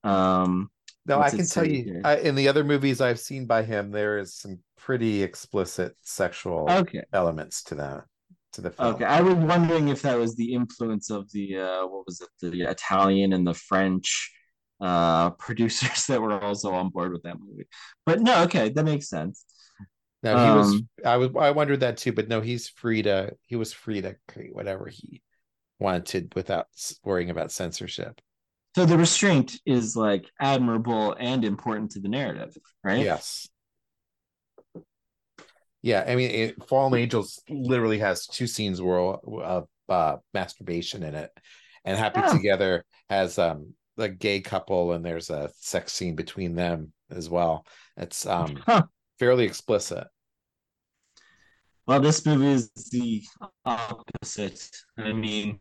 Um, 0.04 0.70
no, 1.06 1.22
I 1.22 1.30
can 1.30 1.48
tell 1.48 1.66
you, 1.66 2.02
I, 2.04 2.18
in 2.18 2.36
the 2.36 2.50
other 2.50 2.66
movies 2.66 3.00
I've 3.00 3.22
seen 3.22 3.46
by 3.46 3.64
him, 3.64 3.92
there 3.92 4.18
is 4.18 4.36
some 4.36 4.60
pretty 4.78 5.24
explicit 5.24 5.96
sexual 6.02 6.68
okay. 6.70 7.04
elements 7.14 7.64
to 7.64 7.76
that 7.76 8.04
to 8.52 8.62
the 8.62 8.72
film. 8.72 8.96
Okay, 8.96 9.06
I 9.06 9.22
was 9.22 9.36
wondering 9.36 9.88
if 9.88 10.02
that 10.02 10.20
was 10.20 10.36
the 10.36 10.54
influence 10.54 11.10
of 11.10 11.32
the 11.32 11.60
uh, 11.60 11.88
what 11.88 12.06
was 12.06 12.20
it, 12.20 12.52
the 12.52 12.64
Italian 12.64 13.32
and 13.32 13.48
the 13.48 13.54
French 13.54 14.34
uh, 14.82 15.30
producers 15.40 16.08
that 16.08 16.22
were 16.22 16.44
also 16.44 16.74
on 16.74 16.90
board 16.90 17.14
with 17.14 17.24
that 17.24 17.40
movie. 17.40 17.70
But 18.06 18.20
no, 18.20 18.44
okay, 18.44 18.68
that 18.68 18.84
makes 18.84 19.08
sense. 19.08 19.46
No, 20.24 20.32
he 20.32 20.44
um, 20.44 20.58
was. 20.58 20.82
I 21.06 21.18
was. 21.18 21.30
I 21.40 21.52
wondered 21.52 21.82
that 21.82 21.98
too. 21.98 22.12
But 22.12 22.28
no, 22.28 22.42
he's 22.42 22.70
free 22.70 23.04
to. 23.04 23.34
He 23.46 23.56
was 23.56 23.74
free 23.74 24.02
to 24.02 24.16
create 24.28 24.54
whatever 24.54 24.88
he 24.88 25.22
wanted 25.80 26.34
without 26.36 26.68
worrying 27.04 27.30
about 27.30 27.52
censorship. 27.52 28.20
So 28.76 28.86
the 28.86 28.98
restraint 28.98 29.60
is 29.66 29.96
like 29.96 30.26
admirable 30.40 31.16
and 31.20 31.44
important 31.44 31.92
to 31.92 32.00
the 32.00 32.10
narrative, 32.10 32.56
right? 32.84 33.04
Yes. 33.04 33.48
Yeah, 35.82 36.04
I 36.06 36.16
mean, 36.16 36.32
it, 36.32 36.68
Fallen 36.68 37.00
Angels 37.00 37.42
literally 37.50 38.00
has 38.00 38.26
two 38.26 38.48
scenes 38.48 38.82
where 38.82 39.00
of 39.00 39.68
uh, 39.88 40.18
masturbation 40.34 41.04
in 41.04 41.16
it, 41.16 41.32
and 41.86 41.98
Happy 41.98 42.20
yeah. 42.20 42.34
Together 42.34 42.86
has 43.10 43.38
um 43.40 43.74
a 43.98 44.10
gay 44.10 44.42
couple, 44.42 44.94
and 44.94 45.06
there's 45.06 45.30
a 45.30 45.50
sex 45.56 45.94
scene 45.94 46.16
between 46.16 46.56
them 46.56 46.92
as 47.10 47.30
well. 47.30 47.66
It's 47.96 48.26
um 48.26 48.58
huh 48.66 48.84
fairly 49.20 49.46
explicit. 49.46 50.08
Well, 51.86 52.02
this 52.02 52.26
movie 52.26 52.52
is 52.52 52.70
the 52.92 53.24
opposite. 53.66 54.70
I 54.98 55.14
mean, 55.14 55.58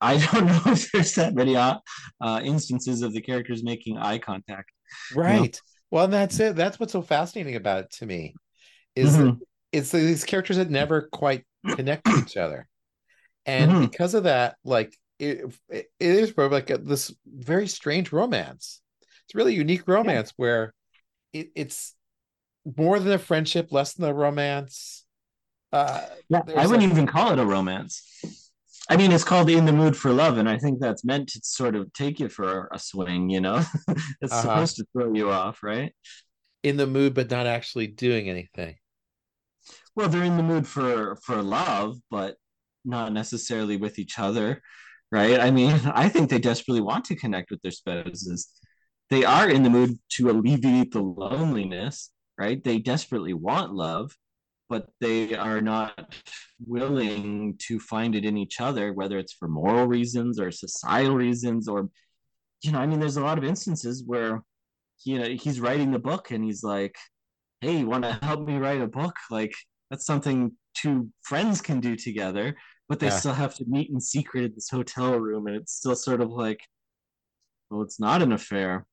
I 0.00 0.18
don't 0.32 0.46
know 0.46 0.72
if 0.72 0.92
there's 0.92 1.14
that 1.14 1.34
many 1.34 1.56
uh, 1.56 1.78
uh 2.20 2.40
instances 2.44 3.02
of 3.02 3.12
the 3.12 3.20
characters 3.20 3.62
making 3.62 3.98
eye 3.98 4.18
contact. 4.18 4.70
Right. 5.14 5.34
You 5.34 5.42
know? 5.42 5.48
Well, 5.90 6.08
that's 6.08 6.38
it. 6.38 6.54
That's 6.54 6.78
what's 6.78 6.92
so 6.92 7.02
fascinating 7.02 7.56
about 7.56 7.84
it 7.84 7.90
to 7.92 8.06
me. 8.06 8.34
Is 8.94 9.16
mm-hmm. 9.16 9.38
it's 9.72 9.90
these 9.90 10.24
characters 10.24 10.58
that 10.58 10.70
never 10.70 11.08
quite 11.12 11.44
connect 11.66 12.04
to 12.04 12.18
each 12.18 12.36
other, 12.36 12.68
and 13.46 13.70
mm-hmm. 13.70 13.84
because 13.84 14.14
of 14.14 14.24
that, 14.24 14.56
like 14.64 14.94
it, 15.18 15.54
it 15.70 15.88
is 16.00 16.32
probably 16.32 16.56
like 16.56 16.70
a, 16.70 16.78
this 16.78 17.14
very 17.26 17.68
strange 17.68 18.12
romance. 18.12 18.82
It's 19.24 19.34
really 19.34 19.54
unique 19.54 19.86
romance 19.86 20.30
yeah. 20.30 20.42
where 20.42 20.74
it, 21.32 21.50
it's 21.54 21.94
more 22.76 22.98
than 22.98 23.12
a 23.12 23.18
friendship, 23.18 23.72
less 23.72 23.94
than 23.94 24.08
a 24.08 24.14
romance. 24.14 25.04
Uh, 25.72 26.06
yeah, 26.28 26.42
I 26.56 26.66
wouldn't 26.66 26.90
a... 26.90 26.94
even 26.94 27.06
call 27.06 27.32
it 27.32 27.38
a 27.38 27.44
romance. 27.44 28.02
I 28.90 28.96
mean, 28.96 29.12
it's 29.12 29.24
called 29.24 29.50
"In 29.50 29.66
the 29.66 29.72
Mood 29.72 29.96
for 29.96 30.12
Love," 30.12 30.38
and 30.38 30.48
I 30.48 30.58
think 30.58 30.80
that's 30.80 31.04
meant 31.04 31.28
to 31.30 31.40
sort 31.42 31.76
of 31.76 31.92
take 31.92 32.20
you 32.20 32.28
for 32.28 32.68
a 32.72 32.78
swing. 32.78 33.28
You 33.28 33.40
know, 33.40 33.64
it's 34.20 34.32
uh-huh. 34.32 34.42
supposed 34.42 34.76
to 34.76 34.86
throw 34.92 35.12
you 35.12 35.30
off, 35.30 35.62
right? 35.62 35.94
In 36.62 36.76
the 36.76 36.86
mood, 36.86 37.14
but 37.14 37.30
not 37.30 37.46
actually 37.46 37.86
doing 37.86 38.28
anything. 38.28 38.76
Well, 39.94 40.08
they're 40.08 40.24
in 40.24 40.36
the 40.36 40.42
mood 40.42 40.66
for 40.66 41.16
for 41.16 41.42
love, 41.42 41.98
but 42.10 42.36
not 42.84 43.12
necessarily 43.12 43.76
with 43.76 43.98
each 43.98 44.18
other, 44.18 44.62
right? 45.12 45.38
I 45.38 45.50
mean, 45.50 45.72
I 45.94 46.08
think 46.08 46.30
they 46.30 46.38
desperately 46.38 46.80
want 46.80 47.04
to 47.06 47.16
connect 47.16 47.50
with 47.50 47.60
their 47.62 47.72
spouses. 47.72 48.48
They 49.10 49.24
are 49.24 49.48
in 49.48 49.62
the 49.62 49.70
mood 49.70 49.98
to 50.10 50.30
alleviate 50.30 50.92
the 50.92 51.02
loneliness, 51.02 52.10
right? 52.38 52.62
They 52.62 52.78
desperately 52.78 53.34
want 53.34 53.74
love, 53.74 54.16
but 54.68 54.88
they 55.00 55.34
are 55.34 55.60
not 55.60 56.14
willing 56.64 57.56
to 57.66 57.80
find 57.80 58.14
it 58.14 58.24
in 58.24 58.36
each 58.36 58.60
other, 58.60 58.92
whether 58.92 59.18
it's 59.18 59.32
for 59.32 59.48
moral 59.48 59.86
reasons 59.86 60.38
or 60.38 60.50
societal 60.50 61.16
reasons, 61.16 61.68
or, 61.68 61.88
you 62.62 62.72
know, 62.72 62.78
I 62.78 62.86
mean, 62.86 63.00
there's 63.00 63.16
a 63.16 63.22
lot 63.22 63.38
of 63.38 63.44
instances 63.44 64.04
where, 64.06 64.42
you 65.04 65.18
know, 65.18 65.28
he's 65.28 65.60
writing 65.60 65.90
the 65.90 65.98
book 65.98 66.30
and 66.30 66.44
he's 66.44 66.62
like, 66.62 66.96
hey, 67.60 67.78
you 67.78 67.86
want 67.86 68.04
to 68.04 68.18
help 68.22 68.46
me 68.46 68.56
write 68.56 68.80
a 68.80 68.86
book? 68.86 69.16
Like, 69.30 69.54
that's 69.90 70.06
something 70.06 70.52
two 70.74 71.08
friends 71.22 71.60
can 71.60 71.80
do 71.80 71.96
together, 71.96 72.54
but 72.88 73.00
they 73.00 73.06
yeah. 73.06 73.16
still 73.16 73.32
have 73.32 73.54
to 73.56 73.64
meet 73.66 73.90
in 73.90 74.00
secret 74.00 74.44
in 74.44 74.52
this 74.54 74.68
hotel 74.68 75.16
room. 75.16 75.46
And 75.46 75.56
it's 75.56 75.72
still 75.74 75.96
sort 75.96 76.20
of 76.20 76.30
like, 76.30 76.60
well, 77.70 77.82
it's 77.82 77.98
not 77.98 78.22
an 78.22 78.32
affair, 78.32 78.86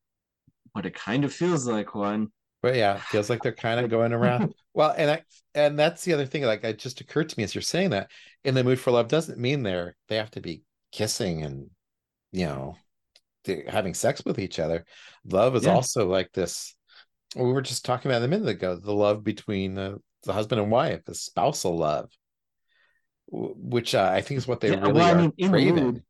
but 0.74 0.86
it 0.86 0.96
kind 0.96 1.26
of 1.26 1.34
feels 1.34 1.68
like 1.68 1.96
one 1.96 2.30
but 2.66 2.76
yeah, 2.76 2.98
feels 2.98 3.30
like 3.30 3.44
they're 3.44 3.52
kind 3.52 3.80
of 3.80 3.92
going 3.92 4.12
around. 4.12 4.52
well, 4.74 4.92
and 4.98 5.12
I 5.12 5.24
and 5.54 5.78
that's 5.78 6.04
the 6.04 6.14
other 6.14 6.26
thing. 6.26 6.42
Like 6.42 6.64
it 6.64 6.80
just 6.80 7.00
occurred 7.00 7.30
to 7.30 7.38
me 7.38 7.44
as 7.44 7.54
you're 7.54 7.62
saying 7.62 7.92
that 7.92 8.10
in 8.44 8.56
the 8.56 8.64
mood 8.64 8.80
for 8.80 8.90
love 8.90 9.08
doesn't 9.08 9.38
mean 9.38 9.62
they're 9.62 9.96
they 10.10 10.16
have 10.16 10.32
to 10.32 10.42
be 10.42 10.64
kissing 10.92 11.44
and 11.44 11.70
you 12.32 12.48
know 12.48 12.76
having 13.68 13.94
sex 13.94 14.26
with 14.26 14.40
each 14.40 14.58
other. 14.58 14.84
Love 15.26 15.56
is 15.56 15.66
yeah. 15.66 15.76
also 15.76 16.08
like 16.08 16.32
this. 16.32 16.76
We 17.36 17.44
were 17.44 17.62
just 17.62 17.86
talking 17.86 18.10
about 18.10 18.24
a 18.24 18.28
minute 18.28 18.50
ago 18.50 18.76
the 18.76 18.96
love 18.96 19.24
between 19.24 19.76
the, 19.76 20.00
the 20.24 20.34
husband 20.34 20.60
and 20.60 20.72
wife, 20.72 21.06
the 21.06 21.14
spousal 21.14 21.78
love, 21.78 22.10
which 23.28 23.94
uh, 23.94 24.10
I 24.12 24.22
think 24.22 24.40
is 24.40 24.48
what 24.48 24.60
they 24.60 24.72
yeah, 24.72 24.80
really 24.80 24.94
well, 24.94 25.16
are 25.16 25.20
I 25.20 25.22
mean, 25.22 25.50
craving. 25.52 26.02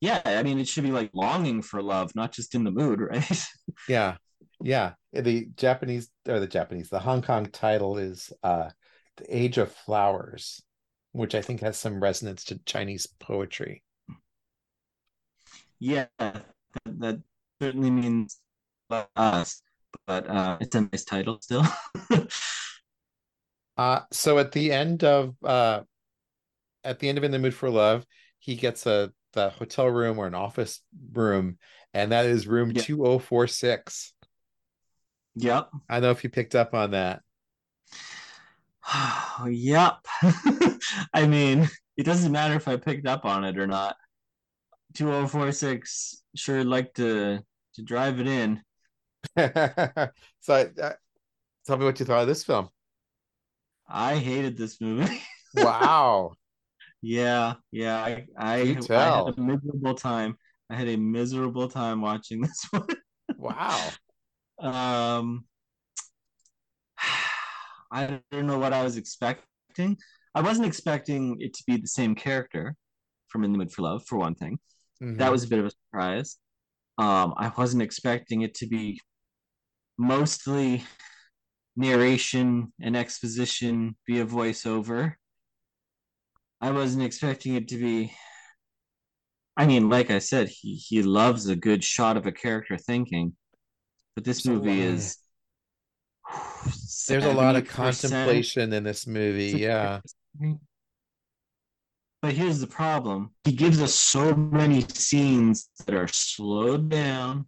Yeah, 0.00 0.22
I 0.24 0.42
mean, 0.42 0.58
it 0.58 0.66
should 0.66 0.82
be 0.82 0.90
like 0.90 1.10
longing 1.12 1.62
for 1.62 1.80
love, 1.80 2.16
not 2.16 2.32
just 2.32 2.56
in 2.56 2.64
the 2.64 2.72
mood, 2.72 2.98
right? 3.10 3.46
yeah, 3.88 4.16
yeah, 4.62 4.92
the 5.12 5.48
Japanese 5.56 6.10
or 6.28 6.40
the 6.40 6.46
Japanese, 6.46 6.88
the 6.88 6.98
Hong 6.98 7.22
Kong 7.22 7.46
title 7.46 7.98
is 7.98 8.32
uh 8.42 8.70
The 9.16 9.36
Age 9.36 9.58
of 9.58 9.72
Flowers, 9.72 10.62
which 11.12 11.34
I 11.34 11.42
think 11.42 11.60
has 11.60 11.78
some 11.78 12.02
resonance 12.02 12.44
to 12.46 12.58
Chinese 12.64 13.06
poetry. 13.18 13.82
Yeah, 15.78 16.06
that, 16.18 16.44
that 16.86 17.20
certainly 17.60 17.90
means 17.90 18.40
us, 19.16 19.62
but 20.06 20.28
uh 20.28 20.58
it's 20.60 20.74
a 20.74 20.82
nice 20.82 21.04
title 21.04 21.38
still. 21.40 21.64
uh 23.76 24.00
so 24.12 24.38
at 24.38 24.52
the 24.52 24.72
end 24.72 25.04
of 25.04 25.34
uh 25.44 25.80
at 26.84 26.98
the 26.98 27.08
end 27.08 27.18
of 27.18 27.24
In 27.24 27.30
the 27.30 27.38
Mood 27.38 27.54
for 27.54 27.70
Love, 27.70 28.04
he 28.38 28.56
gets 28.56 28.86
a 28.86 29.12
the 29.32 29.50
hotel 29.50 29.86
room 29.86 30.18
or 30.18 30.26
an 30.26 30.34
office 30.34 30.80
room, 31.12 31.58
and 31.94 32.12
that 32.12 32.26
is 32.26 32.46
room 32.46 32.72
yeah. 32.74 32.82
2046. 32.82 34.12
Yep. 35.36 35.70
I 35.88 35.94
don't 35.94 36.02
know 36.02 36.10
if 36.10 36.24
you 36.24 36.30
picked 36.30 36.54
up 36.54 36.74
on 36.74 36.92
that. 36.92 37.22
yep. 39.48 39.98
I 41.14 41.26
mean, 41.26 41.68
it 41.96 42.04
doesn't 42.04 42.32
matter 42.32 42.54
if 42.54 42.68
I 42.68 42.76
picked 42.76 43.06
up 43.06 43.24
on 43.24 43.44
it 43.44 43.58
or 43.58 43.66
not. 43.66 43.96
2046 44.94 46.22
sure 46.34 46.64
like 46.64 46.94
to 46.94 47.40
to 47.74 47.82
drive 47.82 48.20
it 48.20 48.26
in. 48.26 48.62
so 50.40 50.70
uh, 50.82 50.92
tell 51.66 51.76
me 51.76 51.84
what 51.84 52.00
you 52.00 52.06
thought 52.06 52.22
of 52.22 52.28
this 52.28 52.44
film. 52.44 52.68
I 53.88 54.16
hated 54.16 54.56
this 54.56 54.80
movie. 54.80 55.20
wow. 55.54 56.32
Yeah, 57.02 57.54
yeah. 57.70 58.02
I 58.02 58.26
I, 58.36 58.60
I 58.60 58.74
tell. 58.74 59.26
had 59.26 59.38
a 59.38 59.40
miserable 59.40 59.94
time. 59.94 60.36
I 60.68 60.76
had 60.76 60.88
a 60.88 60.96
miserable 60.96 61.68
time 61.68 62.00
watching 62.00 62.40
this 62.40 62.66
one. 62.70 62.86
Wow. 63.36 63.90
Um, 64.60 65.44
I 67.92 68.20
don't 68.30 68.46
know 68.46 68.58
what 68.58 68.72
I 68.72 68.82
was 68.82 68.96
expecting. 68.96 69.96
I 70.34 70.42
wasn't 70.42 70.66
expecting 70.66 71.40
it 71.40 71.54
to 71.54 71.64
be 71.66 71.76
the 71.76 71.88
same 71.88 72.14
character 72.14 72.76
from 73.28 73.44
In 73.44 73.52
the 73.52 73.58
Mood 73.58 73.72
for 73.72 73.82
Love, 73.82 74.04
for 74.06 74.18
one 74.18 74.34
thing. 74.34 74.58
Mhm. 75.02 75.18
That 75.18 75.32
was 75.32 75.44
a 75.44 75.48
bit 75.48 75.58
of 75.58 75.66
a 75.66 75.70
surprise. 75.70 76.36
Um, 76.98 77.34
I 77.36 77.50
wasn't 77.56 77.82
expecting 77.82 78.42
it 78.42 78.54
to 78.56 78.66
be 78.66 79.00
mostly 79.98 80.84
narration 81.76 82.72
and 82.80 82.96
exposition 82.96 83.96
via 84.06 84.26
voiceover. 84.26 85.14
I 86.60 86.70
wasn't 86.72 87.04
expecting 87.04 87.54
it 87.54 87.68
to 87.68 87.78
be. 87.78 88.12
I 89.56 89.66
mean, 89.66 89.88
like 89.88 90.10
I 90.10 90.18
said, 90.18 90.48
he 90.48 90.74
he 90.76 91.02
loves 91.02 91.46
a 91.46 91.56
good 91.56 91.82
shot 91.82 92.16
of 92.16 92.26
a 92.26 92.32
character 92.32 92.76
thinking, 92.76 93.34
but 94.20 94.26
this 94.26 94.42
There's 94.42 94.58
movie 94.58 94.84
lot. 94.84 94.94
is. 94.94 95.16
There's 97.08 97.24
a 97.24 97.32
lot 97.32 97.56
of 97.56 97.66
contemplation 97.66 98.70
in 98.74 98.84
this 98.84 99.06
movie. 99.06 99.58
Yeah. 99.58 100.00
But 102.20 102.34
here's 102.34 102.60
the 102.60 102.66
problem. 102.66 103.30
He 103.44 103.52
gives 103.52 103.80
us 103.80 103.94
so 103.94 104.34
many 104.34 104.82
scenes 104.82 105.70
that 105.86 105.94
are 105.94 106.06
slowed 106.08 106.90
down 106.90 107.46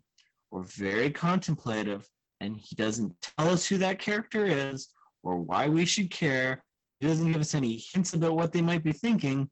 or 0.51 0.65
very 0.65 1.11
contemplative, 1.11 2.09
and 2.41 2.57
he 2.57 2.75
doesn't 2.75 3.15
tell 3.21 3.51
us 3.51 3.67
who 3.67 3.77
that 3.77 3.99
character 3.99 4.47
is 4.47 4.89
or 5.23 5.37
why 5.37 5.69
we 5.69 5.85
should 5.85 6.11
care. 6.11 6.65
He 7.01 7.07
doesn't 7.07 7.31
give 7.31 7.41
us 7.43 7.55
any 7.55 7.85
hints 7.93 8.15
about 8.15 8.35
what 8.35 8.51
they 8.51 8.63
might 8.63 8.83
be 8.83 8.93
thinking. 8.93 9.51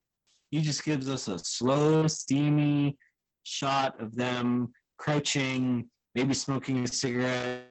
He 0.51 0.63
just 0.63 0.87
gives 0.87 1.07
us 1.11 1.29
a 1.29 1.39
slow, 1.39 2.07
steamy 2.07 2.97
shot 3.43 4.01
of 4.01 4.17
them 4.17 4.73
crouching, 4.99 5.91
maybe 6.15 6.35
smoking 6.35 6.85
a 6.85 6.87
cigarette, 6.87 7.71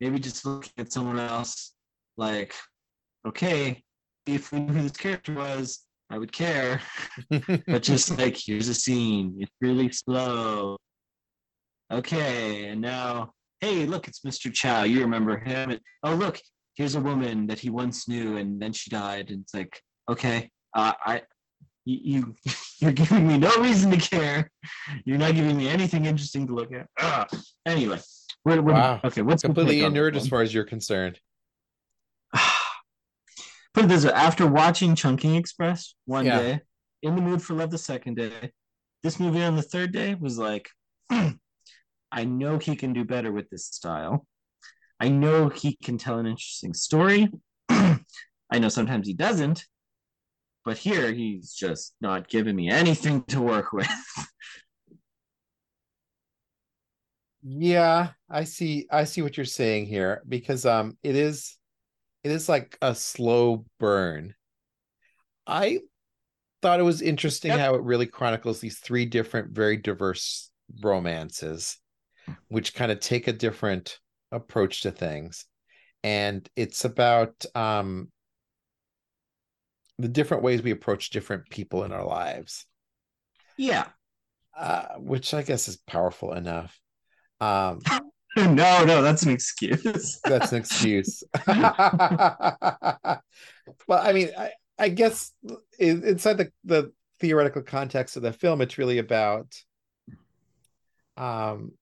maybe 0.00 0.18
just 0.18 0.44
looking 0.44 0.72
at 0.78 0.92
someone 0.92 1.18
else. 1.18 1.74
Like, 2.16 2.54
okay, 3.26 3.82
if 4.26 4.52
we 4.52 4.60
knew 4.60 4.72
who 4.72 4.82
this 4.82 4.92
character 4.92 5.34
was, 5.34 5.84
I 6.10 6.18
would 6.18 6.32
care. 6.32 6.80
but 7.66 7.82
just 7.82 8.18
like, 8.18 8.36
here's 8.36 8.68
a 8.68 8.74
scene. 8.74 9.36
It's 9.38 9.52
really 9.60 9.92
slow. 9.92 10.76
Okay, 11.92 12.66
and 12.68 12.80
now, 12.80 13.32
hey, 13.60 13.86
look, 13.86 14.08
it's 14.08 14.20
Mr. 14.20 14.52
Chow. 14.52 14.82
You 14.82 15.00
remember 15.00 15.38
him? 15.38 15.70
And, 15.70 15.80
oh, 16.02 16.14
look, 16.14 16.40
here's 16.74 16.94
a 16.94 17.00
woman 17.00 17.46
that 17.46 17.58
he 17.58 17.70
once 17.70 18.08
knew, 18.08 18.36
and 18.36 18.60
then 18.60 18.72
she 18.72 18.90
died. 18.90 19.30
And 19.30 19.42
it's 19.42 19.54
like, 19.54 19.80
okay, 20.10 20.50
uh, 20.74 20.92
I, 21.04 21.22
you, 21.88 21.98
you, 22.44 22.52
you're 22.80 22.92
giving 22.92 23.26
me 23.26 23.38
no 23.38 23.50
reason 23.56 23.90
to 23.90 23.96
care. 23.96 24.50
You're 25.04 25.18
not 25.18 25.34
giving 25.34 25.56
me 25.56 25.68
anything 25.68 26.04
interesting 26.04 26.46
to 26.46 26.54
look 26.54 26.70
at. 26.72 26.86
Ugh. 27.00 27.28
Anyway, 27.64 27.98
we're, 28.44 28.60
we're, 28.60 28.72
Wow. 28.74 29.00
okay. 29.04 29.22
What's 29.22 29.42
Completely 29.42 29.80
inert 29.82 30.14
as 30.16 30.28
far 30.28 30.42
as 30.42 30.52
you're 30.52 30.64
concerned. 30.64 31.18
Put 33.74 33.84
it 33.84 33.88
this 33.88 34.04
way: 34.04 34.12
after 34.12 34.46
watching 34.46 34.94
Chungking 34.94 35.34
Express 35.34 35.94
one 36.04 36.26
Yeah. 36.26 36.38
day, 36.38 36.60
in 37.02 37.14
the 37.14 37.22
mood 37.22 37.42
for 37.42 37.54
love 37.54 37.70
the 37.70 37.78
second 37.78 38.16
day, 38.16 38.52
this 39.02 39.18
movie 39.18 39.42
on 39.42 39.56
the 39.56 39.62
third 39.62 39.92
day 39.92 40.14
was 40.14 40.36
like, 40.38 40.68
I 41.10 42.24
know 42.24 42.58
he 42.58 42.76
can 42.76 42.92
do 42.92 43.04
better 43.04 43.32
with 43.32 43.48
this 43.50 43.66
style. 43.66 44.26
I 45.00 45.08
know 45.08 45.48
he 45.48 45.78
can 45.82 45.96
tell 45.96 46.18
an 46.18 46.26
interesting 46.26 46.74
story. 46.74 47.30
I 47.68 48.58
know 48.58 48.68
sometimes 48.68 49.06
he 49.06 49.14
doesn't, 49.14 49.64
but 50.68 50.76
here 50.76 51.12
he's 51.12 51.54
just 51.54 51.94
not 52.02 52.28
giving 52.28 52.54
me 52.54 52.68
anything 52.68 53.22
to 53.22 53.40
work 53.40 53.72
with. 53.72 53.88
Yeah, 57.42 58.10
I 58.28 58.44
see 58.44 58.86
I 58.90 59.04
see 59.04 59.22
what 59.22 59.38
you're 59.38 59.46
saying 59.46 59.86
here 59.86 60.22
because 60.28 60.66
um 60.66 60.98
it 61.02 61.16
is 61.16 61.56
it 62.22 62.32
is 62.32 62.50
like 62.50 62.76
a 62.82 62.94
slow 62.94 63.64
burn. 63.80 64.34
I 65.46 65.78
thought 66.60 66.80
it 66.80 66.82
was 66.84 67.00
interesting 67.00 67.52
Yep. 67.52 67.60
how 67.60 67.74
it 67.76 67.82
really 67.82 68.04
chronicles 68.06 68.60
these 68.60 68.78
three 68.78 69.06
different 69.06 69.52
very 69.52 69.78
diverse 69.78 70.50
romances 70.82 71.78
which 72.48 72.74
kind 72.74 72.92
of 72.92 73.00
take 73.00 73.26
a 73.26 73.32
different 73.32 74.00
approach 74.32 74.82
to 74.82 74.90
things. 74.90 75.46
And 76.04 76.46
it's 76.56 76.84
about 76.84 77.46
um 77.54 78.10
the 79.98 80.08
different 80.08 80.42
ways 80.42 80.62
we 80.62 80.70
approach 80.70 81.10
different 81.10 81.48
people 81.50 81.84
in 81.84 81.92
our 81.92 82.04
lives. 82.04 82.66
yeah. 83.56 83.86
Uh, 84.56 84.96
which 84.96 85.34
I 85.34 85.42
guess 85.42 85.68
is 85.68 85.76
powerful 85.76 86.32
enough. 86.32 86.80
Um, 87.40 87.80
No, 88.36 88.84
no, 88.84 89.02
that's 89.02 89.24
an 89.24 89.32
excuse. 89.32 90.20
that's 90.24 90.52
an 90.52 90.58
excuse. 90.58 91.24
well, 91.46 93.20
I 93.90 94.12
mean, 94.12 94.30
I, 94.38 94.50
I 94.78 94.88
guess 94.90 95.32
in- 95.78 96.04
inside 96.04 96.34
the, 96.38 96.52
the 96.64 96.92
theoretical 97.18 97.62
context 97.62 98.16
of 98.16 98.22
the 98.22 98.32
film, 98.32 98.60
it's 98.60 98.78
really 98.78 98.98
about 98.98 99.54
um 101.16 101.72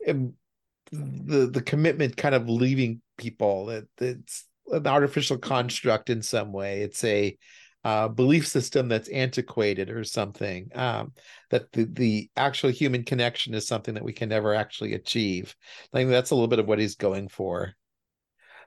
the 0.00 1.46
the 1.52 1.62
commitment 1.64 2.16
kind 2.16 2.34
of 2.34 2.48
leaving 2.48 3.02
people. 3.18 3.68
It, 3.70 3.88
it's 3.98 4.44
an 4.72 4.86
artificial 4.86 5.38
construct 5.38 6.10
in 6.10 6.22
some 6.22 6.52
way. 6.52 6.82
It's 6.82 7.02
a 7.04 7.36
uh, 7.84 8.08
belief 8.08 8.48
system 8.48 8.88
that's 8.88 9.08
antiquated 9.08 9.90
or 9.90 10.02
something. 10.02 10.70
Um, 10.74 11.12
that 11.50 11.70
the 11.70 11.84
the 11.84 12.30
actual 12.36 12.70
human 12.70 13.04
connection 13.04 13.54
is 13.54 13.68
something 13.68 13.94
that 13.94 14.02
we 14.02 14.12
can 14.12 14.28
never 14.28 14.54
actually 14.54 14.94
achieve. 14.94 15.54
I 15.94 15.98
think 15.98 16.10
that's 16.10 16.32
a 16.32 16.34
little 16.34 16.48
bit 16.48 16.58
of 16.58 16.66
what 16.66 16.80
he's 16.80 16.96
going 16.96 17.28
for. 17.28 17.74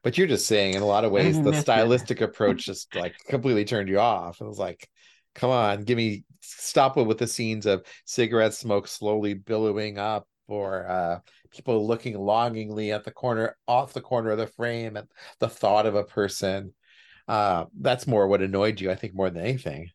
But 0.04 0.18
you're 0.18 0.28
just 0.28 0.48
saying, 0.48 0.76
in 0.76 0.82
a 0.82 0.88
lot 0.88 1.04
of 1.04 1.12
ways, 1.12 1.42
the 1.42 1.52
stylistic 1.54 2.22
approach 2.22 2.66
just 2.66 2.96
like 2.96 3.14
completely 3.28 3.66
turned 3.66 3.90
you 3.90 4.00
off. 4.00 4.40
It 4.40 4.46
was 4.48 4.58
like, 4.58 4.88
come 5.36 5.50
on, 5.50 5.84
give 5.84 5.98
me 5.98 6.24
stop 6.40 6.96
it 6.98 7.04
with 7.04 7.18
the 7.18 7.28
scenes 7.28 7.66
of 7.66 7.84
cigarette 8.06 8.54
smoke 8.54 8.88
slowly 8.88 9.34
billowing 9.34 9.98
up, 9.98 10.29
or 10.50 10.88
uh, 10.88 11.20
people 11.52 11.86
looking 11.86 12.18
longingly 12.18 12.92
at 12.92 13.04
the 13.04 13.12
corner, 13.12 13.56
off 13.68 13.94
the 13.94 14.02
corner 14.02 14.32
of 14.32 14.38
the 14.38 14.48
frame, 14.48 14.98
at 14.98 15.08
the 15.40 15.50
thought 15.50 15.86
of 15.86 15.96
a 15.96 16.04
person. 16.04 16.74
Uh, 17.28 17.66
that's 17.80 18.08
more 18.08 18.28
what 18.28 18.42
annoyed 18.42 18.82
you, 18.82 18.90
I 18.90 18.96
think, 18.96 19.14
more 19.14 19.30
than 19.30 19.44
anything. 19.44 19.90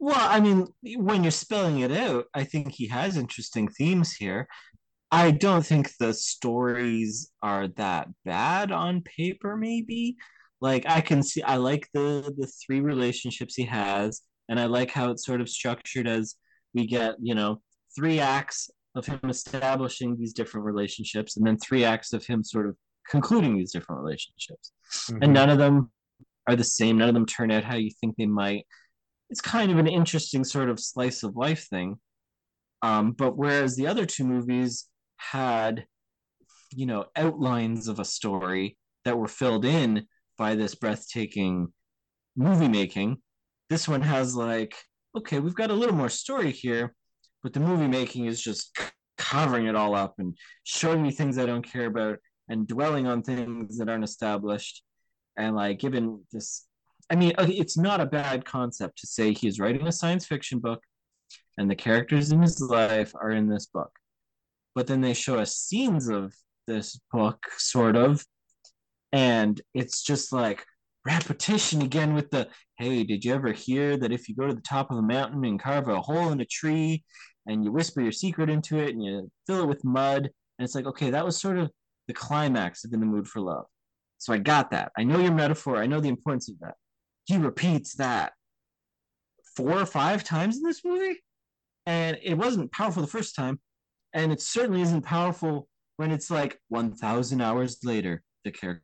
Well, 0.00 0.16
I 0.16 0.40
mean, 0.40 0.66
when 0.96 1.24
you're 1.24 1.30
spelling 1.30 1.80
it 1.80 1.92
out, 1.92 2.26
I 2.32 2.44
think 2.44 2.72
he 2.72 2.86
has 2.88 3.16
interesting 3.16 3.68
themes 3.68 4.12
here. 4.12 4.48
I 5.10 5.30
don't 5.30 5.64
think 5.64 5.90
the 5.98 6.12
stories 6.12 7.30
are 7.42 7.68
that 7.76 8.08
bad 8.24 8.70
on 8.70 9.02
paper, 9.02 9.56
maybe. 9.56 10.16
Like 10.60 10.84
I 10.88 11.00
can 11.00 11.22
see 11.22 11.42
I 11.42 11.56
like 11.56 11.88
the 11.94 12.32
the 12.36 12.46
three 12.46 12.80
relationships 12.80 13.54
he 13.54 13.64
has, 13.64 14.22
and 14.48 14.60
I 14.60 14.66
like 14.66 14.90
how 14.90 15.10
it's 15.10 15.24
sort 15.24 15.40
of 15.40 15.48
structured 15.48 16.06
as 16.06 16.34
we 16.74 16.86
get, 16.86 17.14
you 17.20 17.34
know, 17.34 17.60
three 17.96 18.20
acts 18.20 18.70
of 18.94 19.06
him 19.06 19.20
establishing 19.24 20.16
these 20.16 20.32
different 20.32 20.66
relationships, 20.66 21.36
and 21.36 21.46
then 21.46 21.58
three 21.58 21.84
acts 21.84 22.12
of 22.12 22.24
him 22.26 22.42
sort 22.42 22.66
of 22.66 22.76
concluding 23.10 23.56
these 23.56 23.72
different 23.72 24.02
relationships. 24.02 24.72
Mhm. 25.10 25.18
And 25.22 25.32
none 25.32 25.50
of 25.50 25.58
them 25.58 25.90
are 26.46 26.56
the 26.56 26.64
same, 26.64 26.98
none 26.98 27.08
of 27.08 27.14
them 27.14 27.26
turn 27.26 27.50
out 27.50 27.64
how 27.64 27.76
you 27.76 27.90
think 28.00 28.16
they 28.16 28.26
might 28.26 28.66
it's 29.30 29.40
kind 29.40 29.70
of 29.70 29.78
an 29.78 29.86
interesting 29.86 30.44
sort 30.44 30.70
of 30.70 30.80
slice 30.80 31.22
of 31.22 31.36
life 31.36 31.66
thing. 31.68 31.98
Um, 32.82 33.12
but 33.12 33.36
whereas 33.36 33.76
the 33.76 33.86
other 33.86 34.06
two 34.06 34.24
movies 34.24 34.86
had, 35.16 35.86
you 36.74 36.86
know, 36.86 37.06
outlines 37.16 37.88
of 37.88 37.98
a 37.98 38.04
story 38.04 38.78
that 39.04 39.18
were 39.18 39.28
filled 39.28 39.64
in 39.64 40.06
by 40.36 40.54
this 40.54 40.74
breathtaking 40.74 41.72
movie 42.36 42.68
making, 42.68 43.18
this 43.68 43.88
one 43.88 44.02
has 44.02 44.34
like, 44.34 44.74
okay, 45.16 45.40
we've 45.40 45.54
got 45.54 45.70
a 45.70 45.74
little 45.74 45.96
more 45.96 46.08
story 46.08 46.52
here, 46.52 46.94
but 47.42 47.52
the 47.52 47.60
movie 47.60 47.88
making 47.88 48.26
is 48.26 48.40
just 48.40 48.76
covering 49.16 49.66
it 49.66 49.74
all 49.74 49.94
up 49.94 50.14
and 50.18 50.36
showing 50.64 51.02
me 51.02 51.10
things 51.10 51.38
I 51.38 51.46
don't 51.46 51.62
care 51.62 51.86
about 51.86 52.18
and 52.48 52.66
dwelling 52.66 53.06
on 53.06 53.22
things 53.22 53.78
that 53.78 53.88
aren't 53.88 54.04
established 54.04 54.82
and 55.36 55.54
like 55.54 55.78
giving 55.78 56.20
this 56.32 56.68
I 57.10 57.16
mean, 57.16 57.32
uh, 57.38 57.46
it's 57.48 57.78
not 57.78 58.00
a 58.00 58.06
bad 58.06 58.44
concept 58.44 58.98
to 58.98 59.06
say 59.06 59.32
he's 59.32 59.58
writing 59.58 59.86
a 59.86 59.92
science 59.92 60.26
fiction 60.26 60.58
book 60.58 60.82
and 61.56 61.70
the 61.70 61.74
characters 61.74 62.32
in 62.32 62.42
his 62.42 62.60
life 62.60 63.12
are 63.14 63.30
in 63.30 63.48
this 63.48 63.66
book. 63.66 63.90
But 64.74 64.86
then 64.86 65.00
they 65.00 65.14
show 65.14 65.38
us 65.38 65.56
scenes 65.56 66.08
of 66.08 66.34
this 66.66 67.00
book, 67.10 67.46
sort 67.56 67.96
of, 67.96 68.24
and 69.12 69.60
it's 69.74 70.02
just 70.02 70.32
like 70.32 70.64
repetition 71.04 71.82
again 71.82 72.14
with 72.14 72.30
the 72.30 72.48
hey, 72.78 73.02
did 73.04 73.24
you 73.24 73.34
ever 73.34 73.52
hear 73.52 73.96
that 73.96 74.12
if 74.12 74.28
you 74.28 74.36
go 74.36 74.46
to 74.46 74.54
the 74.54 74.60
top 74.60 74.90
of 74.90 74.98
a 74.98 75.02
mountain 75.02 75.44
and 75.44 75.60
carve 75.60 75.88
a 75.88 76.00
hole 76.00 76.30
in 76.30 76.40
a 76.40 76.44
tree 76.44 77.02
and 77.46 77.64
you 77.64 77.72
whisper 77.72 78.00
your 78.00 78.12
secret 78.12 78.48
into 78.48 78.78
it 78.78 78.90
and 78.90 79.02
you 79.02 79.30
fill 79.46 79.62
it 79.62 79.68
with 79.68 79.84
mud? 79.84 80.22
And 80.58 80.64
it's 80.64 80.74
like, 80.74 80.86
okay, 80.86 81.10
that 81.10 81.24
was 81.24 81.40
sort 81.40 81.58
of 81.58 81.70
the 82.06 82.14
climax 82.14 82.84
of 82.84 82.92
In 82.92 83.00
the 83.00 83.06
Mood 83.06 83.26
for 83.26 83.40
Love. 83.40 83.64
So 84.18 84.32
I 84.32 84.38
got 84.38 84.70
that. 84.70 84.92
I 84.96 85.04
know 85.04 85.18
your 85.18 85.32
metaphor. 85.32 85.76
I 85.76 85.86
know 85.86 86.00
the 86.00 86.08
importance 86.08 86.48
of 86.48 86.58
that 86.60 86.74
he 87.28 87.36
repeats 87.36 87.94
that 87.96 88.32
four 89.54 89.78
or 89.78 89.84
five 89.84 90.24
times 90.24 90.56
in 90.56 90.62
this 90.62 90.82
movie, 90.82 91.18
and 91.84 92.18
it 92.22 92.34
wasn't 92.34 92.72
powerful 92.72 93.02
the 93.02 93.08
first 93.08 93.36
time, 93.36 93.60
and 94.14 94.32
it 94.32 94.40
certainly 94.40 94.80
isn't 94.80 95.02
powerful 95.02 95.68
when 95.98 96.10
it's 96.10 96.30
like 96.30 96.58
one 96.68 96.94
thousand 96.94 97.42
hours 97.42 97.78
later. 97.84 98.22
The 98.44 98.50
character 98.50 98.82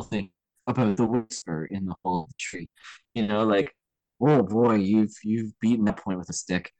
thing 0.00 0.30
about 0.66 0.96
the 0.96 1.04
whisper 1.04 1.66
in 1.66 1.86
the 1.86 1.94
hole 2.04 2.24
of 2.24 2.28
the 2.28 2.34
tree, 2.38 2.68
you 3.14 3.26
know, 3.26 3.44
like 3.44 3.74
oh 4.20 4.42
boy, 4.42 4.74
you've 4.74 5.14
you've 5.22 5.58
beaten 5.60 5.84
that 5.86 5.98
point 5.98 6.18
with 6.18 6.30
a 6.30 6.32
stick. 6.32 6.72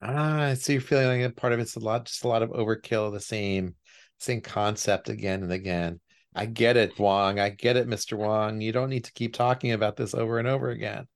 Ah, 0.00 0.54
so 0.54 0.72
you're 0.72 0.80
feeling 0.80 1.22
like 1.22 1.30
a 1.30 1.34
part 1.34 1.52
of 1.52 1.58
it's 1.58 1.76
a 1.76 1.80
lot, 1.80 2.06
just 2.06 2.24
a 2.24 2.28
lot 2.28 2.42
of 2.42 2.50
overkill 2.50 3.12
the 3.12 3.20
same, 3.20 3.74
same 4.18 4.40
concept 4.40 5.08
again 5.08 5.42
and 5.42 5.52
again. 5.52 6.00
I 6.34 6.46
get 6.46 6.76
it, 6.76 6.98
Wong. 6.98 7.40
I 7.40 7.50
get 7.50 7.76
it, 7.76 7.88
Mr. 7.88 8.16
Wong. 8.16 8.60
You 8.60 8.70
don't 8.70 8.90
need 8.90 9.04
to 9.04 9.12
keep 9.12 9.34
talking 9.34 9.72
about 9.72 9.96
this 9.96 10.14
over 10.14 10.38
and 10.38 10.46
over 10.46 10.70
again. 10.70 11.06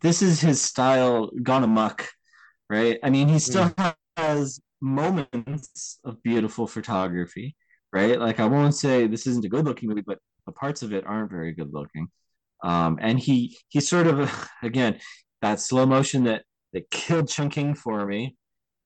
This 0.00 0.22
is 0.22 0.40
his 0.40 0.60
style 0.60 1.30
gone 1.42 1.64
amok, 1.64 2.08
right? 2.70 2.98
I 3.02 3.10
mean, 3.10 3.28
he 3.28 3.40
still 3.40 3.70
mm. 3.70 3.94
has 4.16 4.60
moments 4.80 5.98
of 6.04 6.22
beautiful 6.22 6.68
photography, 6.68 7.56
right? 7.92 8.18
Like 8.18 8.40
I 8.40 8.46
won't 8.46 8.74
say 8.74 9.06
this 9.06 9.26
isn't 9.26 9.44
a 9.44 9.48
good 9.48 9.64
looking 9.64 9.88
movie, 9.88 10.02
but 10.06 10.18
the 10.46 10.52
parts 10.52 10.82
of 10.82 10.92
it 10.92 11.06
aren't 11.06 11.30
very 11.30 11.52
good 11.52 11.72
looking. 11.72 12.08
Um, 12.62 12.98
and 13.00 13.18
he 13.18 13.58
he 13.68 13.80
sort 13.80 14.06
of 14.06 14.30
again 14.62 14.98
that 15.42 15.60
slow 15.60 15.86
motion 15.86 16.24
that 16.24 16.44
that 16.72 16.90
killed 16.90 17.28
Chungking 17.28 17.74
for 17.74 18.06
me, 18.06 18.36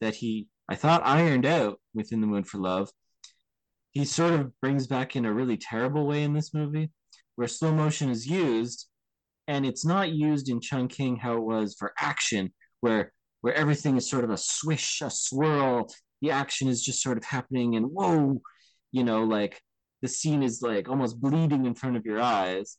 that 0.00 0.14
he 0.14 0.48
I 0.68 0.74
thought 0.74 1.02
ironed 1.04 1.46
out 1.46 1.80
within 1.94 2.20
the 2.20 2.26
Mood 2.26 2.46
for 2.46 2.58
Love. 2.58 2.90
He 3.92 4.04
sort 4.04 4.34
of 4.34 4.58
brings 4.60 4.86
back 4.86 5.16
in 5.16 5.24
a 5.24 5.32
really 5.32 5.56
terrible 5.56 6.06
way 6.06 6.22
in 6.22 6.34
this 6.34 6.52
movie, 6.52 6.90
where 7.36 7.48
slow 7.48 7.72
motion 7.72 8.10
is 8.10 8.26
used, 8.26 8.88
and 9.48 9.64
it's 9.64 9.86
not 9.86 10.12
used 10.12 10.48
in 10.48 10.60
Chungking 10.60 11.16
how 11.16 11.36
it 11.36 11.42
was 11.42 11.76
for 11.78 11.92
action, 11.98 12.52
where 12.80 13.12
where 13.42 13.54
everything 13.54 13.96
is 13.96 14.10
sort 14.10 14.24
of 14.24 14.30
a 14.30 14.36
swish, 14.38 15.00
a 15.02 15.10
swirl. 15.10 15.88
The 16.22 16.30
action 16.30 16.68
is 16.68 16.82
just 16.82 17.02
sort 17.02 17.18
of 17.18 17.24
happening, 17.24 17.76
and 17.76 17.86
whoa, 17.86 18.40
you 18.96 19.04
know, 19.04 19.24
like 19.24 19.60
the 20.02 20.08
scene 20.08 20.42
is 20.42 20.62
like 20.62 20.88
almost 20.88 21.20
bleeding 21.20 21.66
in 21.66 21.74
front 21.74 21.96
of 21.96 22.04
your 22.04 22.20
eyes 22.20 22.78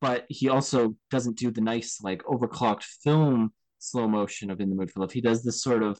but 0.00 0.26
he 0.28 0.48
also 0.48 0.94
doesn't 1.10 1.38
do 1.38 1.50
the 1.50 1.60
nice 1.60 1.98
like 2.02 2.22
overclocked 2.24 2.84
film 3.02 3.52
slow 3.78 4.06
motion 4.08 4.50
of 4.50 4.60
in 4.60 4.70
the 4.70 4.76
mood 4.76 4.90
for 4.90 5.00
love. 5.00 5.12
He 5.12 5.20
does 5.20 5.42
this 5.42 5.62
sort 5.62 5.82
of 5.82 5.98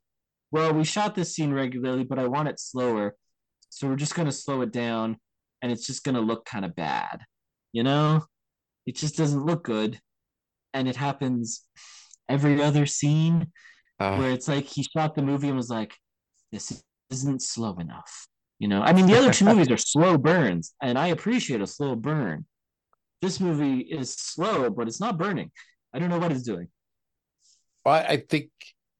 well 0.51 0.73
we 0.75 0.85
shot 0.85 1.15
this 1.15 1.35
scene 1.35 1.53
regularly 1.53 2.05
but 2.05 2.19
i 2.19 2.27
want 2.27 2.49
it 2.49 2.59
slower 2.59 3.15
so 3.71 3.87
we're 3.87 3.97
just 3.97 4.15
going 4.15 4.27
to 4.27 4.33
slow 4.33 4.63
it 4.63 4.73
down 4.73 5.17
and 5.63 5.71
it's 5.71 5.87
just 5.87 6.05
going 6.05 6.15
to 6.15 6.21
look 6.21 6.45
kind 6.45 6.65
of 6.65 6.75
bad 6.75 7.21
you 7.73 7.83
know? 7.83 8.25
It 8.87 8.97
just 8.97 9.17
doesn't 9.17 9.45
look 9.45 9.65
good 9.65 10.01
and 10.73 10.89
it 10.89 10.97
happens 10.97 11.63
every 12.29 12.63
other 12.63 12.87
scene 12.87 13.49
uh, 14.01 14.17
where 14.17 14.31
it's 14.31 14.49
like 14.49 14.65
he 14.65 14.83
shot 14.83 15.15
the 15.15 15.23
movie 15.23 15.49
and 15.49 15.57
was 15.57 15.69
like 15.69 15.95
this 16.51 16.83
isn't 17.11 17.43
slow 17.43 17.77
enough 17.77 18.27
you 18.59 18.69
know 18.69 18.83
i 18.83 18.93
mean 18.93 19.07
the 19.07 19.17
other 19.17 19.33
two 19.33 19.45
movies 19.53 19.71
are 19.71 19.77
slow 19.77 20.19
burns 20.19 20.75
and 20.83 20.99
i 20.99 21.09
appreciate 21.09 21.61
a 21.61 21.67
slow 21.67 21.95
burn 21.95 22.45
this 23.21 23.41
movie 23.41 23.81
is 23.81 24.13
slow, 24.13 24.71
but 24.71 24.87
it's 24.87 25.01
not 25.01 25.19
burning. 25.19 25.51
I 25.93 25.99
don't 25.99 26.11
know 26.11 26.19
what 26.19 26.33
it's 26.33 26.43
doing. 26.43 26.69
Well, 27.85 27.95
I 27.95 28.19
think 28.19 28.51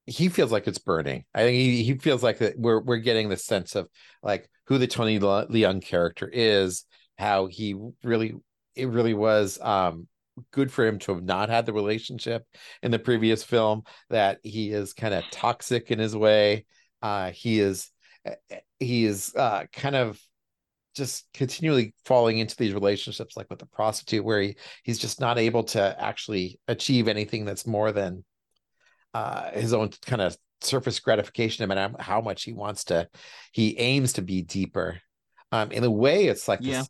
he 0.07 0.29
feels 0.29 0.51
like 0.51 0.67
it's 0.67 0.79
burning. 0.79 1.25
I 1.35 1.43
think 1.43 1.57
he, 1.57 1.83
he 1.85 1.99
feels 1.99 2.23
like 2.23 2.39
that 2.39 2.59
we're 2.59 2.81
we're 2.81 2.99
getting 2.99 3.29
the 3.29 3.37
sense 3.37 3.77
of 3.77 3.89
like 4.23 4.49
who 4.67 4.79
the 4.79 4.87
Tony 4.87 5.19
Leung 5.21 5.83
character 5.83 6.29
is, 6.33 6.85
how 7.19 7.47
he 7.47 7.75
really 8.03 8.35
it 8.75 8.89
really 8.89 9.15
was 9.15 9.61
um 9.61 10.09
good 10.53 10.71
for 10.71 10.87
him 10.87 10.99
to 11.01 11.15
have 11.15 11.25
not 11.25 11.49
had 11.49 11.67
the 11.67 11.73
relationship 11.73 12.45
in 12.83 12.91
the 12.91 12.99
previous 12.99 13.43
film 13.43 13.83
that 14.09 14.39
he 14.45 14.71
is 14.71 14.93
kind 14.95 15.13
of 15.13 15.25
toxic 15.33 15.91
in 15.91 15.99
his 15.99 16.15
way 16.15 16.65
uh 17.03 17.33
he 17.33 17.59
is 17.59 17.91
he 18.81 19.05
is 19.05 19.35
uh 19.35 19.65
kind 19.73 19.97
of 19.97 20.21
just 20.95 21.27
continually 21.33 21.95
falling 22.05 22.39
into 22.39 22.57
these 22.57 22.75
relationships 22.75 23.37
like 23.37 23.49
with 23.51 23.59
the 23.59 23.67
prostitute 23.67 24.25
where 24.25 24.41
he 24.41 24.57
he's 24.83 24.99
just 24.99 25.21
not 25.21 25.39
able 25.39 25.63
to 25.63 26.03
actually 26.03 26.59
achieve 26.67 27.09
anything 27.09 27.45
that's 27.45 27.67
more 27.67 27.93
than 27.93 28.25
uh 29.15 29.51
his 29.53 29.73
own 29.73 29.91
kind 30.07 30.21
of 30.21 30.37
surface 30.61 30.99
gratification 30.99 31.63
no 31.63 31.73
matter 31.73 31.95
how 32.01 32.21
much 32.21 32.43
he 32.43 32.53
wants 32.53 32.85
to 32.85 33.09
he 33.53 33.79
aims 33.79 34.15
to 34.15 34.23
be 34.23 34.43
deeper 34.43 35.01
um 35.53 35.71
in 35.71 35.85
a 35.85 35.91
way 35.91 36.27
it's 36.27 36.49
like 36.49 36.59
yeah. 36.63 36.79
this 36.79 36.89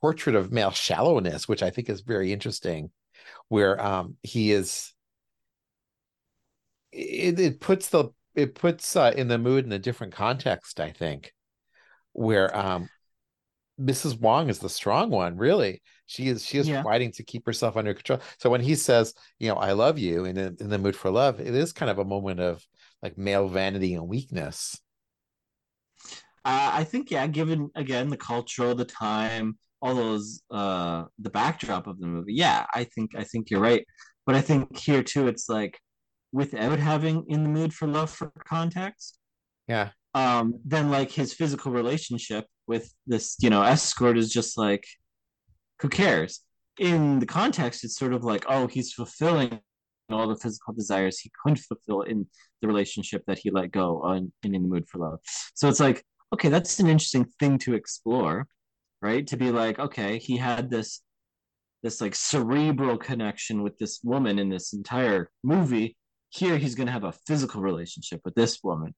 portrait 0.00 0.34
of 0.34 0.50
male 0.52 0.72
shallowness 0.72 1.46
which 1.46 1.62
i 1.62 1.70
think 1.70 1.88
is 1.88 2.00
very 2.00 2.32
interesting 2.32 2.90
where 3.48 3.80
um 3.84 4.16
he 4.22 4.50
is 4.50 4.92
it, 6.92 7.38
it 7.38 7.60
puts 7.60 7.90
the 7.90 8.08
it 8.36 8.54
puts 8.54 8.94
uh, 8.96 9.12
in 9.16 9.28
the 9.28 9.38
mood 9.38 9.64
in 9.64 9.72
a 9.72 9.78
different 9.78 10.12
context 10.12 10.80
i 10.80 10.90
think 10.90 11.32
where 12.12 12.54
um 12.56 12.88
Mrs. 13.80 14.18
Wong 14.18 14.48
is 14.48 14.58
the 14.58 14.68
strong 14.70 15.10
one, 15.10 15.36
really. 15.36 15.82
She 16.06 16.28
is 16.28 16.44
she 16.44 16.58
is 16.58 16.68
yeah. 16.68 16.82
fighting 16.82 17.12
to 17.12 17.24
keep 17.24 17.44
herself 17.44 17.76
under 17.76 17.92
control. 17.92 18.20
So 18.38 18.48
when 18.48 18.60
he 18.60 18.74
says, 18.74 19.12
you 19.38 19.48
know, 19.48 19.56
I 19.56 19.72
love 19.72 19.98
you 19.98 20.24
and 20.24 20.38
in, 20.38 20.56
in 20.60 20.70
the 20.70 20.78
mood 20.78 20.96
for 20.96 21.10
love, 21.10 21.40
it 21.40 21.54
is 21.54 21.72
kind 21.72 21.90
of 21.90 21.98
a 21.98 22.04
moment 22.04 22.40
of 22.40 22.64
like 23.02 23.18
male 23.18 23.48
vanity 23.48 23.94
and 23.94 24.08
weakness. 24.08 24.80
Uh, 26.44 26.70
I 26.72 26.84
think, 26.84 27.10
yeah, 27.10 27.26
given 27.26 27.70
again 27.74 28.08
the 28.08 28.16
culture, 28.16 28.72
the 28.72 28.84
time, 28.84 29.58
all 29.82 29.94
those 29.94 30.42
uh 30.50 31.04
the 31.18 31.30
backdrop 31.30 31.86
of 31.86 32.00
the 32.00 32.06
movie, 32.06 32.34
yeah, 32.34 32.66
I 32.74 32.84
think 32.84 33.10
I 33.16 33.24
think 33.24 33.50
you're 33.50 33.60
right. 33.60 33.84
But 34.24 34.36
I 34.36 34.40
think 34.40 34.76
here 34.76 35.02
too, 35.02 35.26
it's 35.28 35.48
like 35.48 35.78
without 36.36 36.78
having 36.78 37.24
in 37.28 37.42
the 37.42 37.48
mood 37.48 37.72
for 37.72 37.88
love 37.88 38.10
for 38.10 38.30
context. 38.44 39.18
Yeah. 39.66 39.88
Um, 40.14 40.60
then 40.64 40.90
like 40.90 41.10
his 41.10 41.32
physical 41.32 41.72
relationship 41.72 42.44
with 42.66 42.92
this, 43.06 43.36
you 43.40 43.48
know, 43.48 43.62
escort 43.62 44.18
is 44.18 44.30
just 44.30 44.58
like, 44.58 44.84
who 45.80 45.88
cares? 45.88 46.40
In 46.78 47.20
the 47.20 47.26
context, 47.26 47.84
it's 47.84 47.96
sort 47.96 48.12
of 48.12 48.22
like, 48.22 48.44
oh, 48.48 48.66
he's 48.66 48.92
fulfilling 48.92 49.60
all 50.10 50.28
the 50.28 50.36
physical 50.36 50.74
desires 50.74 51.18
he 51.18 51.32
couldn't 51.42 51.58
fulfill 51.58 52.02
in 52.02 52.26
the 52.60 52.68
relationship 52.68 53.24
that 53.26 53.38
he 53.38 53.50
let 53.50 53.72
go 53.72 54.02
on 54.02 54.30
in 54.42 54.54
In 54.54 54.62
the 54.62 54.68
Mood 54.68 54.86
for 54.88 54.98
Love. 54.98 55.20
So 55.54 55.68
it's 55.68 55.80
like, 55.80 56.04
okay, 56.34 56.50
that's 56.50 56.78
an 56.80 56.86
interesting 56.86 57.24
thing 57.40 57.58
to 57.60 57.74
explore, 57.74 58.46
right? 59.00 59.26
To 59.26 59.36
be 59.38 59.50
like, 59.50 59.78
okay, 59.78 60.18
he 60.18 60.36
had 60.36 60.70
this 60.70 61.00
this 61.82 62.00
like 62.00 62.14
cerebral 62.14 62.98
connection 62.98 63.62
with 63.62 63.78
this 63.78 64.00
woman 64.02 64.38
in 64.38 64.48
this 64.48 64.72
entire 64.72 65.30
movie. 65.42 65.96
Here 66.30 66.58
he's 66.58 66.74
gonna 66.74 66.92
have 66.92 67.04
a 67.04 67.12
physical 67.26 67.62
relationship 67.62 68.20
with 68.24 68.34
this 68.34 68.62
woman, 68.62 68.94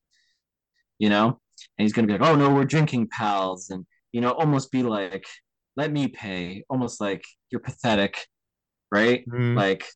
you 0.99 1.09
know? 1.09 1.41
and 1.77 1.85
he's 1.85 1.93
going 1.93 2.07
to 2.07 2.13
be 2.13 2.19
like, 2.19 2.29
"Oh 2.29 2.37
no, 2.37 2.51
we're 2.51 2.65
drinking 2.65 3.09
pals," 3.09 3.71
and 3.71 3.87
you 4.13 4.21
know, 4.21 4.33
almost 4.33 4.71
be 4.71 4.83
like, 4.83 5.27
"Let 5.77 5.93
me 5.93 6.09
pay," 6.09 6.65
almost 6.69 7.01
like 7.01 7.25
you're 7.51 7.61
pathetic, 7.61 8.27
right? 8.91 9.25
Mm. 9.29 9.57
Like 9.57 9.87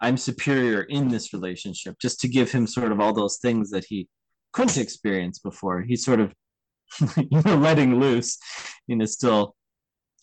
I'm 0.00 0.16
superior 0.16 0.82
in 0.82 1.08
this 1.08 1.32
relationship, 1.32 1.96
just 2.00 2.20
to 2.20 2.28
give 2.28 2.50
him 2.50 2.66
sort 2.66 2.92
of 2.92 3.00
all 3.00 3.12
those 3.12 3.38
things 3.38 3.70
that 3.70 3.84
he 3.84 4.08
couldn't 4.52 4.78
experience 4.78 5.38
before. 5.38 5.82
He's 5.82 6.04
sort 6.04 6.20
of 6.20 6.32
you 7.16 7.42
know 7.44 7.56
letting 7.56 8.00
loose 8.00 8.38
in 8.88 9.00
a 9.02 9.06
still 9.06 9.54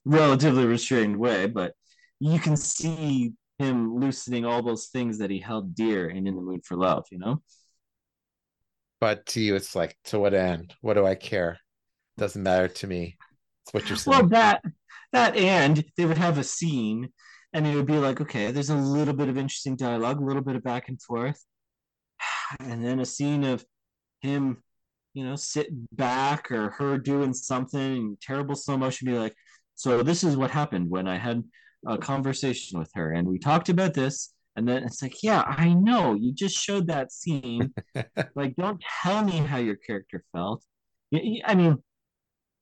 relatively 0.05 0.65
restrained 0.65 1.17
way, 1.17 1.47
but 1.47 1.73
you 2.19 2.39
can 2.39 2.55
see 2.57 3.33
him 3.59 3.97
loosening 3.97 4.45
all 4.45 4.61
those 4.61 4.87
things 4.87 5.17
that 5.19 5.29
he 5.29 5.39
held 5.39 5.75
dear 5.75 6.09
and 6.09 6.27
in 6.27 6.35
the 6.35 6.41
mood 6.41 6.65
for 6.65 6.75
love, 6.75 7.05
you 7.11 7.17
know? 7.19 7.41
but 8.99 9.25
to 9.27 9.41
you 9.41 9.55
it's 9.55 9.75
like 9.75 9.95
to 10.05 10.19
what 10.19 10.33
end? 10.33 10.73
What 10.81 10.95
do 10.95 11.05
i 11.05 11.15
care? 11.15 11.59
Doesn't 12.17 12.41
matter 12.41 12.67
to 12.67 12.87
me. 12.87 13.17
It's 13.63 13.73
what 13.73 13.89
you're 13.89 13.97
saying. 13.97 14.17
well 14.17 14.27
that 14.29 14.63
that 15.11 15.35
and 15.35 15.83
they 15.97 16.05
would 16.05 16.17
have 16.17 16.37
a 16.37 16.43
scene 16.43 17.09
and 17.53 17.65
it 17.67 17.75
would 17.75 17.85
be 17.85 17.97
like 17.97 18.21
okay 18.21 18.51
there's 18.51 18.69
a 18.69 18.75
little 18.75 19.13
bit 19.13 19.29
of 19.29 19.37
interesting 19.37 19.75
dialogue 19.75 20.21
a 20.21 20.25
little 20.25 20.41
bit 20.41 20.55
of 20.55 20.63
back 20.63 20.89
and 20.89 21.01
forth 21.01 21.43
and 22.59 22.83
then 22.83 22.99
a 22.99 23.05
scene 23.05 23.43
of 23.43 23.65
him 24.21 24.61
you 25.13 25.23
know 25.23 25.35
sitting 25.35 25.87
back 25.91 26.51
or 26.51 26.71
her 26.71 26.97
doing 26.97 27.33
something 27.33 28.17
terrible 28.21 28.55
slow 28.55 28.77
motion 28.77 29.07
be 29.07 29.17
like 29.17 29.35
so 29.75 30.03
this 30.03 30.23
is 30.23 30.37
what 30.37 30.51
happened 30.51 30.89
when 30.89 31.07
i 31.07 31.17
had 31.17 31.43
a 31.85 31.97
conversation 31.97 32.79
with 32.79 32.91
her 32.95 33.11
and 33.11 33.27
we 33.27 33.39
talked 33.39 33.69
about 33.69 33.93
this 33.93 34.33
and 34.55 34.67
then 34.67 34.83
it's 34.83 35.01
like, 35.01 35.21
yeah, 35.21 35.41
I 35.45 35.73
know. 35.73 36.13
You 36.13 36.31
just 36.31 36.57
showed 36.57 36.87
that 36.87 37.11
scene. 37.11 37.73
like, 38.35 38.55
don't 38.55 38.81
tell 39.03 39.23
me 39.23 39.37
how 39.37 39.57
your 39.57 39.75
character 39.75 40.23
felt. 40.31 40.63
I 41.13 41.55
mean, 41.55 41.77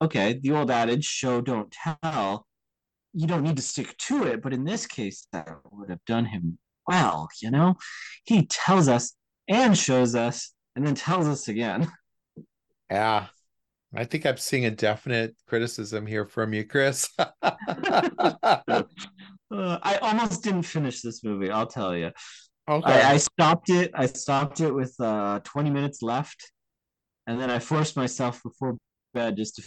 okay, 0.02 0.40
the 0.42 0.52
old 0.52 0.70
adage, 0.70 1.04
show, 1.04 1.40
don't 1.40 1.72
tell. 2.02 2.46
You 3.12 3.28
don't 3.28 3.44
need 3.44 3.56
to 3.56 3.62
stick 3.62 3.96
to 4.08 4.24
it. 4.24 4.42
But 4.42 4.52
in 4.52 4.64
this 4.64 4.86
case, 4.86 5.28
that 5.32 5.48
would 5.70 5.88
have 5.88 6.04
done 6.04 6.24
him 6.24 6.58
well, 6.86 7.28
you 7.40 7.50
know? 7.50 7.76
He 8.24 8.46
tells 8.46 8.88
us 8.88 9.14
and 9.48 9.78
shows 9.78 10.16
us 10.16 10.52
and 10.74 10.84
then 10.84 10.94
tells 10.94 11.26
us 11.28 11.48
again. 11.48 11.90
Yeah. 12.90 13.26
I 13.96 14.04
think 14.04 14.26
I'm 14.26 14.36
seeing 14.36 14.66
a 14.66 14.70
definite 14.70 15.34
criticism 15.48 16.06
here 16.06 16.26
from 16.26 16.52
you, 16.52 16.64
Chris. 16.64 17.08
Uh, 19.50 19.78
I 19.82 19.96
almost 19.98 20.42
didn't 20.42 20.62
finish 20.62 21.00
this 21.00 21.22
movie. 21.22 21.50
I'll 21.50 21.66
tell 21.66 21.96
you. 21.96 22.10
Okay. 22.68 23.02
I, 23.02 23.12
I 23.14 23.16
stopped 23.18 23.70
it. 23.70 23.90
I 23.94 24.06
stopped 24.06 24.60
it 24.60 24.72
with 24.72 24.98
uh, 25.00 25.40
20 25.44 25.70
minutes 25.70 26.02
left, 26.02 26.50
and 27.26 27.40
then 27.40 27.50
I 27.50 27.58
forced 27.58 27.96
myself 27.96 28.42
before 28.42 28.76
bed 29.12 29.36
just 29.36 29.56
to. 29.56 29.62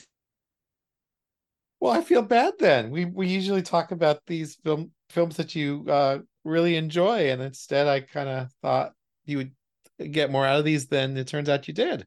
Well, 1.80 1.94
I 1.94 2.02
feel 2.02 2.24
bad 2.24 2.56
then. 2.60 2.90
We 2.90 3.06
we 3.06 3.28
usually 3.28 3.62
talk 3.62 3.92
about 3.92 4.22
these 4.26 4.56
film 4.64 4.92
films 5.10 5.38
that 5.38 5.56
you 5.56 5.86
uh, 5.88 6.20
really 6.44 6.76
enjoy, 6.76 7.30
and 7.30 7.42
instead, 7.42 7.88
I 7.88 8.00
kind 8.02 8.30
of 8.30 8.52
thought 8.64 8.94
you 9.26 9.38
would 9.38 10.12
get 10.12 10.32
more 10.32 10.46
out 10.46 10.60
of 10.60 10.66
these 10.66 10.88
than 10.88 11.18
it 11.18 11.28
turns 11.28 11.50
out 11.50 11.68
you 11.68 11.74
did. 11.74 12.06